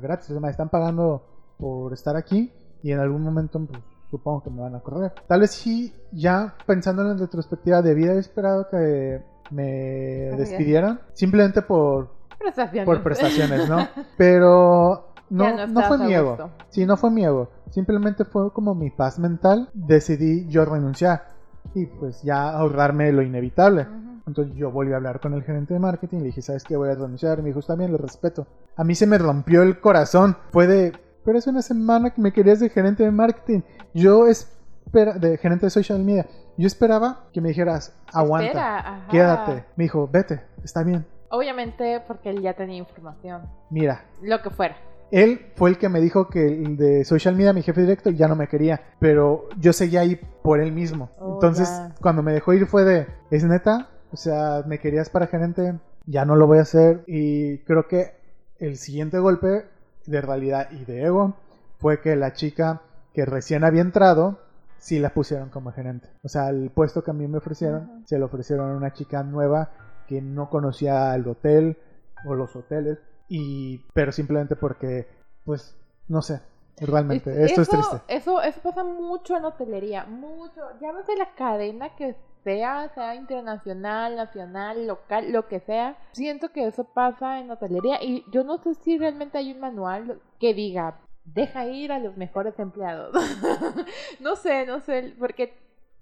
gratis, 0.00 0.30
o 0.30 0.32
sea, 0.32 0.40
me 0.40 0.48
están 0.48 0.70
pagando 0.70 1.54
por 1.58 1.92
estar 1.92 2.16
aquí 2.16 2.50
y 2.82 2.92
en 2.92 3.00
algún 3.00 3.20
momento 3.20 3.62
pues, 3.66 3.82
supongo 4.12 4.42
que 4.42 4.50
me 4.50 4.60
van 4.60 4.74
a 4.74 4.80
correr. 4.80 5.10
Tal 5.26 5.40
vez 5.40 5.52
sí, 5.52 5.92
ya 6.12 6.54
pensando 6.66 7.10
en 7.10 7.18
retrospectiva, 7.18 7.80
debía 7.80 8.08
haber 8.08 8.18
esperado 8.18 8.68
que 8.68 9.22
me 9.50 10.36
despidieran 10.36 11.00
simplemente 11.14 11.62
por 11.62 12.10
prestaciones, 12.38 12.86
por 12.86 13.02
prestaciones 13.02 13.68
¿no? 13.68 13.88
Pero 14.18 15.14
no, 15.30 15.66
no, 15.66 15.82
fue 15.82 15.98
mi 15.98 16.12
ego. 16.12 16.50
Sí, 16.68 16.84
no 16.84 16.98
fue 16.98 17.10
mi 17.10 17.24
ego. 17.24 17.48
Simplemente 17.70 18.26
fue 18.26 18.52
como 18.52 18.74
mi 18.74 18.90
paz 18.90 19.18
mental. 19.18 19.70
Decidí 19.72 20.46
yo 20.48 20.66
renunciar 20.66 21.32
y 21.74 21.86
pues 21.86 22.22
ya 22.22 22.50
ahorrarme 22.50 23.10
lo 23.12 23.22
inevitable. 23.22 23.86
Entonces 24.26 24.54
yo 24.54 24.70
volví 24.70 24.92
a 24.92 24.96
hablar 24.96 25.20
con 25.20 25.32
el 25.32 25.42
gerente 25.42 25.72
de 25.72 25.80
marketing 25.80 26.18
y 26.18 26.20
le 26.20 26.26
dije, 26.26 26.42
¿sabes 26.42 26.64
qué? 26.64 26.76
Voy 26.76 26.90
a 26.90 26.94
renunciar. 26.94 27.38
Y 27.38 27.42
me 27.42 27.48
dijo, 27.48 27.60
está 27.60 27.76
bien, 27.76 27.92
lo 27.92 27.98
respeto. 27.98 28.46
A 28.76 28.84
mí 28.84 28.94
se 28.94 29.06
me 29.06 29.16
rompió 29.16 29.62
el 29.62 29.80
corazón. 29.80 30.36
Fue 30.50 30.66
de, 30.66 30.92
pero 31.24 31.38
es 31.38 31.46
una 31.46 31.62
semana 31.62 32.10
que 32.10 32.20
me 32.20 32.32
querías 32.32 32.60
de 32.60 32.68
gerente 32.68 33.02
de 33.02 33.10
marketing. 33.10 33.60
Yo 33.94 34.26
espera, 34.28 35.14
de 35.14 35.36
gerente 35.38 35.66
de 35.66 35.70
social 35.70 35.98
media. 36.00 36.26
Yo 36.56 36.66
esperaba 36.66 37.24
que 37.32 37.40
me 37.40 37.48
dijeras, 37.48 37.94
aguanta, 38.12 39.06
quédate. 39.10 39.64
Me 39.76 39.84
dijo, 39.84 40.08
vete, 40.10 40.42
está 40.62 40.82
bien. 40.82 41.06
Obviamente 41.30 42.02
porque 42.06 42.30
él 42.30 42.42
ya 42.42 42.54
tenía 42.54 42.76
información. 42.76 43.42
Mira. 43.70 44.04
Lo 44.20 44.42
que 44.42 44.50
fuera. 44.50 44.76
Él 45.10 45.52
fue 45.56 45.70
el 45.70 45.78
que 45.78 45.88
me 45.88 46.00
dijo 46.00 46.28
que 46.28 46.46
el 46.46 46.76
de 46.76 47.04
social 47.04 47.36
media, 47.36 47.52
mi 47.52 47.62
jefe 47.62 47.82
directo, 47.82 48.10
ya 48.10 48.28
no 48.28 48.36
me 48.36 48.48
quería. 48.48 48.80
Pero 48.98 49.48
yo 49.58 49.72
seguía 49.72 50.00
ahí 50.00 50.18
por 50.42 50.60
él 50.60 50.72
mismo. 50.72 51.10
Oh, 51.18 51.34
Entonces, 51.34 51.70
cuando 52.00 52.22
me 52.22 52.32
dejó 52.32 52.54
ir 52.54 52.66
fue 52.66 52.84
de, 52.84 53.06
¿es 53.30 53.44
neta? 53.44 53.88
O 54.10 54.16
sea, 54.16 54.62
me 54.66 54.78
querías 54.78 55.10
para 55.10 55.26
gerente, 55.26 55.74
ya 56.06 56.24
no 56.24 56.36
lo 56.36 56.46
voy 56.46 56.58
a 56.58 56.62
hacer. 56.62 57.04
Y 57.06 57.58
creo 57.58 57.88
que 57.88 58.14
el 58.58 58.76
siguiente 58.76 59.18
golpe 59.18 59.66
de 60.06 60.20
realidad 60.20 60.70
y 60.70 60.84
de 60.84 61.04
ego 61.04 61.36
fue 61.78 62.00
que 62.00 62.16
la 62.16 62.32
chica 62.32 62.82
que 63.12 63.24
recién 63.24 63.64
había 63.64 63.82
entrado, 63.82 64.38
sí 64.78 64.98
la 64.98 65.10
pusieron 65.10 65.50
como 65.50 65.72
gerente. 65.72 66.08
O 66.22 66.28
sea, 66.28 66.48
el 66.48 66.70
puesto 66.70 67.02
que 67.02 67.10
a 67.10 67.14
mí 67.14 67.26
me 67.28 67.38
ofrecieron, 67.38 68.04
se 68.06 68.18
lo 68.18 68.26
ofrecieron 68.26 68.70
a 68.70 68.76
una 68.76 68.92
chica 68.92 69.22
nueva 69.22 69.70
que 70.06 70.20
no 70.20 70.50
conocía 70.50 71.14
el 71.14 71.26
hotel 71.28 71.78
o 72.24 72.34
los 72.34 72.54
hoteles 72.56 72.98
y 73.28 73.78
pero 73.94 74.12
simplemente 74.12 74.56
porque 74.56 75.08
pues 75.44 75.76
no 76.08 76.22
sé 76.22 76.40
realmente 76.78 77.44
esto 77.44 77.62
es 77.62 77.68
triste 77.68 78.00
eso 78.08 78.42
eso 78.42 78.60
pasa 78.60 78.84
mucho 78.84 79.36
en 79.36 79.44
hotelería 79.44 80.04
mucho 80.04 80.60
sé 81.06 81.16
la 81.16 81.34
cadena 81.34 81.94
que 81.96 82.16
sea 82.44 82.88
sea 82.94 83.14
internacional 83.14 84.16
nacional 84.16 84.86
local 84.86 85.32
lo 85.32 85.48
que 85.48 85.60
sea 85.60 85.96
siento 86.12 86.50
que 86.50 86.66
eso 86.66 86.84
pasa 86.84 87.40
en 87.40 87.50
hotelería 87.50 88.02
y 88.02 88.24
yo 88.30 88.44
no 88.44 88.58
sé 88.58 88.74
si 88.74 88.98
realmente 88.98 89.38
hay 89.38 89.52
un 89.52 89.60
manual 89.60 90.20
que 90.38 90.54
diga 90.54 91.00
deja 91.24 91.66
ir 91.66 91.92
a 91.92 91.98
los 91.98 92.16
mejores 92.16 92.58
empleados 92.58 93.14
no 94.20 94.36
sé 94.36 94.66
no 94.66 94.80
sé 94.80 95.14
porque 95.18 95.54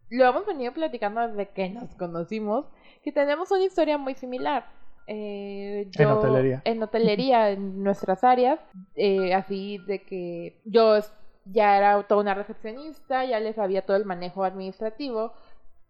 lo 0.08 0.24
hemos 0.26 0.44
venido 0.46 0.72
platicando 0.72 1.20
desde 1.28 1.48
que 1.50 1.70
nos 1.70 1.94
conocimos 1.94 2.66
que 3.02 3.12
tenemos 3.12 3.50
una 3.50 3.64
historia 3.64 3.98
muy 3.98 4.14
similar. 4.14 4.66
Eh, 5.06 5.90
en 5.98 6.08
hotelería. 6.08 6.62
En 6.64 6.82
hotelería, 6.82 7.50
en 7.50 7.82
nuestras 7.82 8.22
áreas, 8.22 8.60
eh, 8.94 9.34
así 9.34 9.78
de 9.86 10.02
que 10.02 10.60
yo 10.64 10.98
ya 11.46 11.76
era 11.76 12.02
toda 12.04 12.20
una 12.20 12.34
recepcionista, 12.34 13.24
ya 13.24 13.40
les 13.40 13.58
había 13.58 13.82
todo 13.82 13.96
el 13.96 14.04
manejo 14.04 14.44
administrativo, 14.44 15.32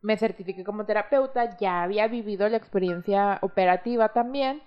me 0.03 0.17
certifiqué 0.17 0.65
como 0.65 0.85
terapeuta, 0.85 1.57
ya 1.59 1.83
había 1.83 2.09
vivido 2.09 2.49
la 2.49 2.57
experiencia 2.57 3.39
operativa 3.43 4.11
también. 4.11 4.63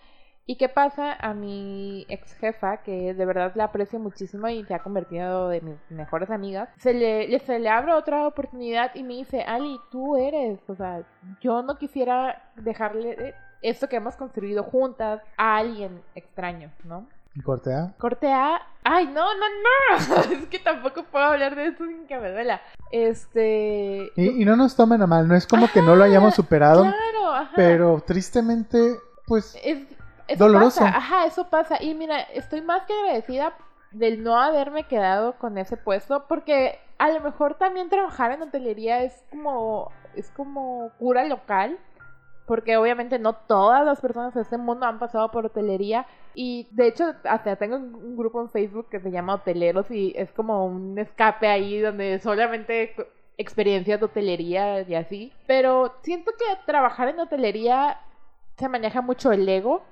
¿Y 0.45 0.57
qué 0.57 0.67
pasa? 0.67 1.13
A 1.13 1.33
mi 1.33 2.05
ex 2.09 2.33
jefa, 2.35 2.83
que 2.83 3.13
de 3.13 3.25
verdad 3.25 3.53
la 3.55 3.65
aprecio 3.65 3.97
muchísimo 3.97 4.49
y 4.49 4.65
se 4.65 4.73
ha 4.73 4.83
convertido 4.83 5.47
de 5.47 5.61
mis 5.61 5.77
mejores 5.89 6.29
amigas, 6.29 6.69
se 6.77 6.93
le, 6.93 7.39
se 7.39 7.59
le 7.59 7.69
abre 7.69 7.93
otra 7.93 8.27
oportunidad 8.27 8.93
y 8.93 9.03
me 9.03 9.13
dice, 9.15 9.41
Ali, 9.43 9.79
tú 9.89 10.17
eres, 10.17 10.59
o 10.69 10.75
sea, 10.75 11.03
yo 11.39 11.61
no 11.61 11.77
quisiera 11.77 12.51
dejarle 12.57 13.35
esto 13.61 13.87
que 13.87 13.95
hemos 13.95 14.17
construido 14.17 14.63
juntas 14.63 15.21
a 15.37 15.57
alguien 15.57 16.01
extraño, 16.13 16.71
¿no? 16.83 17.07
¿Cortea? 17.41 17.93
Cortea. 17.97 18.61
Ay, 18.83 19.07
no, 19.07 19.25
no, 19.33 19.45
no. 19.47 20.21
es 20.31 20.45
que 20.47 20.59
tampoco 20.59 21.03
puedo 21.03 21.25
hablar 21.25 21.55
de 21.55 21.67
esto 21.67 21.85
sin 21.85 22.05
que 22.05 22.19
me 22.19 22.31
duela. 22.31 22.61
Este. 22.91 24.11
Y, 24.15 24.45
no 24.45 24.55
nos 24.55 24.75
tomen 24.75 25.01
a 25.01 25.07
mal, 25.07 25.27
no 25.27 25.35
es 25.35 25.47
como 25.47 25.67
que 25.67 25.81
no 25.81 25.95
lo 25.95 26.03
hayamos 26.03 26.35
superado. 26.35 26.83
Claro, 26.83 27.33
ajá. 27.33 27.53
Pero 27.55 28.03
tristemente, 28.05 28.97
pues. 29.25 29.57
Es, 29.63 29.79
doloroso. 30.37 30.85
Ajá, 30.85 31.25
eso 31.25 31.49
pasa. 31.49 31.81
Y 31.81 31.95
mira, 31.95 32.19
estoy 32.19 32.61
más 32.61 32.85
que 32.85 32.93
agradecida 32.93 33.53
del 33.91 34.23
no 34.23 34.39
haberme 34.39 34.83
quedado 34.83 35.33
con 35.37 35.57
ese 35.57 35.77
puesto 35.77 36.25
porque 36.27 36.79
a 36.97 37.09
lo 37.09 37.19
mejor 37.19 37.55
también 37.55 37.89
trabajar 37.89 38.31
en 38.31 38.41
hotelería 38.41 39.03
es 39.03 39.23
como 39.29 39.91
es 40.15 40.31
como 40.31 40.91
cura 40.99 41.25
local 41.25 41.77
porque 42.45 42.77
obviamente 42.77 43.19
no 43.19 43.33
todas 43.33 43.85
las 43.85 44.01
personas 44.01 44.33
de 44.33 44.41
este 44.41 44.57
mundo 44.57 44.85
han 44.85 44.99
pasado 44.99 45.31
por 45.31 45.45
hotelería. 45.45 46.05
Y 46.35 46.67
de 46.71 46.87
hecho 46.87 47.13
hasta 47.23 47.55
tengo 47.55 47.77
un 47.77 48.17
grupo 48.17 48.41
en 48.41 48.49
Facebook 48.49 48.87
que 48.89 48.99
se 48.99 49.11
llama 49.11 49.35
Hoteleros 49.35 49.89
y 49.91 50.13
es 50.15 50.31
como 50.31 50.65
un 50.65 50.97
escape 50.97 51.47
ahí 51.47 51.79
donde 51.79 52.19
solamente 52.19 52.95
experiencias 53.37 53.99
de 53.99 54.05
hotelería 54.05 54.81
y 54.81 54.95
así, 54.95 55.31
pero 55.47 55.93
siento 56.01 56.31
que 56.31 56.45
trabajar 56.65 57.09
en 57.09 57.19
hotelería 57.19 57.99
se 58.57 58.69
maneja 58.69 59.01
mucho 59.01 59.31
el 59.31 59.47
ego. 59.47 59.83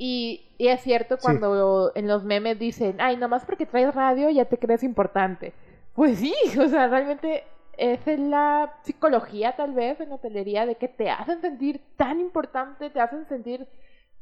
Y, 0.00 0.44
es 0.58 0.80
cierto 0.82 1.18
cuando 1.18 1.92
en 1.94 2.06
los 2.06 2.24
memes 2.24 2.58
dicen, 2.58 3.00
ay, 3.00 3.16
nomás 3.16 3.44
porque 3.44 3.66
traes 3.66 3.94
radio 3.94 4.30
ya 4.30 4.44
te 4.44 4.58
crees 4.58 4.82
importante. 4.82 5.52
Pues 5.94 6.18
sí, 6.18 6.34
o 6.60 6.68
sea, 6.68 6.86
realmente 6.88 7.44
es 7.78 8.00
la 8.18 8.74
psicología 8.82 9.54
tal 9.56 9.72
vez 9.72 10.00
en 10.00 10.12
hotelería 10.12 10.66
de 10.66 10.74
que 10.74 10.88
te 10.88 11.10
hacen 11.10 11.40
sentir 11.40 11.80
tan 11.96 12.20
importante, 12.20 12.90
te 12.90 13.00
hacen 13.00 13.26
sentir 13.26 13.68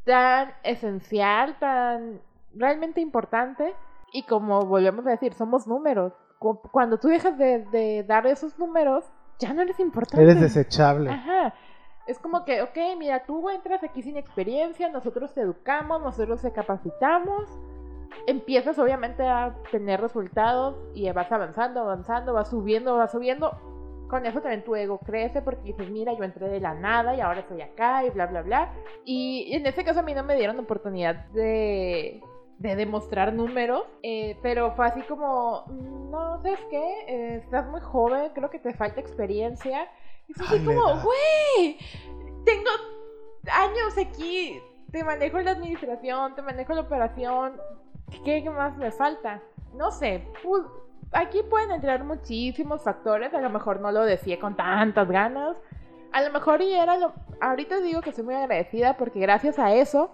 tan 0.04 0.50
esencial, 0.62 1.58
tan 1.58 2.20
realmente 2.54 3.00
importante. 3.00 3.74
Y 4.12 4.24
como 4.24 4.66
volvemos 4.66 5.06
a 5.06 5.10
decir, 5.10 5.32
somos 5.32 5.66
números. 5.66 6.12
Cuando 6.70 6.98
tú 6.98 7.08
dejas 7.08 7.36
de, 7.38 8.04
dar 8.06 8.26
esos 8.26 8.58
números, 8.58 9.04
ya 9.38 9.54
no 9.54 9.62
eres 9.62 9.80
importante. 9.80 10.22
Eres 10.22 10.40
desechable. 10.40 11.10
Ajá. 11.10 11.54
Es 12.06 12.18
como 12.18 12.44
que, 12.44 12.62
ok, 12.62 12.76
mira, 12.98 13.24
tú 13.24 13.48
entras 13.48 13.82
aquí 13.82 14.02
sin 14.02 14.16
experiencia, 14.16 14.88
nosotros 14.90 15.34
te 15.34 15.40
educamos, 15.40 16.00
nosotros 16.02 16.42
te 16.42 16.52
capacitamos 16.52 17.50
empiezas 18.26 18.78
obviamente 18.78 19.22
a 19.22 19.56
tener 19.70 20.00
resultados 20.00 20.76
y 20.94 21.10
vas 21.10 21.30
avanzando, 21.30 21.80
avanzando, 21.80 22.32
vas 22.32 22.50
subiendo, 22.50 22.96
vas 22.96 23.12
subiendo. 23.12 23.58
Con 24.08 24.24
eso 24.24 24.40
también 24.40 24.64
tu 24.64 24.76
ego 24.76 24.98
crece 24.98 25.42
porque 25.42 25.72
dices, 25.72 25.90
mira, 25.90 26.12
yo 26.12 26.22
entré 26.22 26.48
de 26.48 26.60
la 26.60 26.74
nada 26.74 27.16
y 27.16 27.20
ahora 27.20 27.40
estoy 27.40 27.60
acá 27.60 28.04
y 28.04 28.10
bla, 28.10 28.26
bla, 28.26 28.42
bla. 28.42 28.72
Y 29.04 29.52
en 29.52 29.66
ese 29.66 29.84
caso 29.84 30.00
a 30.00 30.02
mí 30.02 30.14
no 30.14 30.22
me 30.22 30.36
dieron 30.36 30.58
oportunidad 30.60 31.26
de, 31.30 32.22
de 32.58 32.76
demostrar 32.76 33.32
números, 33.32 33.82
eh, 34.02 34.38
pero 34.42 34.72
fue 34.76 34.86
así 34.86 35.02
como, 35.02 35.64
no, 36.10 36.40
¿sabes 36.42 36.60
qué? 36.70 37.04
Eh, 37.08 37.36
estás 37.44 37.66
muy 37.68 37.80
joven, 37.80 38.30
creo 38.34 38.48
que 38.48 38.60
te 38.60 38.74
falta 38.74 39.00
experiencia. 39.00 39.88
Y 40.28 40.34
fue 40.34 40.46
así 40.46 40.64
como, 40.64 40.82
güey, 41.02 41.78
tengo 42.44 42.70
años 43.52 43.98
aquí, 43.98 44.60
te 44.90 45.04
manejo 45.04 45.40
la 45.40 45.52
administración, 45.52 46.34
te 46.34 46.42
manejo 46.42 46.74
la 46.74 46.82
operación, 46.82 47.60
¿Qué 48.24 48.48
más 48.50 48.76
me 48.76 48.90
falta? 48.90 49.42
No 49.74 49.90
sé. 49.90 50.26
aquí 51.12 51.42
pueden 51.48 51.70
entrar 51.72 52.04
muchísimos 52.04 52.82
factores. 52.82 53.32
A 53.34 53.40
lo 53.40 53.50
mejor 53.50 53.80
no 53.80 53.92
lo 53.92 54.04
decía 54.04 54.38
con 54.38 54.56
tantas 54.56 55.08
ganas. 55.08 55.56
A 56.12 56.22
lo 56.22 56.32
mejor 56.32 56.62
y 56.62 56.72
era 56.72 56.96
lo... 56.96 57.12
Ahorita 57.40 57.80
digo 57.80 58.00
que 58.00 58.12
soy 58.12 58.24
muy 58.24 58.34
agradecida 58.34 58.96
porque 58.96 59.20
gracias 59.20 59.58
a 59.58 59.74
eso 59.74 60.10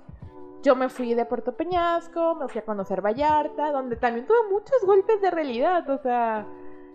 yo 0.63 0.77
me 0.77 0.89
fui 0.89 1.15
de 1.15 1.25
Puerto 1.25 1.57
Peñasco, 1.57 2.37
me 2.37 2.49
fui 2.49 2.61
a 2.61 2.65
conocer 2.65 3.05
Vallarta, 3.05 3.73
donde 3.73 3.97
también 3.97 4.27
tuve 4.27 4.51
muchos 4.51 4.77
golpes 4.87 5.21
de 5.21 5.31
realidad, 5.31 5.89
o 5.91 5.99
sea, 5.99 6.47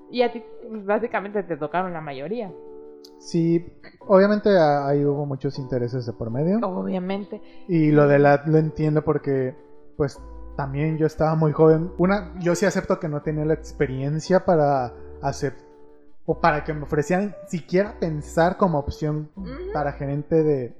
y 0.09 0.21
a 0.21 0.31
ti 0.31 0.43
básicamente 0.69 1.43
te 1.43 1.57
tocaron 1.57 1.93
la 1.93 2.01
mayoría. 2.01 2.51
Sí, 3.19 3.65
obviamente 4.07 4.49
ahí 4.57 5.03
hubo 5.03 5.25
muchos 5.25 5.59
intereses 5.59 6.05
de 6.05 6.13
por 6.13 6.31
medio. 6.31 6.59
Obviamente. 6.59 7.41
Y 7.67 7.91
lo 7.91 8.07
de 8.07 8.19
la 8.19 8.43
lo 8.45 8.57
entiendo 8.57 9.03
porque 9.03 9.55
pues 9.97 10.21
también 10.57 10.97
yo 10.97 11.05
estaba 11.05 11.35
muy 11.35 11.53
joven. 11.53 11.91
Una, 11.97 12.33
yo 12.39 12.55
sí 12.55 12.65
acepto 12.65 12.99
que 12.99 13.07
no 13.07 13.21
tenía 13.21 13.45
la 13.45 13.53
experiencia 13.53 14.43
para 14.43 14.91
hacer 15.21 15.55
o 16.25 16.41
para 16.41 16.65
que 16.65 16.73
me 16.73 16.83
ofrecieran 16.83 17.35
siquiera 17.47 17.97
pensar 17.99 18.57
como 18.57 18.79
opción 18.79 19.29
para 19.71 19.93
gerente 19.93 20.43
de 20.43 20.75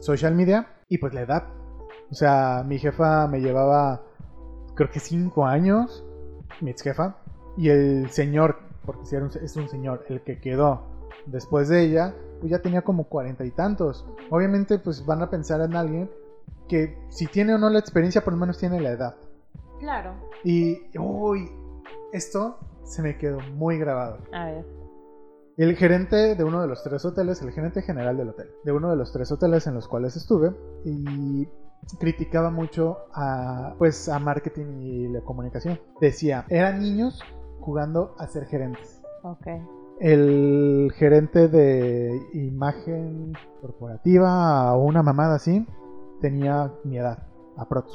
social 0.00 0.34
media 0.34 0.66
y 0.88 0.98
pues 0.98 1.14
la 1.14 1.22
edad. 1.22 1.44
O 2.10 2.14
sea, 2.14 2.64
mi 2.66 2.78
jefa 2.78 3.26
me 3.28 3.40
llevaba 3.40 4.02
creo 4.74 4.90
que 4.90 5.00
cinco 5.00 5.46
años, 5.46 6.04
mi 6.60 6.70
ex 6.70 6.82
jefa, 6.82 7.16
y 7.56 7.68
el 7.68 8.10
señor, 8.10 8.58
porque 8.84 9.06
si 9.06 9.16
es 9.16 9.56
un 9.56 9.68
señor, 9.68 10.04
el 10.08 10.22
que 10.22 10.40
quedó 10.40 10.82
después 11.26 11.68
de 11.68 11.82
ella, 11.82 12.14
pues 12.40 12.50
ya 12.50 12.60
tenía 12.60 12.82
como 12.82 13.04
cuarenta 13.04 13.44
y 13.44 13.52
tantos. 13.52 14.04
Obviamente 14.28 14.78
pues 14.78 15.06
van 15.06 15.22
a 15.22 15.30
pensar 15.30 15.60
en 15.60 15.76
alguien 15.76 16.10
que 16.70 16.96
si 17.08 17.26
tiene 17.26 17.54
o 17.54 17.58
no 17.58 17.68
la 17.68 17.80
experiencia, 17.80 18.22
por 18.22 18.32
lo 18.32 18.38
menos 18.38 18.56
tiene 18.56 18.80
la 18.80 18.90
edad. 18.90 19.16
Claro. 19.80 20.14
Y, 20.44 20.78
uy, 20.96 21.50
esto 22.12 22.58
se 22.84 23.02
me 23.02 23.18
quedó 23.18 23.40
muy 23.54 23.76
grabado. 23.76 24.18
A 24.32 24.44
ver. 24.46 24.64
El 25.56 25.76
gerente 25.76 26.36
de 26.36 26.44
uno 26.44 26.62
de 26.62 26.68
los 26.68 26.82
tres 26.84 27.04
hoteles, 27.04 27.42
el 27.42 27.50
gerente 27.50 27.82
general 27.82 28.16
del 28.16 28.28
hotel, 28.28 28.48
de 28.64 28.72
uno 28.72 28.88
de 28.88 28.96
los 28.96 29.12
tres 29.12 29.32
hoteles 29.32 29.66
en 29.66 29.74
los 29.74 29.88
cuales 29.88 30.16
estuve, 30.16 30.54
y 30.84 31.48
criticaba 31.98 32.50
mucho 32.50 32.98
a, 33.12 33.74
pues, 33.76 34.08
a 34.08 34.20
marketing 34.20 34.80
y 34.80 35.08
la 35.08 35.22
comunicación. 35.22 35.80
Decía, 36.00 36.46
eran 36.48 36.80
niños 36.80 37.20
jugando 37.58 38.14
a 38.18 38.28
ser 38.28 38.46
gerentes. 38.46 39.02
Ok. 39.24 39.46
El 39.98 40.92
gerente 40.94 41.48
de 41.48 42.16
imagen 42.32 43.32
corporativa 43.60 44.72
o 44.74 44.84
una 44.84 45.02
mamada 45.02 45.34
así 45.34 45.66
tenía 46.20 46.70
mi 46.84 46.98
edad, 46.98 47.26
aprox. 47.56 47.92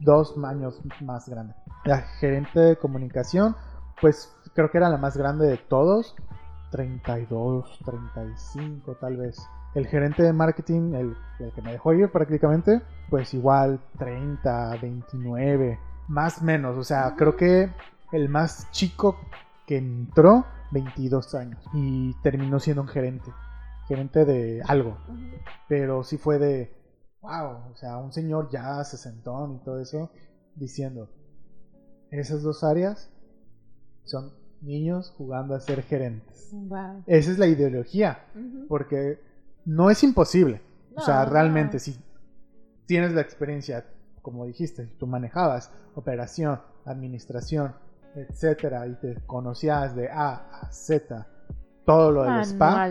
Dos 0.00 0.34
años 0.44 0.80
más 1.00 1.28
grande. 1.28 1.54
La 1.84 1.98
gerente 1.98 2.58
de 2.58 2.76
comunicación, 2.76 3.56
pues 4.00 4.34
creo 4.54 4.70
que 4.70 4.78
era 4.78 4.88
la 4.88 4.98
más 4.98 5.16
grande 5.16 5.46
de 5.46 5.56
todos. 5.56 6.14
32, 6.70 7.80
35 7.84 8.96
tal 9.00 9.16
vez. 9.18 9.36
El 9.74 9.86
gerente 9.86 10.22
de 10.22 10.32
marketing, 10.32 10.94
el, 10.94 11.16
el 11.38 11.52
que 11.52 11.62
me 11.62 11.72
dejó 11.72 11.92
ir 11.92 12.10
prácticamente, 12.10 12.82
pues 13.10 13.32
igual 13.34 13.80
30, 13.98 14.76
29, 14.80 15.78
más 16.08 16.42
menos. 16.42 16.76
O 16.76 16.84
sea, 16.84 17.14
creo 17.16 17.36
que 17.36 17.70
el 18.12 18.28
más 18.28 18.70
chico 18.70 19.16
que 19.66 19.78
entró, 19.78 20.44
22 20.72 21.34
años. 21.34 21.62
Y 21.72 22.14
terminó 22.22 22.58
siendo 22.58 22.82
un 22.82 22.88
gerente. 22.88 23.30
Gerente 23.86 24.24
de 24.24 24.62
algo. 24.66 24.96
Pero 25.68 26.02
sí 26.04 26.18
fue 26.18 26.38
de, 26.38 26.72
wow, 27.22 27.70
o 27.72 27.76
sea, 27.76 27.96
un 27.98 28.12
señor 28.12 28.50
ya 28.50 28.82
sesentón 28.84 29.54
y 29.54 29.58
todo 29.64 29.80
eso, 29.80 30.10
diciendo, 30.56 31.08
esas 32.10 32.42
dos 32.42 32.62
áreas 32.64 33.10
son 34.04 34.32
niños 34.60 35.14
jugando 35.16 35.54
a 35.54 35.60
ser 35.60 35.82
gerentes. 35.82 36.52
Esa 37.06 37.30
es 37.30 37.38
la 37.38 37.46
ideología, 37.46 38.24
porque 38.68 39.20
no 39.64 39.90
es 39.90 40.02
imposible. 40.02 40.60
o 40.94 41.00
sea, 41.00 41.24
realmente, 41.24 41.78
si 41.78 41.96
tienes 42.86 43.12
la 43.12 43.22
experiencia, 43.22 43.86
como 44.20 44.44
dijiste, 44.44 44.86
tú 44.98 45.06
manejabas 45.06 45.72
operación, 45.94 46.60
administración, 46.84 47.74
etcétera, 48.14 48.86
y 48.86 48.94
te 48.96 49.14
conocías 49.26 49.96
de 49.96 50.10
A 50.10 50.60
a 50.60 50.72
Z, 50.72 51.26
todo 51.86 52.10
lo 52.10 52.24
del 52.24 52.40
spa. 52.42 52.88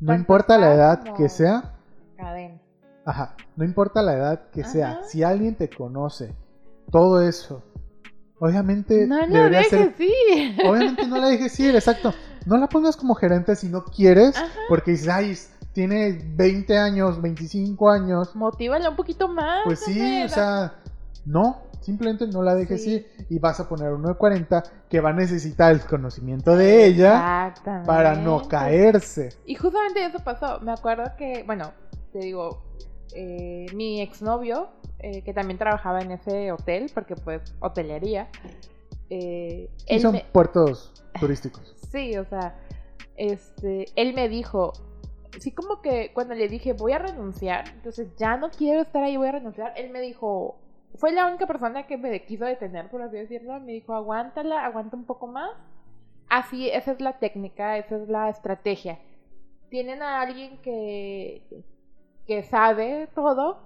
No 0.00 0.14
importa 0.14 0.56
la 0.56 0.74
edad 0.74 1.14
que 1.16 1.28
sea, 1.28 1.79
Ajá, 3.04 3.34
no 3.56 3.64
importa 3.64 4.02
la 4.02 4.14
edad 4.14 4.50
que 4.50 4.64
sea, 4.64 5.00
si 5.04 5.22
alguien 5.22 5.54
te 5.54 5.70
conoce, 5.70 6.34
todo 6.90 7.22
eso, 7.22 7.62
obviamente 8.38 9.06
no 9.06 9.26
debería 9.26 9.64
ser. 9.64 9.94
Obviamente 10.64 11.06
no 11.06 11.18
la 11.18 11.28
dejes 11.28 11.58
ir, 11.60 11.74
exacto. 11.74 12.12
No 12.46 12.56
la 12.56 12.68
pongas 12.68 12.96
como 12.96 13.14
gerente 13.14 13.54
si 13.56 13.68
no 13.68 13.84
quieres, 13.84 14.34
porque 14.68 14.92
dices, 14.92 15.08
ay, 15.08 15.36
tiene 15.72 16.18
20 16.34 16.78
años, 16.78 17.20
25 17.20 17.90
años. 17.90 18.34
Motívale 18.34 18.88
un 18.88 18.96
poquito 18.96 19.28
más. 19.28 19.62
Pues 19.64 19.80
sí, 19.80 20.22
o 20.22 20.28
sea, 20.28 20.74
no, 21.24 21.62
simplemente 21.80 22.26
no 22.26 22.42
la 22.42 22.54
dejes 22.54 22.86
ir 22.86 23.10
y 23.28 23.38
vas 23.38 23.60
a 23.60 23.68
poner 23.68 23.92
uno 23.92 24.08
de 24.08 24.14
40 24.14 24.62
que 24.88 25.00
va 25.00 25.10
a 25.10 25.12
necesitar 25.12 25.72
el 25.72 25.80
conocimiento 25.80 26.56
de 26.56 26.86
ella 26.86 27.52
para 27.86 28.14
no 28.14 28.48
caerse. 28.48 29.30
Y 29.46 29.54
justamente 29.54 30.04
eso 30.04 30.18
pasó. 30.20 30.60
Me 30.60 30.72
acuerdo 30.72 31.04
que, 31.16 31.44
bueno, 31.46 31.72
te 32.12 32.18
digo, 32.18 32.62
eh, 33.14 33.66
mi 33.74 34.00
exnovio, 34.00 34.68
eh, 34.98 35.22
que 35.22 35.32
también 35.32 35.58
trabajaba 35.58 36.00
en 36.00 36.12
ese 36.12 36.52
hotel, 36.52 36.90
porque 36.92 37.16
pues 37.16 37.54
hotelería. 37.60 38.28
Eh, 39.08 39.68
son 40.00 40.20
puertos 40.32 40.92
turísticos. 41.18 41.74
sí, 41.90 42.16
o 42.16 42.24
sea, 42.24 42.56
este, 43.16 43.86
él 43.96 44.14
me 44.14 44.28
dijo, 44.28 44.72
sí 45.38 45.52
como 45.52 45.80
que 45.82 46.12
cuando 46.12 46.34
le 46.34 46.48
dije 46.48 46.72
voy 46.72 46.92
a 46.92 46.98
renunciar, 46.98 47.68
entonces 47.68 48.08
ya 48.16 48.36
no 48.36 48.50
quiero 48.50 48.82
estar 48.82 49.02
ahí, 49.02 49.16
voy 49.16 49.28
a 49.28 49.32
renunciar, 49.32 49.72
él 49.76 49.90
me 49.90 50.00
dijo, 50.00 50.58
fue 50.96 51.12
la 51.12 51.26
única 51.26 51.46
persona 51.46 51.86
que 51.86 51.96
me 51.96 52.24
quiso 52.24 52.44
detener, 52.44 52.90
por 52.90 53.02
así 53.02 53.16
decirlo, 53.16 53.58
me 53.60 53.72
dijo, 53.72 53.94
aguántala, 53.94 54.64
aguanta 54.64 54.96
un 54.96 55.04
poco 55.04 55.26
más. 55.26 55.50
Así, 56.28 56.68
esa 56.70 56.92
es 56.92 57.00
la 57.00 57.18
técnica, 57.18 57.76
esa 57.78 57.96
es 57.96 58.08
la 58.08 58.28
estrategia. 58.28 58.98
Tienen 59.68 60.02
a 60.02 60.20
alguien 60.20 60.58
que, 60.62 61.42
que 62.30 62.44
sabe 62.44 63.08
todo, 63.12 63.58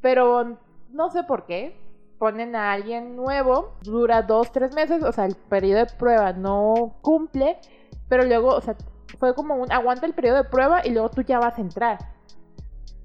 pero 0.00 0.56
no 0.90 1.10
sé 1.10 1.22
por 1.22 1.46
qué. 1.46 1.78
Ponen 2.18 2.56
a 2.56 2.72
alguien 2.72 3.14
nuevo, 3.14 3.76
dura 3.82 4.22
dos, 4.22 4.50
tres 4.50 4.74
meses, 4.74 5.04
o 5.04 5.12
sea, 5.12 5.26
el 5.26 5.36
periodo 5.36 5.84
de 5.84 5.92
prueba 5.96 6.32
no 6.32 6.96
cumple, 7.02 7.60
pero 8.08 8.24
luego, 8.24 8.48
o 8.48 8.60
sea, 8.60 8.74
fue 9.20 9.32
como 9.32 9.54
un 9.54 9.70
aguanta 9.70 10.06
el 10.06 10.12
periodo 10.12 10.38
de 10.38 10.44
prueba 10.44 10.84
y 10.84 10.90
luego 10.90 11.08
tú 11.10 11.22
ya 11.22 11.38
vas 11.38 11.56
a 11.56 11.60
entrar. 11.60 11.98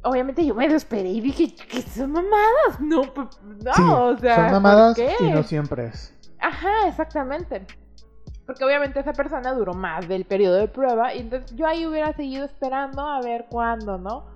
Obviamente 0.02 0.44
yo 0.44 0.56
me 0.56 0.66
desesperé 0.66 1.10
y 1.10 1.22
dije, 1.22 1.54
¿qué 1.54 1.84
son 1.84 2.12
mamadas? 2.12 2.80
No, 2.80 3.04
pues, 3.14 3.28
no, 3.78 4.06
o 4.06 4.18
sea. 4.18 4.36
Son 4.50 4.52
mamadas 4.54 4.98
y 4.98 5.30
no 5.30 5.44
siempre 5.44 5.86
es. 5.86 6.18
Ajá, 6.40 6.88
exactamente. 6.88 7.68
Porque 8.48 8.66
obviamente 8.66 9.00
esa 9.00 9.14
persona 9.14 9.54
duró 9.54 9.76
más 9.76 10.08
del 10.08 10.26
periodo 10.26 10.56
de 10.56 10.68
prueba 10.68 11.14
y 11.14 11.20
entonces 11.20 11.56
yo 11.56 11.68
ahí 11.68 11.86
hubiera 11.86 12.12
seguido 12.14 12.44
esperando 12.44 13.02
a 13.02 13.22
ver 13.22 13.46
cuándo, 13.52 14.00
¿no? 14.00 14.35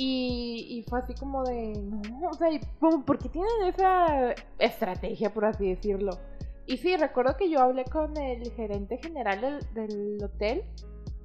Y, 0.00 0.84
fue 0.88 1.00
así 1.00 1.12
como 1.14 1.42
de, 1.42 1.72
no, 1.72 2.28
o 2.30 2.34
sea, 2.34 2.48
¿por 2.78 3.18
qué 3.18 3.28
tienen 3.28 3.50
esa 3.66 4.32
estrategia, 4.60 5.34
por 5.34 5.44
así 5.44 5.70
decirlo? 5.70 6.12
Y 6.66 6.76
sí, 6.76 6.96
recuerdo 6.96 7.36
que 7.36 7.50
yo 7.50 7.58
hablé 7.58 7.84
con 7.84 8.16
el 8.16 8.48
gerente 8.52 8.98
general 8.98 9.58
del, 9.74 10.22
hotel 10.22 10.62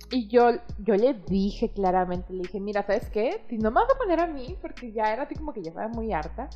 y 0.10 0.28
yo, 0.28 0.54
yo 0.80 0.96
le 0.96 1.14
dije 1.14 1.70
claramente, 1.70 2.34
le 2.34 2.42
dije, 2.42 2.60
mira, 2.60 2.82
¿sabes 2.82 3.12
qué? 3.12 3.46
Si 3.48 3.60
no 3.60 3.70
me 3.70 3.82
vas 3.82 3.92
a 3.94 3.98
poner 4.00 4.20
a 4.20 4.26
mí, 4.26 4.58
porque 4.60 4.92
ya 4.92 5.14
era 5.14 5.24
así 5.24 5.36
como 5.36 5.54
que 5.54 5.62
ya 5.62 5.70
estaba 5.70 5.90
muy 5.90 6.12
harta. 6.12 6.50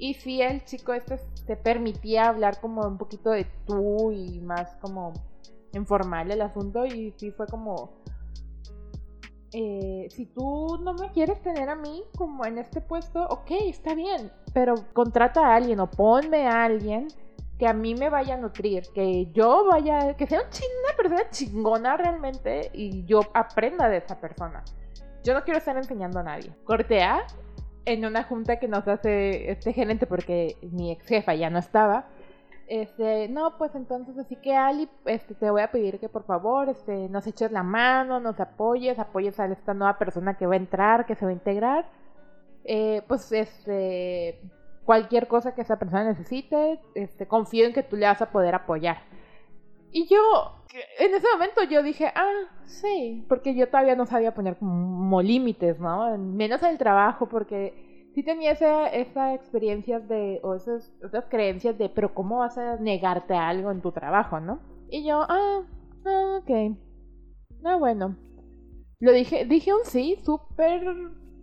Y 0.00 0.14
sí, 0.14 0.42
el 0.42 0.64
chico 0.64 0.92
este 0.92 1.20
te 1.46 1.56
permitía 1.56 2.30
hablar 2.30 2.60
como 2.60 2.82
un 2.82 2.98
poquito 2.98 3.30
de 3.30 3.46
tú 3.64 4.10
y 4.10 4.40
más 4.40 4.74
como 4.80 5.12
informal 5.72 6.32
el 6.32 6.42
asunto 6.42 6.84
y 6.84 7.14
sí 7.16 7.30
fue 7.30 7.46
como 7.46 7.92
eh, 9.56 10.08
si 10.10 10.26
tú 10.26 10.78
no 10.82 10.94
me 10.94 11.12
quieres 11.12 11.40
tener 11.40 11.68
a 11.68 11.76
mí 11.76 12.02
como 12.16 12.44
en 12.44 12.58
este 12.58 12.80
puesto, 12.80 13.24
ok, 13.24 13.52
está 13.68 13.94
bien, 13.94 14.32
pero 14.52 14.74
contrata 14.92 15.46
a 15.46 15.54
alguien 15.54 15.78
o 15.78 15.88
ponme 15.88 16.48
a 16.48 16.64
alguien 16.64 17.06
que 17.56 17.68
a 17.68 17.72
mí 17.72 17.94
me 17.94 18.10
vaya 18.10 18.34
a 18.34 18.36
nutrir, 18.36 18.82
que 18.92 19.30
yo 19.30 19.64
vaya, 19.70 20.16
que 20.16 20.26
sea 20.26 20.40
una 20.40 20.96
persona 20.96 21.30
chingona 21.30 21.96
realmente 21.96 22.72
y 22.72 23.04
yo 23.04 23.20
aprenda 23.32 23.88
de 23.88 23.98
esa 23.98 24.20
persona. 24.20 24.64
Yo 25.22 25.34
no 25.34 25.44
quiero 25.44 25.58
estar 25.58 25.76
enseñando 25.76 26.18
a 26.18 26.24
nadie. 26.24 26.50
Cortea 26.64 27.24
en 27.84 28.04
una 28.04 28.24
junta 28.24 28.58
que 28.58 28.66
nos 28.66 28.88
hace 28.88 29.52
este 29.52 29.72
gerente 29.72 30.06
porque 30.06 30.56
mi 30.62 30.90
ex 30.90 31.06
jefa 31.06 31.32
ya 31.34 31.48
no 31.48 31.60
estaba 31.60 32.08
este, 32.66 33.28
no, 33.28 33.56
pues 33.58 33.74
entonces 33.74 34.16
así 34.18 34.36
que 34.36 34.54
Ali, 34.54 34.88
este, 35.04 35.34
te 35.34 35.50
voy 35.50 35.62
a 35.62 35.70
pedir 35.70 35.98
que 36.00 36.08
por 36.08 36.24
favor, 36.24 36.68
este, 36.68 37.08
nos 37.08 37.26
eches 37.26 37.52
la 37.52 37.62
mano, 37.62 38.20
nos 38.20 38.40
apoyes, 38.40 38.98
apoyes 38.98 39.38
a 39.40 39.46
esta 39.46 39.74
nueva 39.74 39.98
persona 39.98 40.36
que 40.36 40.46
va 40.46 40.54
a 40.54 40.58
entrar, 40.58 41.06
que 41.06 41.14
se 41.14 41.24
va 41.24 41.30
a 41.30 41.34
integrar. 41.34 41.86
Eh, 42.64 43.02
pues 43.06 43.30
este, 43.32 44.40
cualquier 44.84 45.28
cosa 45.28 45.54
que 45.54 45.62
esa 45.62 45.78
persona 45.78 46.04
necesite, 46.04 46.80
este, 46.94 47.26
confío 47.26 47.66
en 47.66 47.74
que 47.74 47.82
tú 47.82 47.96
le 47.96 48.06
vas 48.06 48.22
a 48.22 48.30
poder 48.30 48.54
apoyar. 48.54 48.98
Y 49.92 50.08
yo, 50.08 50.64
en 50.98 51.14
ese 51.14 51.26
momento 51.32 51.62
yo 51.62 51.82
dije, 51.82 52.12
ah, 52.16 52.32
sí, 52.64 53.24
porque 53.28 53.54
yo 53.54 53.68
todavía 53.68 53.94
no 53.94 54.06
sabía 54.06 54.34
poner 54.34 54.56
como 54.56 55.22
límites, 55.22 55.78
¿no? 55.78 56.18
Menos 56.18 56.62
en 56.64 56.70
el 56.70 56.78
trabajo, 56.78 57.28
porque 57.28 57.83
sí 58.14 58.22
tenía 58.22 58.52
esa, 58.52 58.86
esa 58.88 59.34
experiencias 59.34 60.06
de, 60.08 60.40
o 60.42 60.54
esas, 60.54 60.92
creencias 61.28 61.76
de, 61.76 61.88
pero 61.88 62.14
¿cómo 62.14 62.38
vas 62.38 62.56
a 62.56 62.76
negarte 62.76 63.34
a 63.34 63.48
algo 63.48 63.70
en 63.70 63.80
tu 63.80 63.92
trabajo, 63.92 64.40
no? 64.40 64.60
Y 64.88 65.04
yo, 65.04 65.22
ah, 65.28 65.62
ah 66.06 66.40
ok. 66.40 66.76
Ah, 67.64 67.76
bueno. 67.76 68.16
Lo 69.00 69.12
dije, 69.12 69.44
dije 69.44 69.74
un 69.74 69.84
sí, 69.84 70.18
súper, 70.24 70.82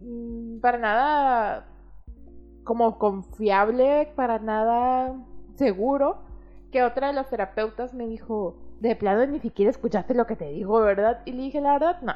mm, 0.01 0.61
para 0.61 0.77
nada 0.77 1.67
como 2.63 2.97
confiable, 2.97 4.13
para 4.15 4.39
nada 4.39 5.15
seguro 5.55 6.19
que 6.71 6.83
otra 6.83 7.07
de 7.07 7.13
las 7.13 7.29
terapeutas 7.29 7.93
me 7.93 8.07
dijo, 8.07 8.55
de 8.79 8.95
plano 8.95 9.25
ni 9.25 9.39
siquiera 9.39 9.69
escuchaste 9.69 10.13
lo 10.13 10.25
que 10.25 10.37
te 10.37 10.49
dijo, 10.49 10.79
¿verdad? 10.79 11.21
Y 11.25 11.33
le 11.33 11.43
dije, 11.43 11.59
la 11.59 11.73
verdad, 11.73 12.01
no. 12.01 12.13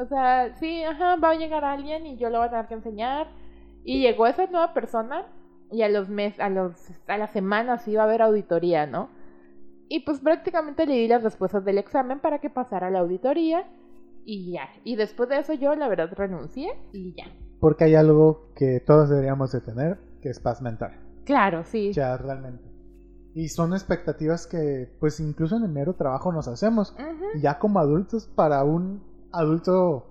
O 0.00 0.06
sea, 0.06 0.54
sí, 0.56 0.84
ajá, 0.84 1.16
va 1.16 1.30
a 1.30 1.34
llegar 1.34 1.64
alguien 1.64 2.06
y 2.06 2.16
yo 2.16 2.30
lo 2.30 2.38
voy 2.38 2.46
a 2.46 2.50
tener 2.50 2.66
que 2.66 2.74
enseñar. 2.74 3.26
Y 3.84 4.00
llegó 4.00 4.26
esa 4.26 4.46
nueva 4.46 4.74
persona 4.74 5.26
y 5.70 5.82
a 5.82 5.88
los 5.88 6.08
meses, 6.08 6.40
a 6.40 6.50
los, 6.50 6.72
a 7.06 7.18
las 7.18 7.30
semanas 7.32 7.88
iba 7.88 8.02
a 8.02 8.06
haber 8.06 8.22
auditoría, 8.22 8.86
¿no? 8.86 9.08
Y 9.88 10.00
pues 10.00 10.20
prácticamente 10.20 10.86
le 10.86 10.94
di 10.94 11.08
las 11.08 11.22
respuestas 11.22 11.64
del 11.64 11.78
examen 11.78 12.20
para 12.20 12.38
que 12.38 12.50
pasara 12.50 12.90
la 12.90 13.00
auditoría 13.00 13.66
y 14.24 14.52
ya. 14.52 14.68
Y 14.84 14.96
después 14.96 15.28
de 15.28 15.38
eso 15.38 15.52
yo 15.54 15.74
la 15.74 15.88
verdad 15.88 16.10
renuncié 16.16 16.78
y 16.92 17.14
ya. 17.14 17.24
Porque 17.60 17.84
hay 17.84 17.94
algo 17.94 18.48
que 18.54 18.80
todos 18.80 19.08
deberíamos 19.08 19.52
de 19.52 19.60
tener, 19.60 19.98
que 20.20 20.30
es 20.30 20.40
paz 20.40 20.62
mental. 20.62 20.98
Claro, 21.24 21.64
sí. 21.64 21.92
Ya, 21.92 22.16
realmente. 22.16 22.64
Y 23.34 23.48
son 23.48 23.72
expectativas 23.72 24.46
que, 24.46 24.94
pues, 25.00 25.20
incluso 25.20 25.56
en 25.56 25.64
el 25.64 25.70
mero 25.70 25.94
trabajo 25.94 26.32
nos 26.32 26.48
hacemos. 26.48 26.94
Ya 27.40 27.58
como 27.58 27.78
adultos, 27.78 28.26
para 28.26 28.62
un 28.64 29.02
adulto 29.30 30.06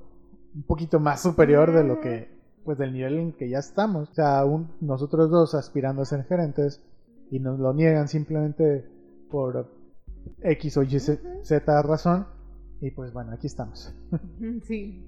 un 0.55 0.63
poquito 0.63 0.99
más 0.99 1.21
superior 1.21 1.71
de 1.71 1.83
lo 1.83 1.99
que, 1.99 2.40
pues, 2.63 2.77
del 2.77 2.93
nivel 2.93 3.17
en 3.17 3.33
que 3.33 3.49
ya 3.49 3.59
estamos. 3.59 4.09
O 4.09 4.13
sea, 4.13 4.43
nosotros 4.79 5.29
dos 5.29 5.55
aspirando 5.55 6.01
a 6.01 6.05
ser 6.05 6.23
gerentes 6.25 6.81
y 7.29 7.39
nos 7.39 7.59
lo 7.59 7.73
niegan 7.73 8.07
simplemente 8.07 8.85
por 9.29 9.71
X 10.41 10.77
o 10.77 10.83
Y, 10.83 10.99
Z 10.99 11.81
razón. 11.81 12.27
Y 12.81 12.91
pues, 12.91 13.13
bueno, 13.13 13.31
aquí 13.33 13.47
estamos. 13.47 13.93
sí. 14.63 15.07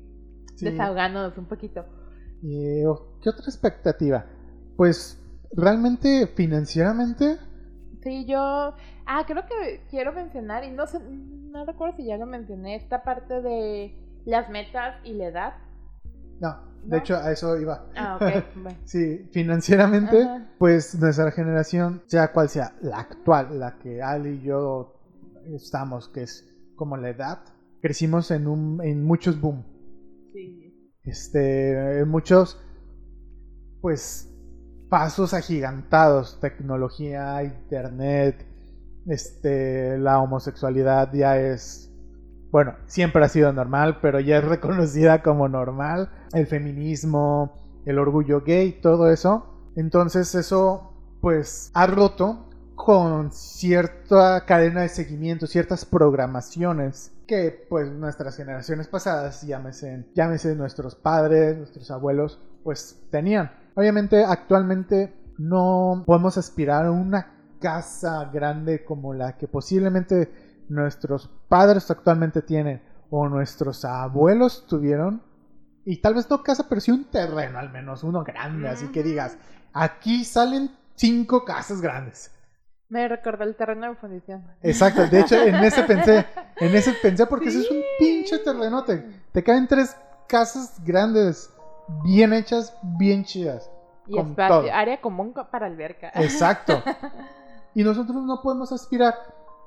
Desahogándonos 0.59 1.37
un 1.37 1.45
poquito. 1.45 1.85
¿Y, 2.41 2.83
¿Qué 3.21 3.29
otra 3.29 3.45
expectativa? 3.45 4.25
Pues, 4.75 5.19
realmente, 5.55 6.27
financieramente 6.35 7.37
Sí, 8.03 8.25
yo. 8.25 8.73
Ah, 9.05 9.23
creo 9.25 9.45
que 9.45 9.81
quiero 9.89 10.11
mencionar, 10.11 10.63
y 10.65 10.71
no 10.71 10.87
sé, 10.87 10.99
no 10.99 11.65
recuerdo 11.65 11.95
si 11.97 12.05
ya 12.05 12.17
lo 12.17 12.25
mencioné, 12.25 12.75
esta 12.75 13.03
parte 13.03 13.41
de 13.41 13.95
las 14.25 14.49
metas 14.49 14.95
y 15.05 15.13
la 15.13 15.27
edad. 15.27 15.53
No, 16.39 16.73
de 16.85 16.97
hecho 16.97 17.15
a 17.15 17.31
eso 17.31 17.57
iba. 17.57 17.85
Ah, 17.95 18.17
ok. 18.19 18.73
sí, 18.85 19.29
financieramente, 19.31 20.27
pues 20.57 20.95
nuestra 20.95 21.31
generación, 21.31 22.03
sea 22.07 22.31
cual 22.31 22.49
sea, 22.49 22.75
la 22.81 22.99
actual, 22.99 23.59
la 23.59 23.77
que 23.77 24.01
Ali 24.01 24.39
y 24.41 24.41
yo 24.41 24.99
estamos, 25.53 26.09
que 26.09 26.23
es 26.23 26.49
como 26.75 26.97
la 26.97 27.09
edad, 27.09 27.39
crecimos 27.81 28.31
en, 28.31 28.47
un, 28.47 28.81
en 28.83 29.03
muchos 29.03 29.39
boom. 29.39 29.63
Sí. 30.33 30.91
Este, 31.03 31.99
en 31.99 32.09
muchos, 32.09 32.59
pues 33.81 34.29
pasos 34.89 35.33
agigantados, 35.33 36.39
tecnología, 36.39 37.43
internet, 37.43 38.45
este, 39.07 39.97
la 39.97 40.19
homosexualidad 40.19 41.11
ya 41.13 41.37
es, 41.37 41.92
bueno, 42.53 42.75
siempre 42.85 43.25
ha 43.25 43.29
sido 43.29 43.51
normal, 43.51 43.97
pero 43.99 44.19
ya 44.19 44.37
es 44.37 44.43
reconocida 44.47 45.23
como 45.23 45.49
normal, 45.49 46.11
el 46.33 46.45
feminismo, 46.45 47.59
el 47.83 47.97
orgullo 47.97 48.41
gay, 48.41 48.79
todo 48.79 49.09
eso. 49.09 49.47
Entonces 49.75 50.35
eso, 50.35 50.93
pues, 51.19 51.71
ha 51.73 51.87
roto 51.87 52.47
con 52.75 53.31
cierta 53.31 54.45
cadena 54.45 54.81
de 54.81 54.89
seguimiento, 54.89 55.47
ciertas 55.47 55.83
programaciones 55.83 57.11
que 57.25 57.65
pues 57.69 57.89
nuestras 57.91 58.37
generaciones 58.37 58.87
pasadas, 58.87 59.41
llámese, 59.41 60.05
llámese 60.13 60.53
nuestros 60.53 60.93
padres, 60.93 61.57
nuestros 61.57 61.89
abuelos, 61.89 62.39
pues 62.63 63.01
tenían. 63.09 63.51
Obviamente 63.73 64.23
actualmente 64.23 65.11
no 65.39 66.03
podemos 66.05 66.37
aspirar 66.37 66.85
a 66.85 66.91
una 66.91 67.33
casa 67.59 68.29
grande 68.31 68.83
como 68.83 69.13
la 69.13 69.37
que 69.37 69.47
posiblemente 69.47 70.52
nuestros 70.69 71.29
padres 71.47 71.89
actualmente 71.91 72.41
tienen 72.41 72.81
o 73.09 73.29
nuestros 73.29 73.85
abuelos 73.85 74.65
tuvieron. 74.67 75.21
Y 75.85 76.01
tal 76.01 76.13
vez 76.15 76.29
no 76.29 76.41
casa, 76.41 76.67
pero 76.69 76.81
sí 76.81 76.91
un 76.91 77.05
terreno 77.05 77.59
al 77.59 77.69
menos, 77.71 78.03
uno 78.03 78.23
grande, 78.23 78.69
así 78.69 78.87
que 78.87 79.03
digas, 79.03 79.37
aquí 79.73 80.23
salen 80.23 80.71
cinco 80.95 81.43
casas 81.43 81.81
grandes. 81.81 82.31
Me 82.89 83.07
recordó 83.07 83.43
el 83.43 83.55
terreno 83.55 83.89
de 83.89 83.95
fundición. 83.95 84.45
Exacto, 84.61 85.07
de 85.07 85.19
hecho 85.19 85.35
en 85.35 85.55
ese 85.55 85.83
pensé, 85.83 86.25
en 86.57 86.75
ese 86.75 86.93
pensé 86.93 87.25
porque 87.25 87.49
ese 87.49 87.61
es 87.61 87.71
un 87.71 87.81
pinche 87.99 88.37
terrenote. 88.39 89.23
Te 89.31 89.43
caen 89.43 89.67
tres 89.67 89.97
casas 90.27 90.81
grandes 90.83 91.51
bien 92.03 92.33
hechas, 92.33 92.75
bien 92.81 93.23
chidas. 93.23 93.69
Y 94.07 94.19
espacio, 94.19 94.73
área 94.73 95.01
común 95.01 95.33
para 95.51 95.65
alberca. 95.65 96.11
Exacto. 96.15 96.83
y 97.73 97.83
nosotros 97.83 98.23
no 98.23 98.41
podemos 98.41 98.71
aspirar, 98.71 99.15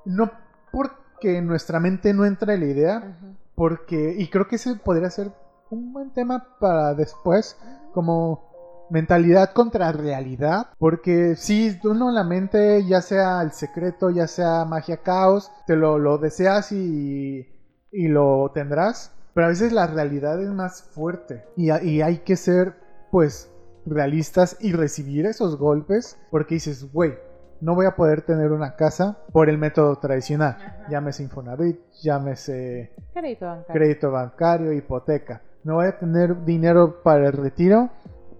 no 0.05 0.31
porque 0.73 1.41
nuestra 1.43 1.81
mente 1.81 2.12
no 2.14 2.25
entra 2.25 2.55
en 2.55 2.61
la 2.61 2.67
idea, 2.67 3.19
porque, 3.55 4.14
y 4.19 4.29
creo 4.29 4.49
que 4.49 4.57
ese 4.57 4.77
podría 4.77 5.11
ser 5.11 5.33
un 5.71 5.93
buen 5.93 6.12
tema 6.12 6.47
para 6.61 6.95
después, 6.95 7.59
como 7.93 8.87
mentalidad 8.91 9.53
contra 9.53 9.91
realidad, 9.93 10.69
porque 10.79 11.35
si 11.37 11.79
uno 11.85 12.09
en 12.09 12.14
la 12.14 12.25
mente, 12.25 12.85
ya 12.87 13.03
sea 13.03 13.43
el 13.43 13.53
secreto, 13.53 14.11
ya 14.11 14.29
sea 14.29 14.64
magia 14.64 14.99
caos, 14.99 15.51
te 15.67 15.77
lo, 15.77 15.99
lo 15.99 16.19
deseas 16.19 16.71
y, 16.73 17.49
y 17.91 18.09
lo 18.09 18.51
tendrás, 18.55 19.12
pero 19.35 19.47
a 19.47 19.51
veces 19.51 19.73
la 19.73 19.87
realidad 19.87 20.41
es 20.43 20.49
más 20.49 20.83
fuerte 20.83 21.45
y, 21.57 21.71
hay 21.71 22.19
que 22.19 22.37
ser, 22.37 22.75
pues, 23.11 23.51
realistas 23.85 24.57
y 24.61 24.73
recibir 24.73 25.27
esos 25.27 25.59
golpes 25.59 26.19
porque 26.31 26.55
dices, 26.57 26.91
güey, 26.93 27.14
no 27.61 27.75
voy 27.75 27.87
a 27.87 27.97
poder 27.97 28.23
tener 28.23 28.53
una 28.53 28.77
casa 28.77 29.17
por 29.33 29.49
el 29.49 29.59
método 29.59 29.97
tradicional. 29.97 30.57
Llámese 30.89 31.23
Infonavit, 31.23 31.81
llámese 32.03 32.93
crédito 33.13 33.47
bancario. 33.47 33.73
crédito 33.73 34.11
bancario, 34.11 34.73
hipoteca. 34.73 35.43
No 35.65 35.77
voy 35.77 35.87
a 35.87 35.99
tener 35.99 36.45
dinero 36.45 37.03
para 37.03 37.27
el 37.27 37.33
retiro 37.33 37.91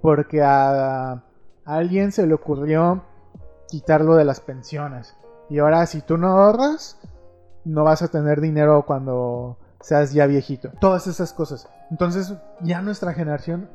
porque 0.01 0.43
a, 0.43 1.23
alguien 1.65 2.13
se 2.13 2.27
le 2.27 2.35
ocurrió 2.35 3.03
quitarlo 3.69 4.15
de 4.17 4.25
las 4.25 4.41
pensiones. 4.41 5.17
Y 5.49 5.59
ahora 5.59 5.87
si 5.87 6.03
tú 6.03 6.19
no 6.19 6.29
ahorras, 6.29 7.01
no 7.65 7.85
vas 7.85 8.03
a 8.03 8.09
tener 8.09 8.41
dinero 8.41 8.85
cuando 8.87 9.59
seas 9.81 10.13
ya 10.13 10.27
viejito. 10.27 10.71
Todas 10.81 11.07
esas 11.07 11.33
cosas. 11.33 11.69
Entonces 11.91 12.35
ya 12.61 12.83
nuestra 12.83 13.13
generación 13.15 13.69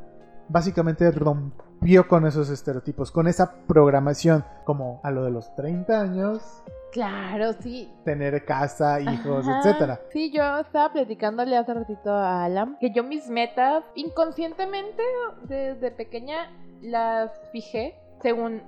básicamente 0.50 1.10
rompió 1.12 2.08
con 2.08 2.26
esos 2.26 2.50
estereotipos, 2.50 3.12
con 3.12 3.28
esa 3.28 3.54
programación 3.68 4.46
como 4.66 5.00
a 5.04 5.12
lo 5.12 5.24
de 5.24 5.32
los 5.32 5.54
30 5.56 6.02
años. 6.02 6.64
Claro, 6.92 7.54
sí. 7.54 7.89
Tener 8.04 8.44
casa, 8.44 9.00
hijos, 9.00 9.46
etcétera. 9.48 10.02
Sí, 10.12 10.32
yo 10.32 10.60
estaba 10.60 10.92
platicándole 10.92 11.56
hace 11.56 11.74
ratito 11.74 12.12
a 12.12 12.44
Alan 12.44 12.78
que 12.80 12.92
yo 12.92 13.04
mis 13.04 13.30
metas 13.30 13.84
inconscientemente 13.96 15.02
desde 15.44 15.92
pequeña 15.92 16.52
las 16.82 17.32
fijé 17.52 17.96
según 18.22 18.62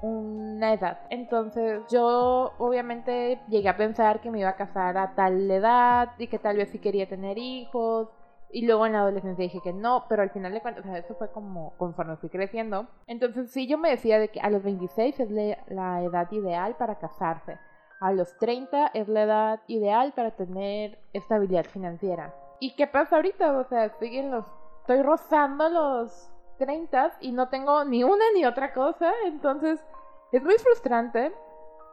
una 0.00 0.72
edad. 0.72 1.00
Entonces 1.10 1.82
yo 1.90 2.52
obviamente 2.58 3.40
llegué 3.48 3.68
a 3.68 3.76
pensar 3.76 4.20
que 4.20 4.30
me 4.30 4.40
iba 4.40 4.50
a 4.50 4.56
casar 4.56 4.96
a 4.96 5.14
tal 5.14 5.50
edad 5.50 6.10
y 6.18 6.28
que 6.28 6.38
tal 6.38 6.56
vez 6.56 6.70
sí 6.70 6.78
quería 6.78 7.08
tener 7.08 7.38
hijos. 7.38 8.08
Y 8.50 8.66
luego 8.66 8.86
en 8.86 8.94
la 8.94 9.00
adolescencia 9.00 9.42
dije 9.42 9.60
que 9.62 9.72
no, 9.72 10.06
pero 10.08 10.22
al 10.22 10.30
final 10.30 10.52
de 10.52 10.62
cuentas, 10.62 10.84
o 10.84 10.88
sea, 10.88 10.98
eso 10.98 11.14
fue 11.14 11.30
como 11.30 11.74
conforme 11.76 12.16
fui 12.16 12.30
creciendo. 12.30 12.86
Entonces 13.06 13.50
sí 13.50 13.66
yo 13.66 13.76
me 13.76 13.90
decía 13.90 14.18
de 14.18 14.28
que 14.28 14.40
a 14.40 14.50
los 14.50 14.62
26 14.62 15.20
es 15.20 15.30
la 15.30 16.02
edad 16.02 16.32
ideal 16.32 16.76
para 16.76 16.98
casarse. 16.98 17.58
A 18.00 18.12
los 18.12 18.36
30 18.38 18.92
es 18.94 19.08
la 19.08 19.22
edad 19.22 19.60
ideal 19.66 20.12
para 20.14 20.30
tener 20.30 20.98
estabilidad 21.12 21.64
financiera. 21.64 22.34
¿Y 22.60 22.74
qué 22.74 22.86
pasa 22.86 23.16
ahorita? 23.16 23.58
O 23.58 23.64
sea, 23.64 23.86
estoy 23.86 24.18
en 24.18 24.30
los... 24.30 24.46
Estoy 24.80 25.02
rozando 25.02 25.68
los 25.68 26.30
30 26.58 27.18
y 27.20 27.32
no 27.32 27.48
tengo 27.48 27.84
ni 27.84 28.04
una 28.04 28.24
ni 28.34 28.46
otra 28.46 28.72
cosa, 28.72 29.12
entonces 29.26 29.84
es 30.32 30.42
muy 30.42 30.54
frustrante 30.56 31.32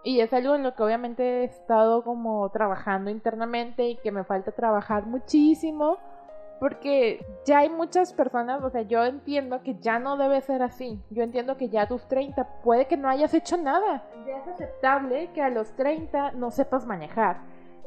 y 0.04 0.20
es 0.22 0.32
algo 0.34 0.56
en 0.56 0.64
lo 0.64 0.76
que 0.76 0.84
obviamente 0.84 1.42
he 1.42 1.44
estado 1.46 2.04
como 2.04 2.50
trabajando 2.50 3.10
internamente 3.10 3.90
y 3.90 3.98
que 3.98 4.12
me 4.12 4.24
falta 4.24 4.52
trabajar 4.52 5.06
muchísimo 5.06 5.98
Porque 6.60 7.26
ya 7.46 7.60
hay 7.60 7.70
muchas 7.70 8.14
personas, 8.14 8.64
o 8.64 8.70
sea, 8.70 8.82
yo 8.82 9.04
entiendo 9.04 9.62
que 9.62 9.76
ya 9.80 10.00
no 10.00 10.18
debe 10.18 10.42
ser 10.42 10.64
así. 10.64 11.02
Yo 11.10 11.24
entiendo 11.24 11.58
que 11.58 11.70
ya 11.70 11.84
a 11.84 11.88
tus 11.88 12.08
30 12.08 12.62
puede 12.64 12.88
que 12.88 12.98
no 12.98 13.10
hayas 13.10 13.34
hecho 13.34 13.58
nada. 13.58 14.04
Ya 14.26 14.38
es 14.38 14.48
aceptable 14.48 15.32
que 15.34 15.42
a 15.42 15.50
los 15.50 15.76
30 15.76 16.32
no 16.32 16.52
sepas 16.52 16.86
manejar 16.86 17.38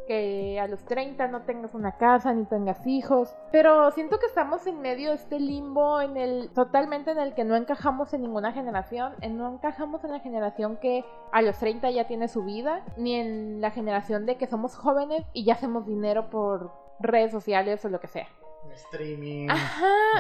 que 0.09 0.59
a 0.59 0.67
los 0.67 0.83
30 0.87 1.29
no 1.29 1.43
tengas 1.43 1.75
una 1.75 1.99
casa 1.99 2.33
ni 2.33 2.47
tengas 2.47 2.85
hijos, 2.87 3.37
pero 3.53 3.91
siento 3.91 4.19
que 4.19 4.25
estamos 4.25 4.67
en 4.67 4.81
medio 4.81 5.11
de 5.11 5.17
este 5.17 5.39
limbo 5.39 6.01
en 6.01 6.17
el 6.17 6.51
totalmente 6.55 7.11
en 7.11 7.19
el 7.19 7.35
que 7.35 7.45
no 7.45 7.55
encajamos 7.57 8.15
en 8.15 8.23
ninguna 8.23 8.53
generación, 8.53 9.13
en 9.21 9.37
no 9.37 9.53
encajamos 9.53 10.03
en 10.05 10.13
la 10.13 10.21
generación 10.21 10.79
que 10.79 11.05
a 11.31 11.43
los 11.43 11.59
30 11.59 11.91
ya 11.91 12.07
tiene 12.07 12.29
su 12.29 12.43
vida, 12.43 12.83
ni 12.97 13.17
en 13.17 13.61
la 13.61 13.71
generación 13.71 14.25
de 14.25 14.39
que 14.39 14.47
somos 14.47 14.75
jóvenes 14.77 15.27
y 15.35 15.45
ya 15.45 15.53
hacemos 15.53 15.87
dinero 15.87 16.31
por 16.31 16.73
redes 17.01 17.31
sociales 17.31 17.85
o 17.85 17.91
lo 17.91 18.01
que 18.01 18.09
sea. 18.09 18.29
Streaming, 18.73 19.49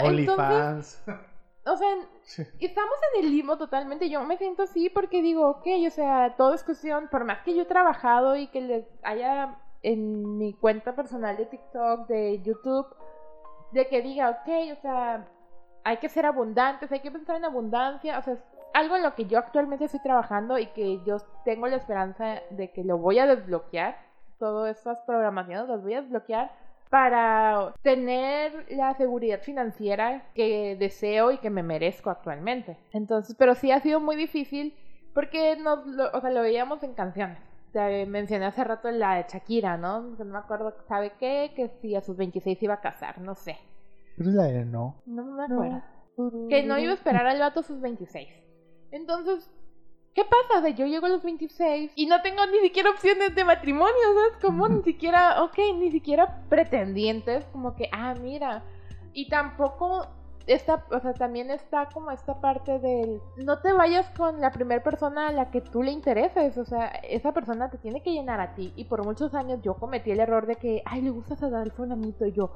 OnlyFans. 0.03 1.03
O 1.66 1.76
sea, 1.76 1.88
estamos 2.61 2.94
en 3.14 3.24
el 3.24 3.30
limbo 3.30 3.57
totalmente. 3.59 4.09
Yo 4.09 4.22
me 4.24 4.36
siento 4.36 4.62
así 4.62 4.88
porque 4.90 5.22
digo, 5.22 5.49
ok, 5.49 5.66
o 5.86 5.90
sea, 5.90 6.34
todo 6.36 6.55
es 6.55 6.64
cuestión, 6.64 7.09
por 7.09 7.24
más 7.24 7.42
que 7.42 7.55
yo 7.55 7.62
he 7.62 7.66
trabajado 7.66 8.36
y 8.36 8.49
que 8.49 8.61
les 8.61 8.86
haya 9.03 9.57
en 9.82 10.38
mi 10.38 10.55
cuenta 10.55 10.94
personal 10.94 11.36
de 11.36 11.46
TikTok, 11.46 12.09
de 12.09 12.40
YouTube, 12.42 12.86
de 13.72 13.86
que 13.88 14.03
diga, 14.03 14.30
ok, 14.30 14.78
o 14.78 14.80
sea, 14.80 15.28
hay 15.84 15.99
que 15.99 16.09
ser 16.09 16.26
abundantes, 16.26 16.90
hay 16.90 17.01
que 17.01 17.11
pensar 17.11 17.36
en 17.36 17.44
abundancia, 17.44 18.18
o 18.18 18.22
sea, 18.22 18.34
es 18.34 18.44
algo 18.74 18.96
en 18.96 19.03
lo 19.03 19.14
que 19.14 19.26
yo 19.26 19.38
actualmente 19.38 19.84
estoy 19.84 20.01
trabajando 20.01 20.59
y 20.59 20.66
que 20.68 21.03
yo 21.05 21.18
tengo 21.44 21.66
la 21.66 21.76
esperanza 21.76 22.42
de 22.51 22.70
que 22.72 22.84
lo 22.84 22.99
voy 22.99 23.18
a 23.18 23.26
desbloquear, 23.26 23.96
todas 24.38 24.78
esas 24.78 24.99
programaciones 25.01 25.68
las 25.68 25.82
voy 25.82 25.94
a 25.94 26.03
desbloquear 26.03 26.51
para 26.91 27.74
tener 27.82 28.66
la 28.70 28.95
seguridad 28.95 29.41
financiera 29.41 30.24
que 30.34 30.76
deseo 30.76 31.30
y 31.30 31.39
que 31.39 31.51
me 31.51 31.62
merezco 31.62 32.11
actualmente. 32.11 32.76
Entonces, 32.93 33.36
pero 33.39 33.55
sí 33.55 33.70
ha 33.70 33.80
sido 33.80 34.01
muy 34.01 34.16
difícil 34.16 34.74
porque 35.14 35.57
nos, 35.57 35.80
o 36.12 36.20
sea, 36.20 36.30
lo 36.30 36.43
veíamos 36.43 36.82
en 36.82 36.95
canciones 36.95 37.39
te 37.72 38.07
mencioné 38.07 38.47
hace 38.47 38.64
rato 38.64 38.91
la 38.91 39.16
de 39.16 39.26
Shakira, 39.28 39.76
¿no? 39.76 40.01
No 40.01 40.24
me 40.24 40.39
acuerdo, 40.39 40.74
¿sabe 40.89 41.12
qué? 41.18 41.53
Que 41.55 41.68
si 41.80 41.95
a 41.95 42.01
sus 42.01 42.16
26 42.16 42.62
iba 42.62 42.74
a 42.74 42.80
casar, 42.80 43.20
no 43.20 43.34
sé. 43.34 43.59
Pero 44.16 44.30
es 44.30 44.36
la 44.36 44.45
de 44.45 44.64
no. 44.64 45.03
No 45.07 45.24
me 45.24 45.45
acuerdo. 45.45 45.82
Que 46.49 46.64
no 46.64 46.78
iba 46.78 46.93
a 46.93 46.95
esperar 46.95 47.26
al 47.26 47.39
vato 47.39 47.61
a 47.61 47.62
sus 47.62 47.80
26. 47.80 48.28
Entonces, 48.91 49.51
¿qué 50.19 50.25
pasa? 50.25 50.61
De 50.61 50.75
yo 50.75 50.85
llego 50.87 51.07
a 51.07 51.11
los 51.11 51.23
26 51.23 51.93
y 51.95 52.07
no 52.07 52.21
tengo 52.23 52.45
ni 52.47 52.59
siquiera 52.59 52.91
opciones 52.91 53.37
de 53.37 53.45
matrimonio, 53.45 53.95
¿sabes? 54.03 54.43
Como 54.43 54.69
ni 54.69 54.83
siquiera, 54.83 55.45
ok, 55.45 55.57
ni 55.77 55.93
siquiera 55.93 56.43
pretendientes, 56.49 57.45
como 57.53 57.77
que, 57.77 57.89
ah, 57.93 58.14
mira. 58.21 58.64
Y 59.12 59.29
tampoco 59.29 60.09
esta, 60.49 60.85
o 60.91 60.99
sea, 60.99 61.14
también 61.14 61.53
está 61.53 61.89
como 61.95 62.11
esta 62.11 62.41
parte 62.41 62.81
del 62.81 63.21
no 63.37 63.61
te 63.61 63.73
vayas 63.73 64.11
con 64.11 64.41
la 64.41 64.51
primera 64.51 64.83
persona 64.83 65.29
a 65.29 65.33
la 65.33 65.53
que 65.53 65.61
tú 65.61 65.85
le 65.85 65.93
intereses, 65.93 66.59
o 66.59 66.64
sea, 66.64 66.87
esa 66.89 67.33
persona 67.33 67.71
te 67.71 67.79
tiene 67.79 68.03
que 68.03 68.11
llenar 68.11 68.41
a 68.41 68.55
ti. 68.57 68.73
Y 68.75 68.87
por 68.87 69.05
muchos 69.05 69.35
años 69.35 69.61
yo 69.62 69.75
cometí 69.75 70.11
el 70.11 70.19
error 70.19 70.47
de 70.47 70.57
que, 70.57 70.83
ay, 70.85 71.01
le 71.01 71.11
gustas 71.11 71.45
a 71.45 71.49
dar 71.49 71.73
un 71.79 71.93
amito 71.93 72.27
y 72.27 72.33
yo, 72.33 72.51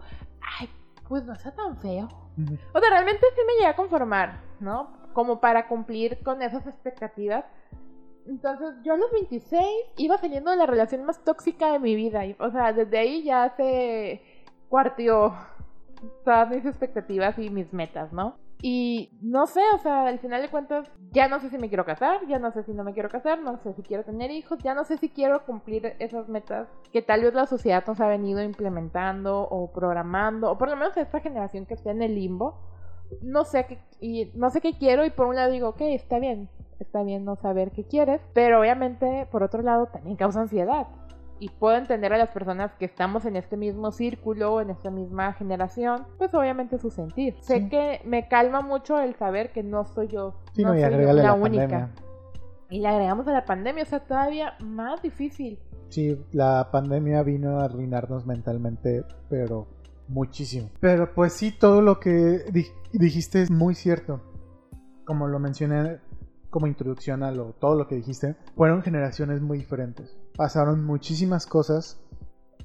ay, 0.58 0.68
pues 1.08 1.24
no 1.24 1.32
está 1.32 1.52
tan 1.52 1.76
feo. 1.76 2.08
O 2.74 2.80
sea, 2.80 2.90
realmente 2.90 3.24
sí 3.36 3.40
me 3.46 3.52
llegué 3.52 3.66
a 3.66 3.76
conformar, 3.76 4.40
¿no? 4.58 5.01
Como 5.12 5.40
para 5.40 5.68
cumplir 5.68 6.22
con 6.22 6.42
esas 6.42 6.66
expectativas. 6.66 7.44
Entonces, 8.26 8.74
yo 8.84 8.94
a 8.94 8.96
los 8.96 9.10
26 9.10 9.64
iba 9.96 10.16
saliendo 10.18 10.50
de 10.50 10.56
la 10.56 10.66
relación 10.66 11.04
más 11.04 11.22
tóxica 11.24 11.72
de 11.72 11.78
mi 11.78 11.94
vida. 11.96 12.24
Y, 12.24 12.36
o 12.38 12.50
sea, 12.50 12.72
desde 12.72 12.98
ahí 12.98 13.24
ya 13.24 13.52
se 13.56 14.22
cuartió 14.68 15.34
todas 16.24 16.48
mis 16.50 16.64
expectativas 16.64 17.38
y 17.38 17.50
mis 17.50 17.72
metas, 17.72 18.12
¿no? 18.12 18.36
Y 18.64 19.10
no 19.20 19.46
sé, 19.46 19.60
o 19.74 19.78
sea, 19.78 20.06
al 20.06 20.20
final 20.20 20.40
de 20.40 20.48
cuentas, 20.48 20.88
ya 21.10 21.26
no 21.26 21.40
sé 21.40 21.50
si 21.50 21.58
me 21.58 21.68
quiero 21.68 21.84
casar, 21.84 22.24
ya 22.28 22.38
no 22.38 22.52
sé 22.52 22.62
si 22.62 22.72
no 22.72 22.84
me 22.84 22.92
quiero 22.92 23.08
casar, 23.08 23.40
no 23.40 23.58
sé 23.58 23.72
si 23.74 23.82
quiero 23.82 24.04
tener 24.04 24.30
hijos, 24.30 24.60
ya 24.60 24.72
no 24.72 24.84
sé 24.84 24.98
si 24.98 25.08
quiero 25.08 25.44
cumplir 25.44 25.96
esas 25.98 26.28
metas 26.28 26.68
que 26.92 27.02
tal 27.02 27.22
vez 27.22 27.34
la 27.34 27.46
sociedad 27.46 27.84
nos 27.84 28.00
ha 28.00 28.06
venido 28.06 28.40
implementando 28.40 29.40
o 29.42 29.72
programando, 29.72 30.52
o 30.52 30.58
por 30.58 30.70
lo 30.70 30.76
menos 30.76 30.96
esta 30.96 31.18
generación 31.18 31.66
que 31.66 31.74
está 31.74 31.90
en 31.90 32.02
el 32.02 32.14
limbo. 32.14 32.56
No 33.20 33.44
sé 33.44 33.66
qué, 33.66 33.78
y 34.00 34.30
no 34.34 34.50
sé 34.50 34.60
qué 34.60 34.76
quiero 34.78 35.04
y 35.04 35.10
por 35.10 35.26
un 35.26 35.36
lado 35.36 35.50
digo, 35.50 35.70
ok, 35.70 35.80
está 35.82 36.18
bien, 36.18 36.48
está 36.78 37.02
bien 37.02 37.24
no 37.24 37.36
saber 37.36 37.70
qué 37.70 37.84
quieres, 37.84 38.20
pero 38.32 38.60
obviamente 38.60 39.26
por 39.30 39.42
otro 39.42 39.62
lado 39.62 39.86
también 39.86 40.16
causa 40.16 40.40
ansiedad 40.40 40.86
y 41.42 41.48
puedo 41.48 41.76
entender 41.76 42.12
a 42.12 42.18
las 42.18 42.28
personas 42.28 42.72
que 42.78 42.84
estamos 42.84 43.24
en 43.24 43.34
este 43.34 43.56
mismo 43.56 43.90
círculo, 43.90 44.60
en 44.60 44.70
esta 44.70 44.92
misma 44.92 45.32
generación, 45.32 46.06
pues 46.16 46.32
obviamente 46.34 46.78
su 46.78 46.88
sentir. 46.88 47.34
Sé 47.40 47.68
que 47.68 48.00
me 48.04 48.28
calma 48.28 48.60
mucho 48.60 49.00
el 49.00 49.16
saber 49.16 49.50
que 49.50 49.64
no 49.64 49.84
soy 49.84 50.06
yo, 50.06 50.36
no, 50.56 50.68
soy 50.68 50.80
la, 51.14 51.34
única. 51.34 51.90
Y 52.70 52.78
le 52.78 52.86
agregamos 52.86 53.26
a 53.26 53.32
la 53.32 53.44
pandemia, 53.44 53.82
o 53.82 53.86
sea, 53.86 53.98
todavía 53.98 54.54
más 54.60 55.02
difícil. 55.02 55.58
Sí, 55.88 56.16
la 56.30 56.68
pandemia 56.70 57.24
vino 57.24 57.58
a 57.58 57.64
arruinarnos 57.64 58.24
mentalmente, 58.24 59.04
pero 59.28 59.66
muchísimo. 60.12 60.70
Pero 60.80 61.14
pues 61.14 61.32
sí, 61.32 61.50
todo 61.50 61.82
lo 61.82 61.98
que 61.98 62.44
dijiste 62.92 63.42
es 63.42 63.50
muy 63.50 63.74
cierto. 63.74 64.20
Como 65.04 65.26
lo 65.26 65.38
mencioné 65.38 66.00
como 66.52 66.66
introducción 66.66 67.22
a 67.22 67.30
lo, 67.30 67.54
todo 67.54 67.76
lo 67.76 67.88
que 67.88 67.94
dijiste, 67.94 68.36
fueron 68.54 68.82
generaciones 68.82 69.40
muy 69.40 69.58
diferentes. 69.58 70.14
Pasaron 70.36 70.84
muchísimas 70.84 71.46
cosas, 71.46 71.98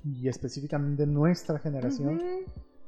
y 0.04 0.28
específicamente 0.28 1.08
nuestra 1.08 1.60
generación, 1.60 2.22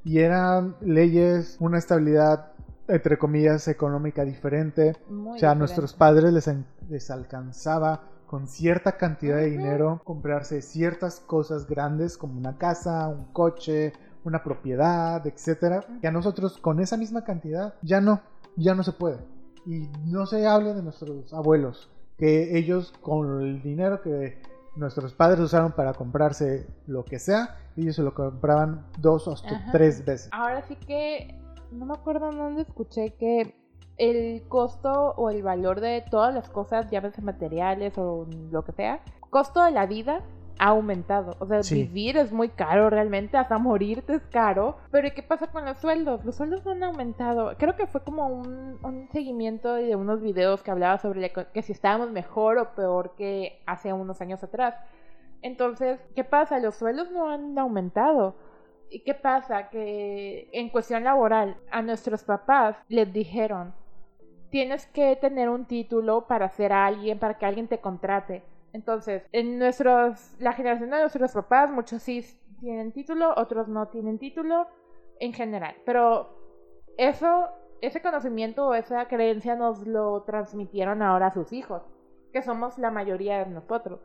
y 0.03 0.19
eran 0.19 0.75
leyes, 0.81 1.55
una 1.61 1.77
estabilidad, 1.77 2.51
entre 2.89 3.17
comillas, 3.17 3.69
económica 3.69 4.25
diferente. 4.25 4.97
o 5.09 5.37
sea, 5.37 5.51
a 5.51 5.55
nuestros 5.55 5.93
padres 5.93 6.33
les, 6.33 6.49
les 6.89 7.09
alcanzaba 7.09 8.03
con 8.27 8.47
cierta 8.47 8.97
cantidad 8.97 9.37
de 9.37 9.49
dinero 9.49 10.01
comprarse 10.03 10.61
ciertas 10.61 11.21
cosas 11.21 11.65
grandes 11.65 12.17
como 12.17 12.37
una 12.37 12.57
casa, 12.57 13.07
un 13.07 13.31
coche, 13.31 13.93
una 14.29 14.43
propiedad, 14.43 15.25
etcétera, 15.25 15.83
que 16.01 16.07
a 16.07 16.11
nosotros 16.11 16.57
con 16.57 16.79
esa 16.79 16.97
misma 16.97 17.23
cantidad 17.23 17.73
ya 17.81 17.99
no, 17.99 18.21
ya 18.55 18.73
no 18.75 18.83
se 18.83 18.93
puede. 18.93 19.17
Y 19.65 19.89
no 20.05 20.25
se 20.25 20.47
hable 20.47 20.73
de 20.73 20.81
nuestros 20.81 21.33
abuelos, 21.33 21.91
que 22.17 22.57
ellos 22.57 22.93
con 23.01 23.41
el 23.41 23.61
dinero 23.61 24.01
que 24.01 24.41
nuestros 24.75 25.13
padres 25.13 25.41
usaron 25.41 25.73
para 25.73 25.93
comprarse 25.93 26.67
lo 26.87 27.03
que 27.03 27.19
sea, 27.19 27.57
ellos 27.75 27.95
se 27.95 28.03
lo 28.03 28.13
compraban 28.13 28.85
dos 28.99 29.27
o 29.27 29.35
tres 29.71 30.05
veces. 30.05 30.29
Ahora 30.31 30.61
sí 30.61 30.75
que 30.75 31.35
no 31.71 31.85
me 31.85 31.93
acuerdo 31.93 32.31
dónde 32.31 32.61
escuché 32.61 33.13
que 33.15 33.55
el 33.97 34.47
costo 34.47 35.13
o 35.17 35.29
el 35.29 35.43
valor 35.43 35.81
de 35.81 36.03
todas 36.09 36.33
las 36.33 36.49
cosas, 36.49 36.89
llaves 36.89 37.21
materiales 37.21 37.97
o 37.97 38.27
lo 38.49 38.63
que 38.63 38.71
sea, 38.71 39.01
costo 39.29 39.63
de 39.63 39.71
la 39.71 39.85
vida 39.85 40.23
ha 40.59 40.67
aumentado. 40.67 41.35
O 41.39 41.45
sea, 41.45 41.61
vivir 41.71 42.17
es 42.17 42.31
muy 42.31 42.49
caro 42.49 42.89
realmente, 42.89 43.37
hasta 43.37 43.57
morirte 43.57 44.15
es 44.15 44.21
caro. 44.27 44.77
Pero 44.91 45.07
¿y 45.07 45.11
qué 45.11 45.23
pasa 45.23 45.47
con 45.47 45.65
los 45.65 45.77
sueldos? 45.79 46.23
Los 46.25 46.35
sueldos 46.35 46.63
no 46.65 46.71
han 46.71 46.83
aumentado. 46.83 47.55
Creo 47.57 47.75
que 47.75 47.87
fue 47.87 48.03
como 48.03 48.27
un, 48.27 49.07
seguimiento 49.11 49.73
de 49.73 49.95
unos 49.95 50.21
videos 50.21 50.61
que 50.61 50.71
hablaba 50.71 50.99
sobre 50.99 51.31
que 51.31 51.61
si 51.61 51.71
estábamos 51.71 52.11
mejor 52.11 52.57
o 52.57 52.75
peor 52.75 53.15
que 53.15 53.61
hace 53.65 53.93
unos 53.93 54.21
años 54.21 54.43
atrás. 54.43 54.75
Entonces, 55.41 55.99
¿qué 56.15 56.25
pasa? 56.25 56.59
Los 56.59 56.75
sueldos 56.75 57.09
no 57.11 57.29
han 57.29 57.57
aumentado. 57.57 58.35
¿Y 58.89 59.01
qué 59.03 59.13
pasa? 59.13 59.69
Que 59.69 60.49
en 60.51 60.69
cuestión 60.69 61.05
laboral, 61.05 61.57
a 61.71 61.81
nuestros 61.81 62.23
papás 62.23 62.75
les 62.89 63.11
dijeron, 63.13 63.73
tienes 64.49 64.87
que 64.87 65.15
tener 65.15 65.47
un 65.47 65.65
título 65.65 66.27
para 66.27 66.49
ser 66.49 66.73
alguien, 66.73 67.17
para 67.17 67.37
que 67.37 67.45
alguien 67.45 67.67
te 67.67 67.79
contrate. 67.79 68.43
Entonces, 68.73 69.23
en 69.31 69.59
nuestros, 69.59 70.35
la 70.39 70.53
generación 70.53 70.89
de 70.89 70.99
nuestros 70.99 71.33
papás, 71.33 71.71
muchos 71.71 72.01
sí 72.03 72.23
tienen 72.59 72.91
título, 72.91 73.33
otros 73.35 73.67
no 73.67 73.87
tienen 73.87 74.19
título, 74.19 74.67
en 75.19 75.33
general. 75.33 75.75
Pero 75.85 76.29
eso, 76.97 77.49
ese 77.81 78.01
conocimiento 78.01 78.67
o 78.67 78.73
esa 78.73 79.07
creencia 79.07 79.55
nos 79.55 79.85
lo 79.85 80.23
transmitieron 80.23 81.01
ahora 81.01 81.27
a 81.27 81.33
sus 81.33 81.53
hijos, 81.53 81.83
que 82.33 82.41
somos 82.41 82.77
la 82.77 82.91
mayoría 82.91 83.39
de 83.39 83.51
nosotros. 83.51 83.99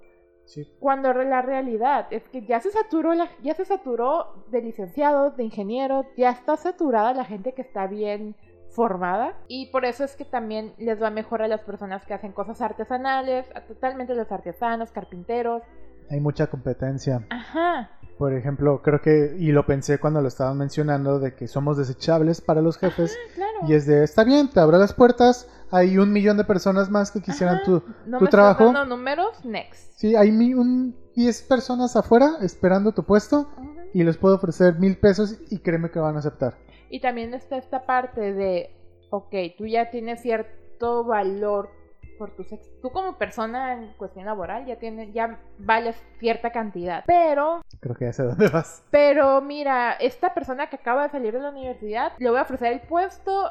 Cuando 0.78 1.12
la 1.14 1.40
realidad 1.40 2.06
es 2.10 2.28
que 2.28 2.44
ya 2.44 2.60
se 2.60 2.70
saturó 2.70 3.14
la, 3.14 3.30
ya 3.42 3.54
se 3.54 3.64
saturó 3.64 4.44
de 4.50 4.60
licenciados, 4.60 5.36
de 5.38 5.44
ingenieros, 5.44 6.04
ya 6.16 6.30
está 6.30 6.56
saturada 6.56 7.14
la 7.14 7.24
gente 7.24 7.54
que 7.54 7.62
está 7.62 7.86
bien 7.86 8.36
formada 8.74 9.34
y 9.48 9.66
por 9.70 9.84
eso 9.84 10.04
es 10.04 10.16
que 10.16 10.24
también 10.24 10.74
les 10.78 11.02
va 11.02 11.10
mejor 11.10 11.42
a 11.42 11.48
las 11.48 11.62
personas 11.62 12.04
que 12.04 12.14
hacen 12.14 12.32
cosas 12.32 12.60
artesanales, 12.60 13.46
a 13.54 13.60
totalmente 13.62 14.14
los 14.14 14.30
artesanos, 14.30 14.90
carpinteros. 14.90 15.62
Hay 16.10 16.20
mucha 16.20 16.48
competencia. 16.48 17.26
Ajá. 17.30 17.90
Por 18.18 18.34
ejemplo, 18.34 18.82
creo 18.82 19.00
que, 19.00 19.34
y 19.38 19.52
lo 19.52 19.66
pensé 19.66 19.98
cuando 19.98 20.20
lo 20.20 20.28
estaban 20.28 20.58
mencionando, 20.58 21.18
de 21.18 21.34
que 21.34 21.48
somos 21.48 21.76
desechables 21.76 22.40
para 22.40 22.60
los 22.60 22.78
jefes. 22.78 23.16
claro. 23.34 23.52
Y 23.66 23.74
es 23.74 23.86
de, 23.86 24.04
está 24.04 24.24
bien, 24.24 24.50
te 24.50 24.60
abro 24.60 24.78
las 24.78 24.92
puertas, 24.92 25.48
hay 25.70 25.98
un 25.98 26.12
millón 26.12 26.36
de 26.36 26.44
personas 26.44 26.90
más 26.90 27.10
que 27.10 27.20
quisieran 27.20 27.62
tu, 27.64 27.82
no 28.06 28.18
tu 28.18 28.24
me 28.24 28.30
trabajo. 28.30 28.66
Dando 28.66 28.84
números, 28.84 29.44
next. 29.44 29.92
Sí, 29.96 30.14
hay 30.14 30.30
un 30.30 30.94
10 31.16 31.42
personas 31.42 31.96
afuera 31.96 32.34
esperando 32.42 32.92
tu 32.92 33.04
puesto 33.04 33.48
y 33.92 34.02
les 34.02 34.16
puedo 34.16 34.36
ofrecer 34.36 34.78
mil 34.78 34.98
pesos 34.98 35.38
y 35.50 35.58
créeme 35.58 35.90
que 35.90 35.98
van 35.98 36.16
a 36.16 36.18
aceptar. 36.18 36.56
Y 36.90 37.00
también 37.00 37.34
está 37.34 37.56
esta 37.56 37.86
parte 37.86 38.32
de, 38.32 38.70
ok, 39.10 39.34
tú 39.56 39.66
ya 39.66 39.90
tienes 39.90 40.20
cierto 40.20 41.04
valor 41.04 41.70
por 42.18 42.30
tu 42.30 42.44
sexo. 42.44 42.70
Tú 42.80 42.90
como 42.90 43.18
persona 43.18 43.72
en 43.74 43.92
cuestión 43.94 44.24
laboral 44.26 44.66
ya 44.66 44.76
tienes, 44.76 45.12
ya 45.12 45.38
vales 45.58 45.96
cierta 46.18 46.50
cantidad. 46.52 47.02
Pero, 47.06 47.62
Creo 47.80 47.96
que 47.96 48.04
ya 48.04 48.12
sé 48.12 48.22
dónde 48.22 48.48
vas. 48.48 48.84
pero 48.90 49.40
mira, 49.40 49.92
esta 49.94 50.32
persona 50.32 50.68
que 50.68 50.76
acaba 50.76 51.04
de 51.04 51.10
salir 51.10 51.32
de 51.32 51.40
la 51.40 51.50
universidad, 51.50 52.12
le 52.18 52.30
voy 52.30 52.38
a 52.38 52.42
ofrecer 52.42 52.72
el 52.72 52.80
puesto 52.80 53.50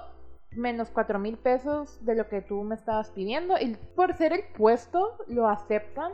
menos 0.52 0.90
cuatro 0.92 1.18
mil 1.20 1.38
pesos 1.38 2.04
de 2.06 2.16
lo 2.16 2.30
que 2.30 2.42
tú 2.42 2.64
me 2.64 2.76
estabas 2.76 3.10
pidiendo. 3.12 3.56
Y 3.60 3.76
por 3.96 4.14
ser 4.16 4.32
el 4.34 4.44
puesto, 4.56 5.18
lo 5.28 5.50
aceptan. 5.50 6.12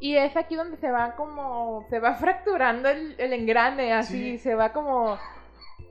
Y 0.00 0.16
es 0.16 0.36
aquí 0.36 0.54
donde 0.54 0.76
se 0.76 0.90
va 0.90 1.16
como, 1.16 1.84
se 1.90 1.98
va 1.98 2.14
fracturando 2.20 2.88
el, 2.88 3.14
el 3.18 3.32
engrane, 3.32 3.92
así, 3.94 4.32
Sí. 4.32 4.38
se 4.38 4.54
va 4.54 4.72
como, 4.72 5.18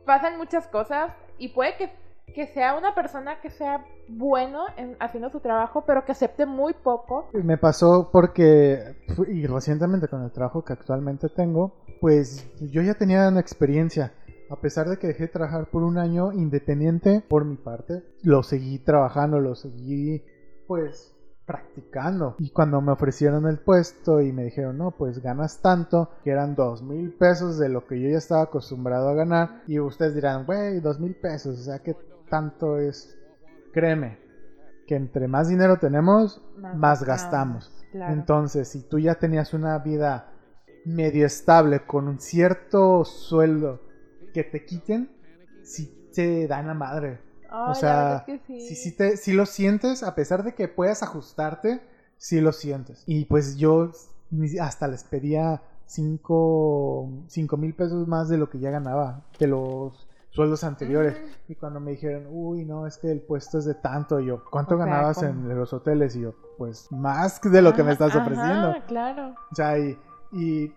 pasan 0.10 0.40
muchas 0.40 0.66
cosas 0.66 1.14
y 1.38 1.50
puede 1.50 1.78
que, 1.78 1.92
que 2.34 2.48
sea 2.48 2.76
una 2.76 2.96
persona 2.96 3.42
que 3.42 3.52
sea 3.52 3.86
bueno 4.08 4.66
en, 4.76 4.98
haciendo 5.00 5.30
su 5.30 5.40
trabajo, 5.40 5.84
pero 5.86 6.04
que 6.04 6.14
acepte 6.14 6.48
muy 6.48 6.74
poco. 6.74 7.30
Me 7.34 7.60
pasó 7.60 8.10
porque, 8.12 8.96
y 9.28 9.46
recientemente 9.46 10.08
con 10.08 10.24
el 10.24 10.32
trabajo 10.32 10.66
que 10.66 10.74
actualmente 10.74 11.30
tengo, 11.30 11.76
pues 12.02 12.50
yo 12.60 12.82
ya 12.82 12.96
tenía 12.96 13.28
una 13.28 13.40
experiencia. 13.40 14.12
A 14.50 14.56
pesar 14.56 14.90
de 14.90 14.98
que 14.98 15.06
dejé 15.06 15.28
de 15.28 15.34
trabajar 15.34 15.68
por 15.68 15.84
un 15.84 16.00
año 16.00 16.34
independiente 16.34 17.22
por 17.30 17.46
mi 17.46 17.58
parte, 17.58 18.02
lo 18.24 18.42
seguí 18.42 18.80
trabajando, 18.80 19.40
lo 19.40 19.54
seguí 19.54 20.24
pues 20.66 21.16
practicando. 21.50 22.36
Y 22.38 22.52
cuando 22.52 22.80
me 22.80 22.92
ofrecieron 22.92 23.48
el 23.48 23.58
puesto 23.58 24.22
y 24.22 24.32
me 24.32 24.44
dijeron, 24.44 24.78
no, 24.78 24.92
pues 24.92 25.18
ganas 25.18 25.64
tanto, 25.64 26.12
que 26.24 26.30
eran 26.30 26.54
dos 26.54 26.84
mil 26.84 27.12
pesos 27.12 27.58
de 27.58 27.70
lo 27.70 27.88
que 27.88 28.00
yo 28.00 28.08
ya 28.08 28.20
estaba 28.20 28.44
acostumbrado 28.44 29.10
a 29.10 29.16
ganar. 29.16 29.64
Y 29.66 29.80
ustedes 29.80 30.14
dirán, 30.14 30.46
güey, 30.46 30.80
dos 30.80 31.00
mil 31.00 31.16
pesos, 31.16 31.60
o 31.60 31.64
sea, 31.64 31.80
que 31.80 31.96
tanto 32.30 32.78
es? 32.78 33.18
Créeme, 33.74 34.20
que 34.86 34.96
entre 34.96 35.28
más 35.28 35.50
dinero 35.50 35.78
tenemos, 35.80 36.40
más 36.76 37.04
gastamos. 37.04 37.72
Claro. 37.92 38.14
Entonces, 38.14 38.68
si 38.68 38.88
tú 38.88 39.00
ya 39.00 39.16
tenías 39.16 39.56
una 39.56 39.80
vida 39.80 40.32
medio 40.86 41.26
estable 41.26 41.80
con 41.80 42.08
un 42.08 42.20
cierto 42.20 43.04
sueldo 43.06 43.82
que 44.36 44.44
te 44.44 44.66
quiten, 44.66 45.10
si 45.64 46.12
te 46.14 46.46
dan 46.46 46.68
la 46.68 46.76
madre. 46.76 47.29
O 47.52 47.76
sea, 47.76 48.18
es 48.18 48.24
que 48.24 48.40
sí. 48.48 48.62
Si, 48.62 48.76
si, 48.76 48.92
te, 48.96 49.18
si 49.18 49.34
lo 49.34 49.46
sientes, 49.46 50.04
a 50.04 50.16
pesar 50.16 50.44
de 50.44 50.54
que 50.54 50.68
puedas 50.68 51.04
ajustarte, 51.04 51.82
si 52.18 52.42
lo 52.42 52.52
sientes. 52.52 53.04
Y 53.06 53.26
pues 53.26 53.58
yo 53.58 53.92
hasta 54.62 54.88
les 54.88 55.04
pedía 55.04 55.62
5 55.86 57.10
mil 57.58 57.74
pesos 57.74 58.08
más 58.08 58.30
de 58.30 58.38
lo 58.38 58.50
que 58.50 58.60
ya 58.60 58.70
ganaba, 58.72 59.24
de 59.40 59.48
los 59.48 60.08
sueldos 60.30 60.64
anteriores. 60.64 61.18
Y 61.48 61.56
cuando 61.56 61.80
me 61.80 61.92
dijeron, 61.92 62.28
uy, 62.30 62.66
no, 62.66 62.86
es 62.86 62.98
que 62.98 63.12
el 63.12 63.22
puesto 63.22 63.58
es 63.58 63.66
de 63.66 63.74
tanto, 63.74 64.20
y 64.20 64.28
yo, 64.28 64.44
¿cuánto 64.50 64.76
O 64.76 64.78
sea, 64.78 64.86
ganabas 64.86 65.18
¿cómo? 65.18 65.30
en 65.30 65.58
los 65.58 65.74
hoteles? 65.74 66.16
Y 66.16 66.22
yo, 66.22 66.34
pues 66.58 66.92
más 66.92 67.42
de 67.42 67.62
lo 67.62 67.74
que 67.74 67.84
me 67.84 67.92
Ajá, 67.92 67.94
estás 67.94 68.16
ofreciendo. 68.16 68.70
ajá, 68.70 68.86
claro. 68.86 69.36
O 69.52 69.56
sea, 69.56 69.78
y, 69.80 69.98
y, 70.32 70.72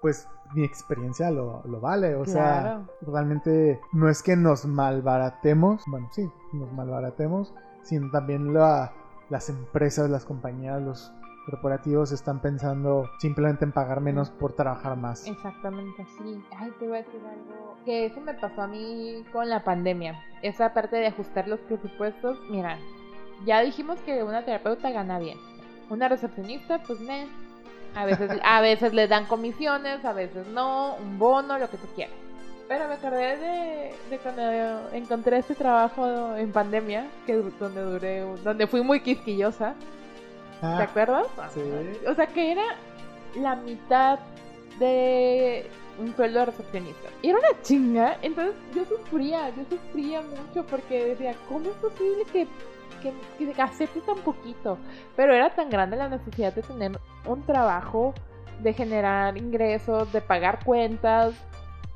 pues 0.00 0.28
mi 0.54 0.64
experiencia 0.64 1.30
lo, 1.30 1.62
lo 1.66 1.80
vale. 1.80 2.14
O 2.14 2.24
sea, 2.26 2.82
realmente 3.02 3.80
no 3.92 4.08
es 4.08 4.22
que 4.22 4.36
nos 4.36 4.64
malbaratemos, 4.66 5.82
bueno, 5.86 6.08
sí, 6.12 6.30
nos 6.52 6.72
malbaratemos, 6.72 7.52
sino 7.82 8.10
también 8.10 8.52
la- 8.54 8.92
las 9.30 9.48
empresas, 9.48 10.10
las 10.10 10.24
compañías, 10.24 10.80
los 10.82 11.12
corporativos 11.46 12.12
están 12.12 12.40
pensando 12.40 13.08
simplemente 13.18 13.64
en 13.64 13.72
pagar 13.72 14.00
menos 14.00 14.30
por 14.30 14.52
trabajar 14.52 14.96
más. 14.96 15.26
Exactamente, 15.26 16.06
sí. 16.18 16.40
Ay, 16.56 16.70
te 16.78 16.86
voy 16.86 16.98
a 16.98 17.02
decir 17.02 17.20
algo. 17.26 17.76
Que 17.84 18.06
eso 18.06 18.20
me 18.20 18.34
pasó 18.34 18.62
a 18.62 18.66
mí 18.68 19.24
con 19.32 19.48
la 19.48 19.64
pandemia. 19.64 20.22
Esa 20.42 20.72
parte 20.72 20.96
de 20.96 21.08
ajustar 21.08 21.48
los 21.48 21.58
presupuestos. 21.60 22.38
Mira, 22.50 22.78
ya 23.44 23.60
dijimos 23.60 23.98
que 24.02 24.22
una 24.22 24.44
terapeuta 24.44 24.90
gana 24.90 25.18
bien. 25.18 25.36
Una 25.90 26.08
recepcionista, 26.08 26.80
pues 26.86 27.00
me. 27.00 27.26
A 27.94 28.04
veces, 28.06 28.30
a 28.42 28.60
veces 28.60 28.92
le 28.94 29.06
dan 29.08 29.26
comisiones, 29.26 30.04
a 30.04 30.12
veces 30.12 30.46
no, 30.48 30.94
un 30.96 31.18
bono, 31.18 31.58
lo 31.58 31.68
que 31.70 31.76
tú 31.76 31.86
quieras. 31.94 32.14
Pero 32.68 32.88
me 32.88 32.94
acordé 32.94 33.36
de, 33.36 33.94
de 34.08 34.18
cuando 34.18 34.42
encontré 34.92 35.38
este 35.38 35.54
trabajo 35.54 36.34
en 36.36 36.52
pandemia, 36.52 37.06
que 37.26 37.34
donde 37.58 37.82
duré, 37.82 38.20
donde 38.42 38.66
fui 38.66 38.80
muy 38.82 39.00
quisquillosa. 39.00 39.74
¿Te 40.60 40.66
Ah, 40.66 40.82
acuerdas? 40.84 41.26
sí. 41.52 41.60
O 42.08 42.14
sea, 42.14 42.26
que 42.28 42.52
era 42.52 42.62
la 43.34 43.56
mitad 43.56 44.20
de 44.78 45.66
un 45.98 46.14
sueldo 46.16 46.38
de 46.40 46.46
recepcionista. 46.46 47.08
Y 47.20 47.28
era 47.30 47.38
una 47.40 47.60
chinga. 47.62 48.16
Entonces 48.22 48.54
yo 48.74 48.84
sufría, 48.86 49.50
yo 49.50 49.64
sufría 49.68 50.22
mucho 50.22 50.64
porque 50.66 51.04
decía, 51.04 51.34
¿cómo 51.48 51.68
es 51.68 51.76
posible 51.76 52.24
que, 52.32 52.46
que, 53.02 53.12
que 53.52 53.62
acepte 53.62 54.00
tan 54.00 54.18
poquito? 54.18 54.78
Pero 55.16 55.34
era 55.34 55.54
tan 55.54 55.68
grande 55.70 55.96
la 55.96 56.08
necesidad 56.08 56.54
de 56.54 56.62
tener 56.62 56.92
un 57.26 57.42
trabajo, 57.42 58.14
de 58.62 58.72
generar 58.72 59.36
ingresos, 59.36 60.12
de 60.12 60.20
pagar 60.20 60.64
cuentas, 60.64 61.34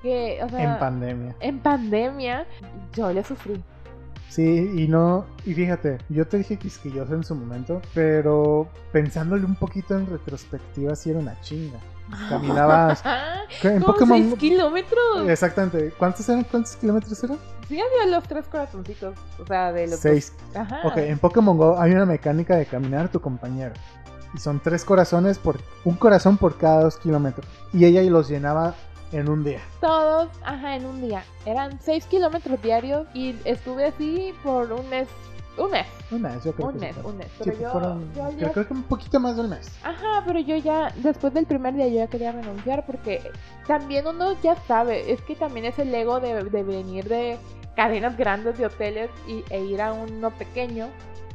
que, 0.03 0.41
o 0.43 0.49
sea, 0.49 0.75
En 0.75 0.79
pandemia. 0.79 1.37
en 1.41 1.59
pandemia 1.61 2.47
yo 2.93 3.13
le 3.13 3.23
sufrí. 3.25 3.63
Sí, 4.29 4.71
y 4.77 4.89
no, 4.89 5.25
y 5.47 5.55
fíjate, 5.55 5.99
yo 6.09 6.27
te 6.27 6.39
dije 6.39 6.57
quisquilloso 6.59 7.15
en 7.15 7.23
su 7.25 7.35
momento, 7.35 7.81
pero 7.95 8.69
pensándole 8.93 9.45
un 9.45 9.55
poquito 9.55 9.97
en 9.97 10.07
retrospectiva, 10.07 10.95
sí 10.97 11.11
era 11.11 11.21
una 11.21 11.41
chinga. 11.41 11.79
Caminabas 12.29 13.03
en 13.63 13.81
Como 13.81 13.93
Pokémon. 13.95 14.19
seis 14.19 14.35
kilómetros. 14.39 15.29
Exactamente. 15.29 15.93
¿Cuántos 15.99 16.29
eran? 16.29 16.45
¿Cuántos 16.45 16.77
kilómetros 16.77 17.23
eran? 17.25 17.39
Sí, 17.69 17.81
había 17.81 18.15
los 18.15 18.25
tres 18.29 18.47
corazoncitos. 18.47 19.17
O 19.41 19.47
sea, 19.47 19.73
de 19.73 19.89
los 19.89 19.99
Seis. 19.99 20.33
dos. 20.49 20.57
Ajá. 20.57 20.81
Ok, 20.85 20.99
en 20.99 21.19
Pokémon 21.19 21.57
Go 21.59 21.79
hay 21.81 21.93
una 21.93 22.07
mecánica 22.07 22.57
de 22.57 22.67
caminar 22.67 23.09
tu 23.09 23.21
compañero. 23.21 23.75
Y 24.35 24.39
son 24.39 24.61
tres 24.61 24.85
corazones 24.85 25.39
por. 25.39 25.59
Un 25.85 25.97
corazón 25.97 26.37
por 26.37 26.57
cada 26.59 26.83
dos 26.83 26.97
kilómetros. 26.99 27.47
Y 27.73 27.85
ella 27.85 28.03
los 28.03 28.29
llenaba 28.29 28.75
en 29.13 29.29
un 29.29 29.43
día. 29.45 29.61
Todos, 29.81 30.29
ajá, 30.45 30.77
en 30.77 30.85
un 30.87 31.01
día. 31.01 31.25
Eran 31.45 31.81
seis 31.81 32.05
kilómetros 32.07 32.61
diarios 32.63 33.07
y 33.15 33.35
estuve 33.45 33.87
así 33.87 34.33
por 34.45 34.73
un 34.73 34.89
mes. 34.91 35.09
Un 35.59 35.71
mes. 35.71 35.87
Un 36.11 36.23
mes, 36.23 36.45
yo 36.45 36.53
creo 36.53 36.69
Un 36.69 36.73
que 36.75 36.79
mes, 36.81 36.97
un 37.03 37.17
mes. 37.17 37.27
Sí, 37.29 37.45
Pero 37.45 37.59
yo, 37.61 37.71
fueron- 37.73 38.15
yo 38.15 38.31
yo 38.33 38.39
ya- 38.39 38.53
creo 38.53 38.67
que 38.69 38.75
un 38.75 38.83
poquito 38.83 39.19
más 39.21 39.37
de 39.37 39.43
un 39.43 39.51
mes. 39.51 39.71
Ajá, 39.83 40.23
pero 40.27 40.39
yo 40.41 40.57
ya, 40.57 40.93
después 40.97 41.33
del 41.33 41.47
primer 41.47 41.75
día, 41.75 41.89
yo 41.89 41.95
ya 41.97 42.07
quería 42.09 42.33
renunciar 42.33 42.85
porque 42.85 43.23
también 43.67 44.07
uno 44.07 44.37
ya 44.43 44.55
sabe, 44.67 45.11
es 45.13 45.21
que 45.23 45.35
también 45.35 45.67
es 45.67 45.79
el 45.79 45.95
ego 45.95 46.21
de, 46.21 46.45
de 46.45 46.63
venir 46.63 47.09
de 47.09 47.39
cadenas 47.75 48.17
grandes 48.17 48.59
de 48.59 48.67
hoteles 48.67 49.11
y, 49.27 49.45
e 49.51 49.61
ir 49.65 49.81
a 49.83 49.93
uno 49.93 50.31
pequeño, 50.31 50.89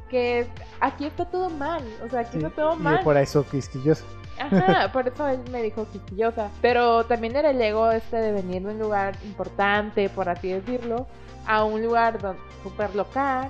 que 0.09 0.39
es- 0.41 0.47
aquí 0.79 1.05
está 1.05 1.25
todo 1.25 1.49
mal, 1.49 1.83
o 2.05 2.09
sea, 2.09 2.21
aquí 2.21 2.37
Sí, 2.39 2.45
está 2.45 2.49
todo 2.49 2.75
y 2.75 2.79
mal. 2.79 3.03
por 3.03 3.17
eso 3.17 3.45
quisquilloso. 3.49 4.05
Ajá, 4.39 4.91
por 4.93 5.07
eso 5.07 5.27
él 5.27 5.39
me 5.51 5.61
dijo 5.61 5.85
quisquillosa. 5.91 6.49
Pero 6.61 7.05
también 7.05 7.35
era 7.35 7.51
el 7.51 7.61
ego 7.61 7.91
este 7.91 8.17
de 8.17 8.31
venir 8.31 8.63
de 8.63 8.69
un 8.73 8.79
lugar 8.79 9.15
importante, 9.23 10.09
por 10.09 10.29
así 10.29 10.49
decirlo, 10.51 11.05
a 11.47 11.63
un 11.63 11.83
lugar 11.83 12.17
súper 12.63 12.95
local, 12.95 13.49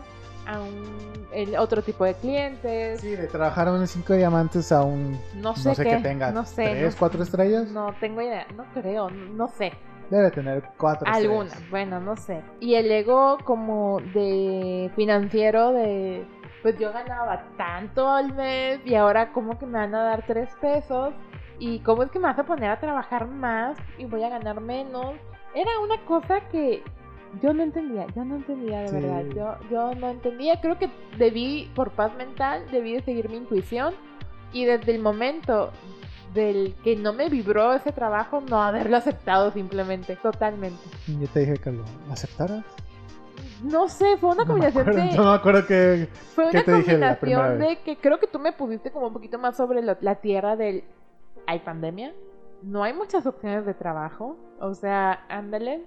a 0.51 0.61
un 0.61 1.11
el 1.33 1.55
otro 1.55 1.81
tipo 1.81 2.03
de 2.03 2.13
clientes. 2.15 2.99
Sí, 3.01 3.15
de 3.15 3.27
trabajar 3.27 3.67
en 3.69 3.87
cinco 3.87 4.13
diamantes 4.13 4.71
a 4.71 4.83
un. 4.83 5.13
No 5.35 5.55
sé, 5.55 5.69
No 5.69 5.75
sé 5.75 5.83
qué, 5.83 5.89
que 5.91 5.97
tenga 6.03 6.31
no 6.31 6.43
sé, 6.45 6.63
tres, 6.63 6.93
no- 6.93 6.99
cuatro 6.99 7.23
estrellas. 7.23 7.71
No 7.71 7.93
tengo 7.99 8.21
idea, 8.21 8.45
no 8.55 8.65
creo, 8.73 9.09
no 9.09 9.47
sé. 9.47 9.71
Debe 10.09 10.29
tener 10.31 10.61
cuatro 10.77 11.07
Alguna, 11.09 11.45
estrellas. 11.45 11.69
bueno, 11.69 11.99
no 12.01 12.17
sé. 12.17 12.41
Y 12.59 12.75
el 12.75 12.91
ego 12.91 13.37
como 13.45 14.01
de 14.13 14.91
financiero 14.95 15.71
de 15.71 16.25
pues 16.61 16.77
yo 16.77 16.91
ganaba 16.93 17.43
tanto 17.57 18.07
al 18.11 18.33
mes 18.35 18.81
y 18.85 18.93
ahora 18.95 19.31
como 19.31 19.57
que 19.57 19.65
me 19.65 19.79
van 19.79 19.95
a 19.95 20.03
dar 20.03 20.25
tres 20.27 20.49
pesos 20.59 21.13
y 21.59 21.79
cómo 21.79 22.03
es 22.03 22.11
que 22.11 22.19
me 22.19 22.25
vas 22.27 22.37
a 22.37 22.43
poner 22.43 22.69
a 22.69 22.79
trabajar 22.79 23.25
más 23.27 23.77
y 23.97 24.05
voy 24.05 24.23
a 24.23 24.29
ganar 24.29 24.59
menos. 24.61 25.15
Era 25.55 25.71
una 25.83 26.03
cosa 26.05 26.41
que 26.51 26.83
yo 27.41 27.53
no 27.53 27.63
entendía, 27.63 28.07
yo 28.15 28.25
no 28.25 28.35
entendía 28.35 28.81
de 28.81 28.87
Sí. 28.89 28.95
verdad, 28.95 29.23
yo, 29.35 29.69
yo 29.69 29.95
no 29.95 30.09
entendía, 30.09 30.59
creo 30.59 30.77
que 30.77 30.89
debí, 31.17 31.69
por 31.75 31.91
paz 31.91 32.13
mental, 32.15 32.63
debí 32.71 32.93
de 32.93 33.01
seguir 33.01 33.29
mi 33.29 33.37
intuición 33.37 33.93
y 34.51 34.65
desde 34.65 34.93
el 34.95 35.01
momento 35.01 35.71
del 36.33 36.75
que 36.83 36.95
no 36.95 37.13
me 37.13 37.29
vibró 37.29 37.73
ese 37.73 37.91
trabajo, 37.91 38.41
no 38.41 38.61
haberlo 38.61 38.97
aceptado 38.97 39.51
simplemente, 39.51 40.15
totalmente. 40.15 40.79
Yo 41.07 41.27
te 41.27 41.41
dije 41.41 41.53
que 41.55 41.71
lo 41.71 41.83
aceptaras. 42.11 42.63
No 43.63 43.87
sé, 43.89 44.17
fue 44.17 44.29
una 44.29 44.43
No 44.43 44.43
me 44.43 44.47
combinación 44.47 44.89
acuerdo, 44.89 45.09
de... 45.11 45.17
no 45.17 45.23
me 45.23 45.35
acuerdo 45.35 45.67
que. 45.67 46.07
Fue 46.33 46.45
¿Qué 46.49 46.57
una 46.57 46.65
te 46.65 46.73
dije 46.73 46.97
la 46.97 47.19
primera 47.19 47.47
combinación 47.49 47.59
de 47.59 47.83
que 47.83 47.97
creo 47.97 48.19
que 48.19 48.27
tú 48.27 48.39
me 48.39 48.53
pusiste 48.53 48.91
como 48.91 49.07
un 49.07 49.13
poquito 49.13 49.37
más 49.37 49.55
sobre 49.57 49.81
lo- 49.81 49.97
la 50.01 50.15
tierra 50.15 50.55
del... 50.55 50.83
Hay 51.47 51.59
pandemia, 51.59 52.13
no 52.63 52.83
hay 52.83 52.93
muchas 52.93 53.25
opciones 53.25 53.65
de 53.65 53.73
trabajo, 53.73 54.37
o 54.59 54.73
sea, 54.73 55.25
ándale, 55.27 55.83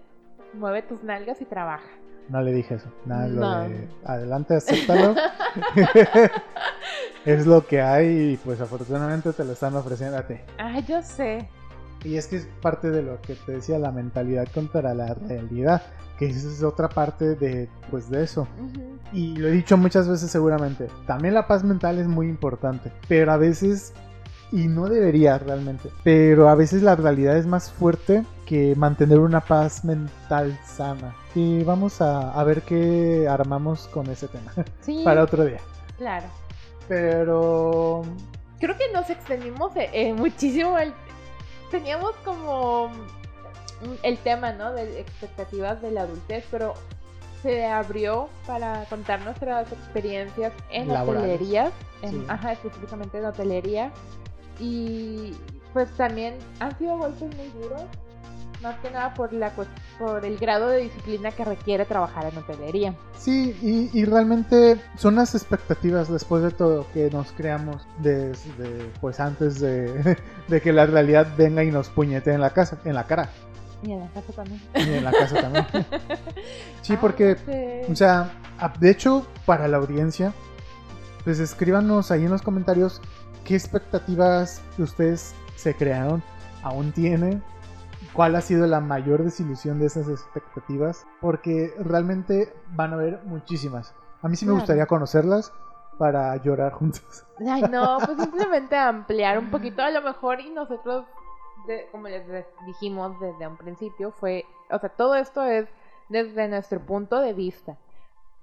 mueve 0.55 0.83
tus 0.83 1.03
nalgas 1.03 1.41
y 1.41 1.45
trabaja. 1.45 1.89
No 2.29 2.41
le 2.41 2.53
dije 2.53 2.77
eso. 2.77 2.89
Nada, 3.05 3.27
lo 3.29 3.41
No. 3.41 3.69
de 3.69 3.89
adelante, 4.07 4.57
acéptalo. 4.57 5.15
es 7.25 7.47
lo 7.47 7.67
que 7.67 7.81
hay 7.81 8.33
y 8.33 8.37
pues 8.39 8.61
afortunadamente 8.61 9.33
te 9.33 9.45
lo 9.45 9.53
están 9.53 9.75
ofreciendo 9.77 10.19
a 10.19 10.27
ti. 10.27 10.35
Ay, 10.59 10.85
yo 10.87 11.03
sé, 11.03 11.49
Y 12.05 12.17
es 12.17 12.27
que 12.27 12.37
es 12.37 12.47
parte 12.61 12.91
de 12.91 13.03
lo 13.03 13.21
que 13.23 13.35
te 13.35 13.53
decía, 13.53 13.79
la 13.79 13.91
mentalidad 13.91 14.47
contra 14.53 14.93
la 14.95 15.15
realidad, 15.15 15.83
que 16.19 16.27
esa 16.27 16.49
es 16.49 16.63
otra 16.63 16.89
parte 16.89 17.35
de, 17.35 17.69
pues, 17.91 18.11
de 18.11 18.25
eso. 18.25 18.47
Y 19.13 19.37
lo 19.37 19.49
he 19.49 19.53
dicho 19.53 19.77
muchas 19.79 20.07
veces 20.09 20.31
seguramente, 20.31 20.89
también 21.07 21.35
la 21.35 21.47
paz 21.47 21.65
mental 21.65 21.99
es 21.99 22.07
muy 22.07 22.29
importante, 22.29 22.93
pero 23.09 23.33
a 23.33 23.37
veces, 23.39 23.95
y 24.55 24.69
no 24.69 24.89
debería 24.89 25.37
realmente, 25.39 25.91
pero 26.05 26.49
a 26.49 26.55
veces 26.55 26.83
la 26.83 26.95
realidad 26.97 27.37
es 27.37 27.47
más 27.47 27.71
fuerte 27.73 28.25
que 28.47 28.75
mantener 28.77 29.19
una 29.19 29.41
paz 29.41 29.85
mental 29.85 30.59
sana. 30.65 31.15
Y 31.35 31.65
vamos 31.65 32.01
a, 32.01 32.31
a 32.33 32.45
ver 32.45 32.63
qué 32.63 33.27
armamos 33.29 33.89
con 33.89 34.09
ese 34.09 34.29
tema 34.29 34.53
Sí, 34.81 35.03
para 35.05 35.25
otro 35.25 35.45
día. 35.45 35.61
claro. 35.99 36.27
Pero 36.89 38.03
Creo 38.61 38.77
que 38.79 38.93
nos 38.93 39.11
extendimos 39.11 39.75
eh, 39.77 39.91
eh, 39.93 40.15
muchísimo. 40.15 40.79
El... 40.79 40.95
Teníamos 41.71 42.13
como 42.25 42.91
el 44.03 44.19
tema, 44.19 44.53
¿no? 44.53 44.73
De 44.73 45.01
expectativas 45.01 45.83
de 45.83 45.91
la 45.91 46.03
adultez, 46.03 46.47
pero 46.51 46.75
se 47.43 47.67
abrió 47.67 48.29
para 48.47 48.85
contar 48.87 49.21
nuestras 49.23 49.71
experiencias 49.73 50.53
en 50.71 50.89
Laborales. 50.89 51.35
hotelería, 51.35 51.73
en, 52.03 52.11
Sí. 52.13 52.25
ajá, 52.29 52.53
específicamente 52.53 53.19
en 53.19 53.25
hotelería. 53.27 53.93
Y 54.61 55.35
pues 55.73 55.91
también 55.97 56.35
han 56.61 56.77
sido 56.79 56.97
golpes 56.99 57.35
muy 57.37 57.49
duros, 57.63 57.83
más 58.63 58.79
que 58.81 58.91
nada 58.91 59.13
por, 59.15 59.33
la, 59.33 59.51
por 59.99 60.25
el 60.25 60.39
grado 60.39 60.69
de 60.69 60.79
disciplina 60.83 61.33
que 61.33 61.45
requiere 61.45 61.85
trabajar 61.85 62.27
en 62.27 62.39
hotelería. 62.39 62.95
sí, 63.19 63.57
y, 63.61 63.91
y 63.99 64.05
realmente 64.05 64.81
son 64.97 65.17
las 65.17 65.35
expectativas 65.35 66.11
después 66.11 66.43
de 66.43 66.51
todo 66.51 66.87
que 66.95 67.11
nos 67.11 67.33
creamos 67.33 67.87
desde, 67.99 68.91
pues 69.01 69.21
antes 69.21 69.61
de, 69.61 70.17
de 70.49 70.61
que 70.63 70.73
la 70.73 70.87
realidad 70.87 71.27
venga 71.37 71.63
y 71.65 71.71
nos 71.71 71.89
puñete 71.91 72.33
en 72.33 72.41
la 72.41 72.51
casa, 72.51 72.79
en 72.85 72.95
la 72.95 73.05
cara. 73.05 73.29
Y 73.83 73.93
en 73.93 74.01
la 74.01 74.09
casa 74.09 74.33
también. 74.33 74.63
Y 74.77 74.81
en 74.95 75.05
la 75.05 75.11
casa 75.13 75.41
también. 75.43 75.67
Sí, 76.81 76.95
Ah, 76.95 76.99
porque, 77.01 77.35
no 77.35 77.45
sé. 77.45 77.87
o 77.93 77.97
sea, 77.97 78.31
de 78.79 78.91
hecho, 78.91 79.27
para 79.47 79.69
la 79.69 79.77
audiencia, 79.79 80.33
pues 81.25 81.39
escríbanos 81.39 82.11
ahí 82.11 82.25
en 82.25 82.31
los 82.31 82.41
comentarios 82.43 83.01
qué 83.45 83.55
expectativas 83.55 84.63
ustedes 84.79 85.35
se 85.57 85.75
crearon, 85.75 86.23
aún 86.63 86.93
tienen, 86.93 87.43
cuál 88.13 88.35
ha 88.37 88.41
sido 88.41 88.67
la 88.67 88.81
mayor 88.81 89.23
desilusión 89.25 89.79
de 89.79 89.87
esas 89.87 90.09
expectativas, 90.09 91.07
porque 91.21 91.73
realmente 91.79 92.53
van 92.71 92.93
a 92.93 92.95
haber 92.95 93.23
muchísimas. 93.25 93.95
A 94.23 94.29
mí 94.29 94.37
sí 94.37 94.45
me 94.47 94.51
Claro. 94.53 94.61
gustaría 94.61 94.87
conocerlas 94.87 95.53
para 95.99 96.35
llorar 96.43 96.73
juntos. 96.73 97.25
Ay, 97.49 97.63
no, 97.63 97.99
pues 98.05 98.19
simplemente 98.19 98.77
ampliar 98.77 99.39
un 99.39 99.51
poquito 99.51 99.83
a 99.83 99.91
lo 99.91 100.03
mejor 100.03 100.41
y 100.41 100.51
nosotros, 100.51 101.07
de- 101.67 101.89
como 101.93 102.09
les 102.09 102.25
dijimos 102.67 103.19
desde 103.21 103.47
un 103.47 103.57
principio, 103.57 104.11
fue, 104.13 104.45
o 104.71 104.79
sea, 104.79 104.89
todo 104.91 105.15
esto 105.15 105.45
es 105.45 105.69
desde 106.09 106.49
nuestro 106.49 106.81
punto 106.81 107.21
de 107.21 107.33
vista. 107.33 107.77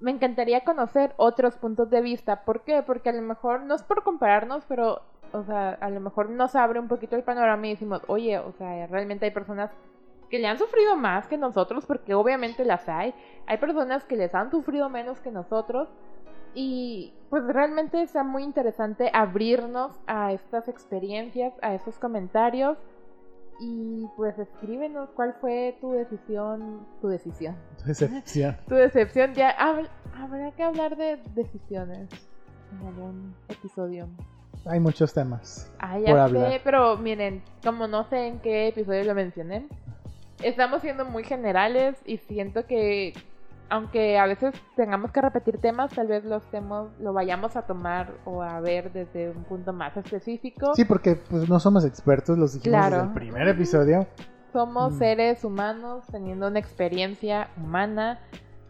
Me 0.01 0.11
encantaría 0.11 0.65
conocer 0.65 1.13
otros 1.17 1.55
puntos 1.57 1.89
de 1.89 2.01
vista. 2.01 2.43
¿Por 2.43 2.61
qué? 2.61 2.83
Porque 2.83 3.09
a 3.09 3.13
lo 3.13 3.21
mejor, 3.21 3.61
no 3.61 3.75
es 3.75 3.83
por 3.83 4.03
compararnos, 4.03 4.65
pero, 4.65 5.01
o 5.31 5.43
sea, 5.43 5.77
a 5.79 5.89
lo 5.89 5.99
mejor 6.01 6.29
nos 6.29 6.55
abre 6.55 6.79
un 6.79 6.87
poquito 6.87 7.15
el 7.15 7.23
panorama 7.23 7.67
y 7.67 7.71
decimos, 7.71 8.01
oye, 8.07 8.39
o 8.39 8.51
sea, 8.51 8.87
realmente 8.87 9.25
hay 9.25 9.31
personas 9.31 9.71
que 10.29 10.39
le 10.39 10.47
han 10.47 10.57
sufrido 10.57 10.95
más 10.95 11.27
que 11.27 11.37
nosotros, 11.37 11.85
porque 11.85 12.13
obviamente 12.15 12.65
las 12.65 12.89
hay. 12.89 13.13
Hay 13.47 13.57
personas 13.57 14.03
que 14.05 14.15
les 14.15 14.33
han 14.33 14.49
sufrido 14.49 14.89
menos 14.89 15.19
que 15.19 15.31
nosotros. 15.31 15.89
Y 16.53 17.13
pues 17.29 17.45
realmente 17.45 18.01
está 18.01 18.23
muy 18.23 18.43
interesante 18.43 19.09
abrirnos 19.13 19.99
a 20.07 20.33
estas 20.33 20.67
experiencias, 20.67 21.53
a 21.61 21.73
estos 21.73 21.99
comentarios. 21.99 22.77
Y 23.63 24.07
pues 24.17 24.37
escríbenos 24.39 25.09
cuál 25.11 25.35
fue 25.39 25.77
tu 25.79 25.91
decisión, 25.91 26.87
tu 26.99 27.07
decisión, 27.09 27.55
Decepción. 27.85 28.57
tu 28.67 28.73
decepción. 28.75 29.35
Ya 29.35 29.55
hab- 29.57 29.87
habrá 30.17 30.51
que 30.51 30.63
hablar 30.63 30.97
de 30.97 31.17
decisiones 31.35 32.09
en 32.71 32.87
algún 32.87 33.35
episodio. 33.49 34.07
Hay 34.65 34.79
muchos 34.79 35.13
temas. 35.13 35.71
Ah, 35.79 35.93
por 35.93 36.01
ya 36.05 36.23
hablar. 36.23 36.51
sé, 36.53 36.61
pero 36.63 36.97
miren, 36.97 37.43
como 37.63 37.87
no 37.87 38.03
sé 38.09 38.27
en 38.27 38.39
qué 38.39 38.69
episodio 38.69 39.03
lo 39.03 39.13
mencioné, 39.15 39.67
estamos 40.43 40.81
siendo 40.81 41.05
muy 41.05 41.23
generales 41.23 41.95
y 42.05 42.17
siento 42.17 42.65
que 42.65 43.13
aunque 43.71 44.19
a 44.19 44.25
veces 44.27 44.53
tengamos 44.75 45.11
que 45.11 45.21
repetir 45.21 45.57
temas, 45.59 45.91
tal 45.91 46.07
vez 46.07 46.25
los 46.25 46.43
temas 46.51 46.87
lo 46.99 47.13
vayamos 47.13 47.55
a 47.55 47.61
tomar 47.61 48.11
o 48.25 48.43
a 48.43 48.59
ver 48.59 48.91
desde 48.91 49.29
un 49.31 49.45
punto 49.45 49.71
más 49.71 49.95
específico. 49.95 50.75
Sí, 50.75 50.83
porque 50.83 51.15
pues 51.15 51.47
no 51.49 51.57
somos 51.59 51.85
expertos, 51.85 52.37
los 52.37 52.53
dijimos 52.53 52.77
Claro. 52.77 52.95
desde 52.97 53.07
el 53.07 53.13
primer 53.13 53.47
episodio. 53.47 54.05
Somos 54.51 54.93
Mm. 54.93 54.97
seres 54.99 55.43
humanos 55.45 56.03
teniendo 56.11 56.47
una 56.47 56.59
experiencia 56.59 57.47
humana, 57.55 58.19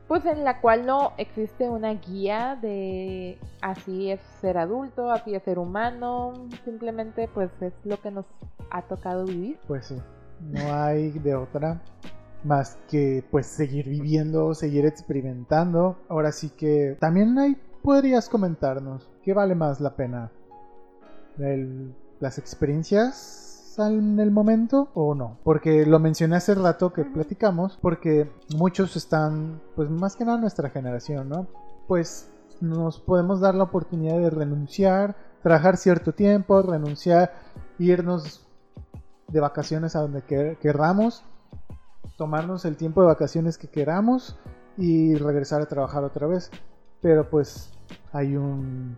pues 0.08 0.24
en 0.26 0.44
la 0.44 0.62
cual 0.62 0.86
no 0.86 1.14
existe 1.18 1.68
una 1.68 1.94
guía 1.96 2.60
de 2.62 3.40
así 3.62 4.12
es 4.12 4.22
ser 4.40 4.60
adulto, 4.60 5.10
así 5.10 5.34
es 5.34 5.42
ser 5.42 5.58
humano, 5.58 6.34
simplemente 6.64 7.28
pues 7.34 7.50
es 7.62 7.74
lo 7.86 8.00
que 8.00 8.12
nos 8.12 8.26
ha 8.70 8.84
tocado 8.84 9.26
vivir. 9.26 9.58
Pues 9.68 9.88
sí, 9.88 9.98
no 10.42 10.60
hay 10.76 11.10
de 11.18 11.34
otra 11.34 11.82
más 12.44 12.78
que 12.90 13.24
pues 13.32 13.46
seguir 13.48 13.88
viviendo, 13.90 14.54
seguir 14.54 14.86
experimentando. 14.86 15.98
Ahora 16.10 16.32
sí 16.32 16.50
que 16.50 16.98
también 17.00 17.38
ahí 17.40 17.56
podrías 17.84 18.30
comentarnos 18.30 19.08
qué 19.24 19.34
vale 19.34 19.56
más 19.56 19.80
la 19.80 19.96
pena, 19.96 20.32
El- 21.38 21.94
las 22.20 22.38
experiencias 22.38 23.76
en 23.80 24.20
el 24.20 24.32
momento 24.32 24.90
o 24.94 25.16
no, 25.16 25.38
porque 25.44 25.86
lo 25.86 25.98
mencioné 25.98 26.36
hace 26.36 26.54
rato 26.56 26.92
que 26.94 27.04
platicamos, 27.06 27.80
porque 27.82 28.30
muchos 28.56 28.96
están, 28.96 29.62
pues 29.76 29.90
más 29.90 30.16
que 30.16 30.26
nada 30.26 30.38
nuestra 30.38 30.70
generación, 30.70 31.30
¿no? 31.30 31.48
Pues 31.88 32.30
nos 32.60 33.00
podemos 33.00 33.40
dar 33.40 33.56
la 33.56 33.64
oportunidad 33.64 34.18
de 34.20 34.30
renunciar, 34.30 35.16
trabajar 35.42 35.78
cierto 35.78 36.12
tiempo, 36.14 36.62
renunciar, 36.62 37.32
irnos 37.80 38.46
de 39.30 39.40
vacaciones 39.40 39.96
a 39.96 40.02
donde 40.02 40.22
quer- 40.28 40.58
querramos, 40.58 41.24
tomarnos 42.22 42.66
el 42.66 42.78
tiempo 42.78 43.02
de 43.02 43.08
vacaciones 43.08 43.58
que 43.58 43.68
queramos 43.68 44.38
y 44.78 45.16
regresar 45.16 45.60
a 45.60 45.66
trabajar 45.66 46.04
otra 46.04 46.28
vez. 46.28 46.52
Pero 47.02 47.28
pues 47.28 47.72
hay 48.14 48.36
un 48.36 48.96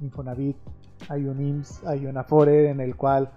Infonavit, 0.00 0.56
hay 1.10 1.26
un 1.26 1.38
IMSS, 1.38 1.84
hay 1.84 2.06
un 2.06 2.16
Afore 2.16 2.70
en 2.70 2.80
el 2.80 2.96
cual 2.96 3.30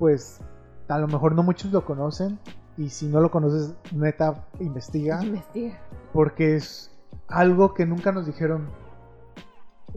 pues 0.00 0.40
a 0.88 0.98
lo 0.98 1.06
mejor 1.06 1.36
no 1.36 1.44
muchos 1.44 1.70
lo 1.70 1.84
conocen 1.84 2.40
y 2.76 2.88
si 2.88 3.06
no 3.06 3.20
lo 3.20 3.30
conoces 3.30 3.72
neta 3.92 4.48
investiga 4.58 5.22
Investiga. 5.22 5.78
porque 6.12 6.56
es 6.56 6.90
algo 7.28 7.72
que 7.72 7.86
nunca 7.86 8.10
nos 8.10 8.26
dijeron, 8.26 8.66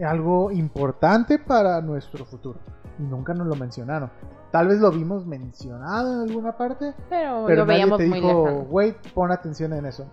algo 0.02 0.52
importante 0.52 1.40
para 1.40 1.82
nuestro 1.82 2.26
futuro 2.26 2.60
y 3.00 3.04
nunca 3.04 3.34
nos 3.34 3.48
lo 3.48 3.56
mencionaron. 3.56 4.10
Tal 4.52 4.68
vez 4.68 4.80
lo 4.80 4.92
vimos 4.92 5.26
mencionado 5.26 6.14
en 6.24 6.30
alguna 6.30 6.56
parte, 6.56 6.94
Pero, 7.10 7.44
pero 7.48 7.62
lo 7.62 7.66
nadie 7.66 7.80
veíamos 7.80 7.98
te 7.98 8.08
muy 8.08 8.20
dijo, 8.20 8.46
lejano. 8.46 8.62
wait, 8.70 8.96
pon 9.14 9.32
atención 9.32 9.74
en 9.74 9.86
eso. 9.88 10.06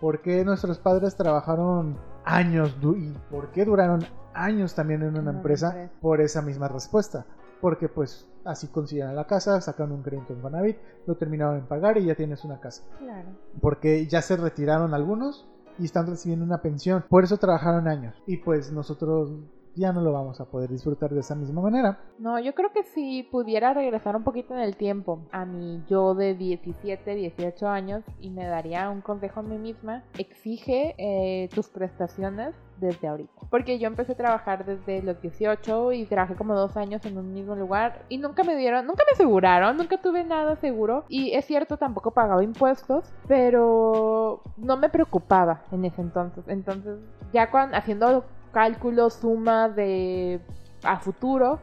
¿Por 0.00 0.20
qué 0.22 0.44
nuestros 0.44 0.78
padres 0.78 1.16
trabajaron 1.16 1.96
años 2.24 2.76
y 2.96 3.12
por 3.30 3.50
qué 3.50 3.64
duraron 3.64 4.04
años 4.34 4.74
también 4.74 5.02
en 5.02 5.18
una 5.18 5.32
empresa 5.32 5.90
por 6.00 6.20
esa 6.20 6.42
misma 6.42 6.68
respuesta? 6.68 7.26
Porque 7.60 7.88
pues 7.88 8.28
así 8.44 8.68
consiguieron 8.68 9.16
la 9.16 9.26
casa, 9.26 9.60
sacaron 9.60 9.90
un 9.92 10.02
crédito 10.02 10.32
en 10.32 10.42
Banavit, 10.42 10.76
lo 11.06 11.16
terminaron 11.16 11.56
en 11.56 11.66
pagar 11.66 11.98
y 11.98 12.04
ya 12.04 12.14
tienes 12.14 12.44
una 12.44 12.60
casa 12.60 12.84
Claro. 13.00 13.30
porque 13.60 14.06
ya 14.06 14.22
se 14.22 14.36
retiraron 14.36 14.94
algunos 14.94 15.48
y 15.78 15.84
están 15.84 16.06
recibiendo 16.06 16.44
una 16.44 16.62
pensión. 16.62 17.04
Por 17.08 17.24
eso 17.24 17.36
trabajaron 17.36 17.88
años. 17.88 18.14
Y 18.26 18.38
pues 18.38 18.72
nosotros 18.72 19.30
ya 19.78 19.92
no 19.92 20.00
lo 20.00 20.12
vamos 20.12 20.40
a 20.40 20.46
poder 20.46 20.70
disfrutar 20.70 21.10
de 21.10 21.20
esa 21.20 21.34
misma 21.34 21.62
manera. 21.62 21.98
No, 22.18 22.38
yo 22.38 22.54
creo 22.54 22.72
que 22.72 22.82
si 22.82 23.22
pudiera 23.22 23.72
regresar 23.72 24.16
un 24.16 24.24
poquito 24.24 24.54
en 24.54 24.60
el 24.60 24.76
tiempo 24.76 25.26
a 25.32 25.44
mi 25.44 25.82
yo 25.88 26.14
de 26.14 26.34
17, 26.34 27.14
18 27.14 27.68
años 27.68 28.04
y 28.20 28.30
me 28.30 28.46
daría 28.46 28.90
un 28.90 29.00
consejo 29.00 29.40
a 29.40 29.42
mí 29.42 29.58
misma, 29.58 30.04
exige 30.18 30.94
eh, 30.98 31.48
tus 31.54 31.68
prestaciones 31.68 32.54
desde 32.80 33.08
ahorita. 33.08 33.32
Porque 33.50 33.78
yo 33.78 33.86
empecé 33.86 34.12
a 34.12 34.16
trabajar 34.16 34.64
desde 34.64 35.02
los 35.02 35.20
18 35.20 35.92
y 35.92 36.06
trabajé 36.06 36.34
como 36.34 36.54
dos 36.54 36.76
años 36.76 37.04
en 37.06 37.18
un 37.18 37.32
mismo 37.32 37.54
lugar 37.54 38.04
y 38.08 38.18
nunca 38.18 38.44
me 38.44 38.56
dieron, 38.56 38.86
nunca 38.86 39.04
me 39.06 39.12
aseguraron, 39.12 39.76
nunca 39.76 40.00
tuve 40.00 40.24
nada 40.24 40.56
seguro. 40.56 41.04
Y 41.08 41.32
es 41.32 41.44
cierto, 41.44 41.76
tampoco 41.76 42.12
pagaba 42.12 42.42
impuestos, 42.44 43.12
pero 43.26 44.42
no 44.56 44.76
me 44.76 44.88
preocupaba 44.88 45.62
en 45.72 45.84
ese 45.84 46.00
entonces. 46.00 46.44
Entonces, 46.48 46.98
ya 47.32 47.50
cuando 47.50 47.76
haciendo 47.76 48.24
cálculos, 48.48 49.14
sumas 49.14 49.74
de 49.74 50.40
a 50.82 50.98
futuro, 50.98 51.60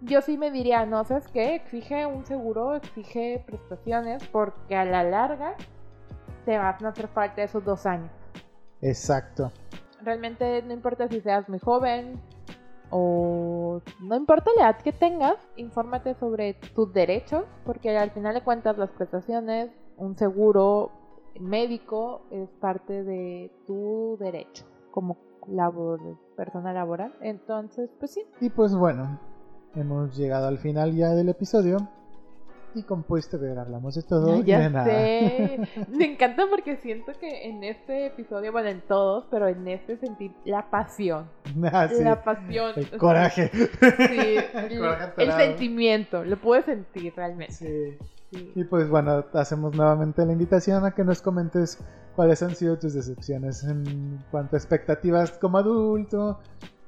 yo 0.00 0.20
sí 0.20 0.36
me 0.36 0.50
diría, 0.50 0.84
no, 0.86 1.04
¿sabes 1.04 1.28
qué? 1.28 1.54
Exige 1.54 2.06
un 2.06 2.26
seguro, 2.26 2.74
exige 2.74 3.42
prestaciones, 3.46 4.26
porque 4.28 4.76
a 4.76 4.84
la 4.84 5.02
larga 5.02 5.54
te 6.44 6.58
van 6.58 6.84
a 6.84 6.88
hacer 6.88 7.08
falta 7.08 7.42
esos 7.42 7.64
dos 7.64 7.86
años. 7.86 8.10
Exacto. 8.80 9.50
Realmente 10.02 10.62
no 10.62 10.74
importa 10.74 11.08
si 11.08 11.20
seas 11.20 11.48
muy 11.48 11.58
joven, 11.58 12.20
o 12.90 13.80
no 14.00 14.16
importa 14.16 14.50
la 14.56 14.64
edad 14.64 14.76
que 14.82 14.92
tengas, 14.92 15.36
infórmate 15.56 16.14
sobre 16.14 16.54
tus 16.74 16.92
derechos, 16.92 17.44
porque 17.64 17.96
al 17.96 18.10
final 18.10 18.34
de 18.34 18.42
cuentas 18.42 18.76
las 18.76 18.90
prestaciones, 18.90 19.70
un 19.96 20.16
seguro 20.16 20.90
médico 21.40 22.22
es 22.30 22.48
parte 22.60 23.02
de 23.02 23.50
tu 23.66 24.16
derecho 24.20 24.64
como 24.90 25.16
labor, 25.48 26.00
persona 26.36 26.72
laboral. 26.72 27.14
Entonces, 27.20 27.90
pues 27.98 28.12
sí. 28.12 28.22
Y 28.40 28.50
pues 28.50 28.74
bueno, 28.74 29.18
hemos 29.74 30.16
llegado 30.16 30.48
al 30.48 30.58
final 30.58 30.94
ya 30.94 31.10
del 31.10 31.28
episodio. 31.28 31.78
Y 32.76 32.82
compuesto 32.82 33.38
ver, 33.38 33.56
hablamos 33.56 33.94
de 33.94 34.02
todo 34.02 34.40
ya 34.44 34.68
nada. 34.68 34.84
sé. 34.86 35.60
Me 35.96 36.06
encanta 36.12 36.42
porque 36.50 36.76
siento 36.78 37.12
que 37.20 37.48
en 37.48 37.62
este 37.62 38.06
episodio, 38.06 38.50
bueno, 38.50 38.68
en 38.68 38.80
todos, 38.80 39.26
pero 39.30 39.46
en 39.46 39.68
este 39.68 39.96
sentí 39.96 40.34
la 40.44 40.68
pasión. 40.70 41.28
Ah, 41.72 41.86
sí. 41.88 42.02
La 42.02 42.24
pasión. 42.24 42.72
o 42.74 42.78
El 42.80 42.86
sea, 42.86 42.98
coraje. 42.98 43.48
Sí, 43.52 43.64
El 43.78 44.72
el, 44.72 44.78
coraje 44.80 45.04
el 45.22 45.30
atorado. 45.30 45.38
sentimiento, 45.38 46.24
lo 46.24 46.36
pude 46.36 46.62
sentir 46.62 47.12
realmente. 47.14 47.54
Sí. 47.54 47.96
Sí. 48.34 48.52
Y 48.54 48.64
pues 48.64 48.88
bueno, 48.88 49.24
hacemos 49.34 49.74
nuevamente 49.76 50.24
la 50.26 50.32
invitación 50.32 50.84
a 50.84 50.90
que 50.92 51.04
nos 51.04 51.22
comentes 51.22 51.78
cuáles 52.16 52.42
han 52.42 52.54
sido 52.54 52.78
tus 52.78 52.94
decepciones 52.94 53.64
en 53.64 54.18
cuanto 54.30 54.56
a 54.56 54.58
expectativas 54.58 55.32
como 55.32 55.58
adulto 55.58 56.38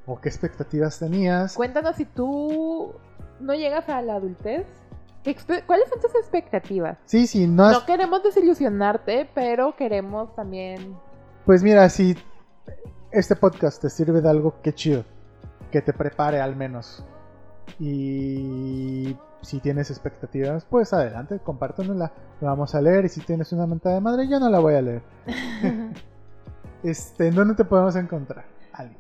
o 0.07 0.21
qué 0.21 0.29
expectativas 0.29 0.99
tenías. 0.99 1.55
Cuéntanos 1.55 1.97
si 1.97 2.05
tú 2.05 2.93
no 3.41 3.55
llegas 3.55 3.89
a 3.89 4.03
la 4.03 4.15
adultez. 4.17 4.67
¿qué 5.25 5.37
expe- 5.37 5.65
¿Cuáles 5.67 5.89
son 5.89 6.01
tus 6.01 6.15
expectativas? 6.15 6.99
Sí, 7.05 7.27
sí, 7.27 7.49
no 7.49 7.65
has... 7.65 7.73
No 7.81 7.85
queremos 7.85 8.23
desilusionarte, 8.23 9.29
pero 9.35 9.75
queremos 9.75 10.33
también. 10.37 10.97
Pues 11.45 11.65
mira, 11.65 11.89
si 11.89 12.17
este 13.11 13.35
podcast 13.35 13.83
te 13.83 13.91
sirve 13.91 14.21
de 14.21 14.29
algo, 14.31 14.55
qué 14.63 14.73
chido. 14.73 15.05
Que 15.73 15.83
te 15.83 15.93
prepare 15.93 16.41
al 16.41 16.55
menos. 16.55 17.05
Y 17.81 19.17
si 19.47 19.61
tienes 19.61 19.91
expectativas, 19.91 20.65
pues 20.65 20.93
adelante, 20.93 21.39
compártanosla. 21.39 22.13
La 22.41 22.49
vamos 22.49 22.75
a 22.75 22.83
leer. 22.83 23.05
Y 23.05 23.09
si 23.09 23.21
tienes 23.21 23.53
una 23.53 23.69
mentada 23.69 23.95
de 23.95 24.01
madre, 24.01 24.27
yo 24.29 24.41
no 24.41 24.51
la 24.51 24.59
voy 24.59 24.75
a 24.75 24.83
leer. 24.83 25.03
Este, 26.83 27.29
¿en 27.29 27.35
dónde 27.35 27.55
te 27.55 27.65
podemos 27.65 27.97
encontrar? 27.97 28.45
Ali. 28.73 28.95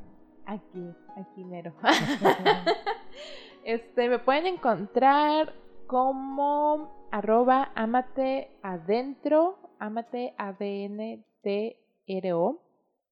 Aquí, 0.46 0.94
aquí 1.16 1.44
mero. 1.44 1.74
este, 3.64 4.08
me 4.08 4.18
pueden 4.18 4.46
encontrar 4.46 5.52
como 5.86 7.06
arroba 7.12 7.70
amate 7.76 8.58
adentro, 8.62 9.58
amate 9.78 10.34
A-D-N-T-R-O. 10.38 11.22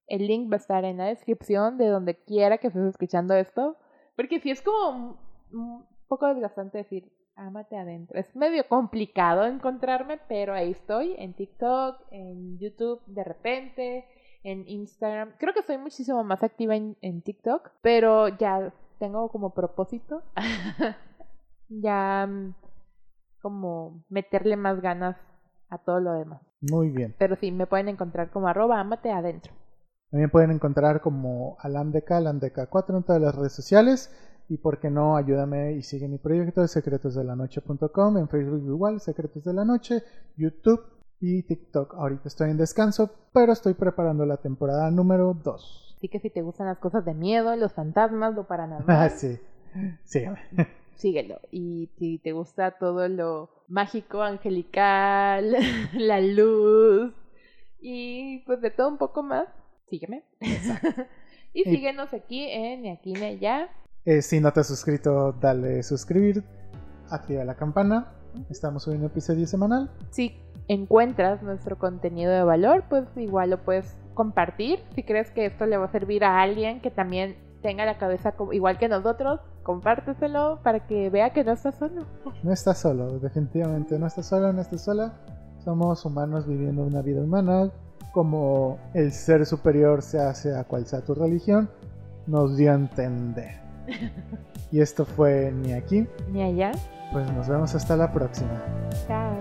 El 0.08 0.26
link 0.26 0.50
va 0.50 0.56
a 0.56 0.58
estar 0.58 0.84
en 0.84 0.96
la 0.96 1.04
descripción 1.04 1.78
de 1.78 1.86
donde 1.86 2.16
quiera 2.24 2.58
que 2.58 2.66
estés 2.66 2.86
escuchando 2.86 3.34
esto. 3.34 3.76
Porque 4.16 4.40
si 4.40 4.50
es 4.50 4.60
como 4.60 5.20
un 5.52 5.86
poco 6.08 6.26
desgastante 6.26 6.78
decir 6.78 7.12
amate 7.36 7.76
adentro. 7.76 8.18
Es 8.18 8.34
medio 8.36 8.66
complicado 8.68 9.44
encontrarme, 9.44 10.18
pero 10.28 10.54
ahí 10.54 10.70
estoy 10.72 11.14
en 11.18 11.34
TikTok, 11.34 12.00
en 12.10 12.58
YouTube 12.58 13.00
de 13.06 13.24
repente, 13.24 14.04
en 14.42 14.68
Instagram. 14.68 15.32
Creo 15.38 15.54
que 15.54 15.62
soy 15.62 15.78
muchísimo 15.78 16.22
más 16.24 16.42
activa 16.42 16.76
en, 16.76 16.96
en 17.00 17.22
TikTok, 17.22 17.70
pero 17.82 18.28
ya 18.28 18.72
tengo 18.98 19.28
como 19.28 19.50
propósito 19.50 20.22
ya 21.68 22.26
mm, 22.26 22.54
como 23.42 24.04
meterle 24.08 24.56
más 24.56 24.80
ganas 24.80 25.16
a 25.68 25.78
todo 25.78 26.00
lo 26.00 26.12
demás. 26.12 26.40
Muy 26.60 26.90
bien. 26.90 27.14
Pero 27.18 27.36
sí, 27.36 27.50
me 27.50 27.66
pueden 27.66 27.88
encontrar 27.88 28.30
como 28.30 28.48
arroba 28.48 28.80
amate 28.80 29.10
adentro. 29.10 29.52
También 30.10 30.30
pueden 30.30 30.52
encontrar 30.52 31.00
como 31.00 31.56
Alamdeca, 31.58 32.18
Alamdeca4 32.20 32.96
en 32.96 33.02
todas 33.02 33.20
las 33.20 33.34
redes 33.34 33.52
sociales. 33.52 34.14
Y 34.48 34.58
por 34.58 34.78
qué 34.78 34.90
no, 34.90 35.16
ayúdame 35.16 35.72
y 35.72 35.82
sigue 35.82 36.06
mi 36.06 36.18
proyecto 36.18 36.60
de 36.60 36.68
secretosdelanoche.com, 36.68 38.18
en 38.18 38.28
Facebook 38.28 38.62
igual, 38.66 39.00
Secretos 39.00 39.44
de 39.44 39.54
la 39.54 39.64
Noche, 39.64 40.02
YouTube 40.36 40.84
y 41.20 41.42
TikTok. 41.44 41.94
Ahorita 41.94 42.28
estoy 42.28 42.50
en 42.50 42.58
descanso, 42.58 43.10
pero 43.32 43.52
estoy 43.52 43.72
preparando 43.74 44.26
la 44.26 44.36
temporada 44.36 44.90
número 44.90 45.32
2. 45.42 45.94
Así 45.96 46.08
que 46.08 46.18
si 46.20 46.28
te 46.28 46.42
gustan 46.42 46.66
las 46.66 46.78
cosas 46.78 47.04
de 47.06 47.14
miedo, 47.14 47.56
los 47.56 47.72
fantasmas, 47.72 48.34
lo 48.34 48.42
Ah, 48.42 48.46
paranormal, 48.48 49.10
sí, 49.12 49.38
sígueme. 50.04 50.38
síguelo. 50.96 51.40
Y 51.50 51.88
si 51.98 52.18
te 52.18 52.32
gusta 52.32 52.72
todo 52.72 53.08
lo 53.08 53.48
mágico, 53.68 54.20
angelical, 54.22 55.56
la 55.94 56.20
luz 56.20 57.14
y 57.80 58.40
pues 58.44 58.60
de 58.60 58.70
todo 58.70 58.88
un 58.88 58.98
poco 58.98 59.22
más, 59.22 59.48
sígueme. 59.88 60.24
y 61.54 61.60
Y- 61.62 61.64
síguenos 61.64 62.12
aquí 62.12 62.46
en 62.50 62.82
Ni 62.82 62.90
aquí 62.90 63.14
ni 63.14 63.24
allá. 63.24 63.70
Eh, 64.06 64.20
si 64.20 64.38
no 64.38 64.52
te 64.52 64.60
has 64.60 64.66
suscrito, 64.66 65.32
dale 65.32 65.82
suscribir, 65.82 66.44
activa 67.08 67.42
la 67.44 67.54
campana. 67.54 68.12
Estamos 68.50 68.82
subiendo 68.82 69.06
episodio 69.06 69.46
semanal. 69.46 69.90
Si 70.10 70.36
encuentras 70.68 71.42
nuestro 71.42 71.78
contenido 71.78 72.30
de 72.30 72.42
valor, 72.42 72.84
pues 72.90 73.06
igual 73.16 73.50
lo 73.50 73.64
puedes 73.64 73.96
compartir. 74.12 74.80
Si 74.94 75.04
crees 75.04 75.30
que 75.30 75.46
esto 75.46 75.64
le 75.64 75.78
va 75.78 75.86
a 75.86 75.92
servir 75.92 76.22
a 76.22 76.42
alguien 76.42 76.82
que 76.82 76.90
también 76.90 77.36
tenga 77.62 77.86
la 77.86 77.96
cabeza 77.96 78.34
igual 78.52 78.76
que 78.76 78.88
nosotros, 78.88 79.40
compárteselo 79.62 80.60
para 80.62 80.86
que 80.86 81.08
vea 81.08 81.32
que 81.32 81.42
no 81.42 81.52
estás 81.52 81.76
solo. 81.76 82.04
No 82.42 82.52
estás 82.52 82.78
solo, 82.78 83.18
definitivamente 83.20 83.98
no 83.98 84.06
estás 84.06 84.26
solo, 84.26 84.52
no 84.52 84.60
estás 84.60 84.82
sola. 84.82 85.14
Somos 85.64 86.04
humanos 86.04 86.46
viviendo 86.46 86.82
una 86.82 87.00
vida 87.00 87.22
humana. 87.22 87.70
Como 88.12 88.78
el 88.92 89.12
ser 89.12 89.46
superior 89.46 90.02
se 90.02 90.20
hace 90.20 90.54
a 90.54 90.64
cual 90.64 90.84
sea 90.86 91.00
tu 91.00 91.14
religión, 91.14 91.70
nos 92.26 92.58
dio 92.58 92.70
a 92.70 92.74
entender. 92.74 93.63
Y 94.72 94.80
esto 94.80 95.04
fue 95.04 95.52
ni 95.52 95.72
aquí, 95.72 96.06
Ni 96.30 96.42
allá. 96.42 96.72
pues 97.12 97.30
nos 97.32 97.48
vemos 97.48 97.74
hasta 97.74 97.96
la 97.96 98.12
próxima. 98.12 98.50
Chao. 99.06 99.34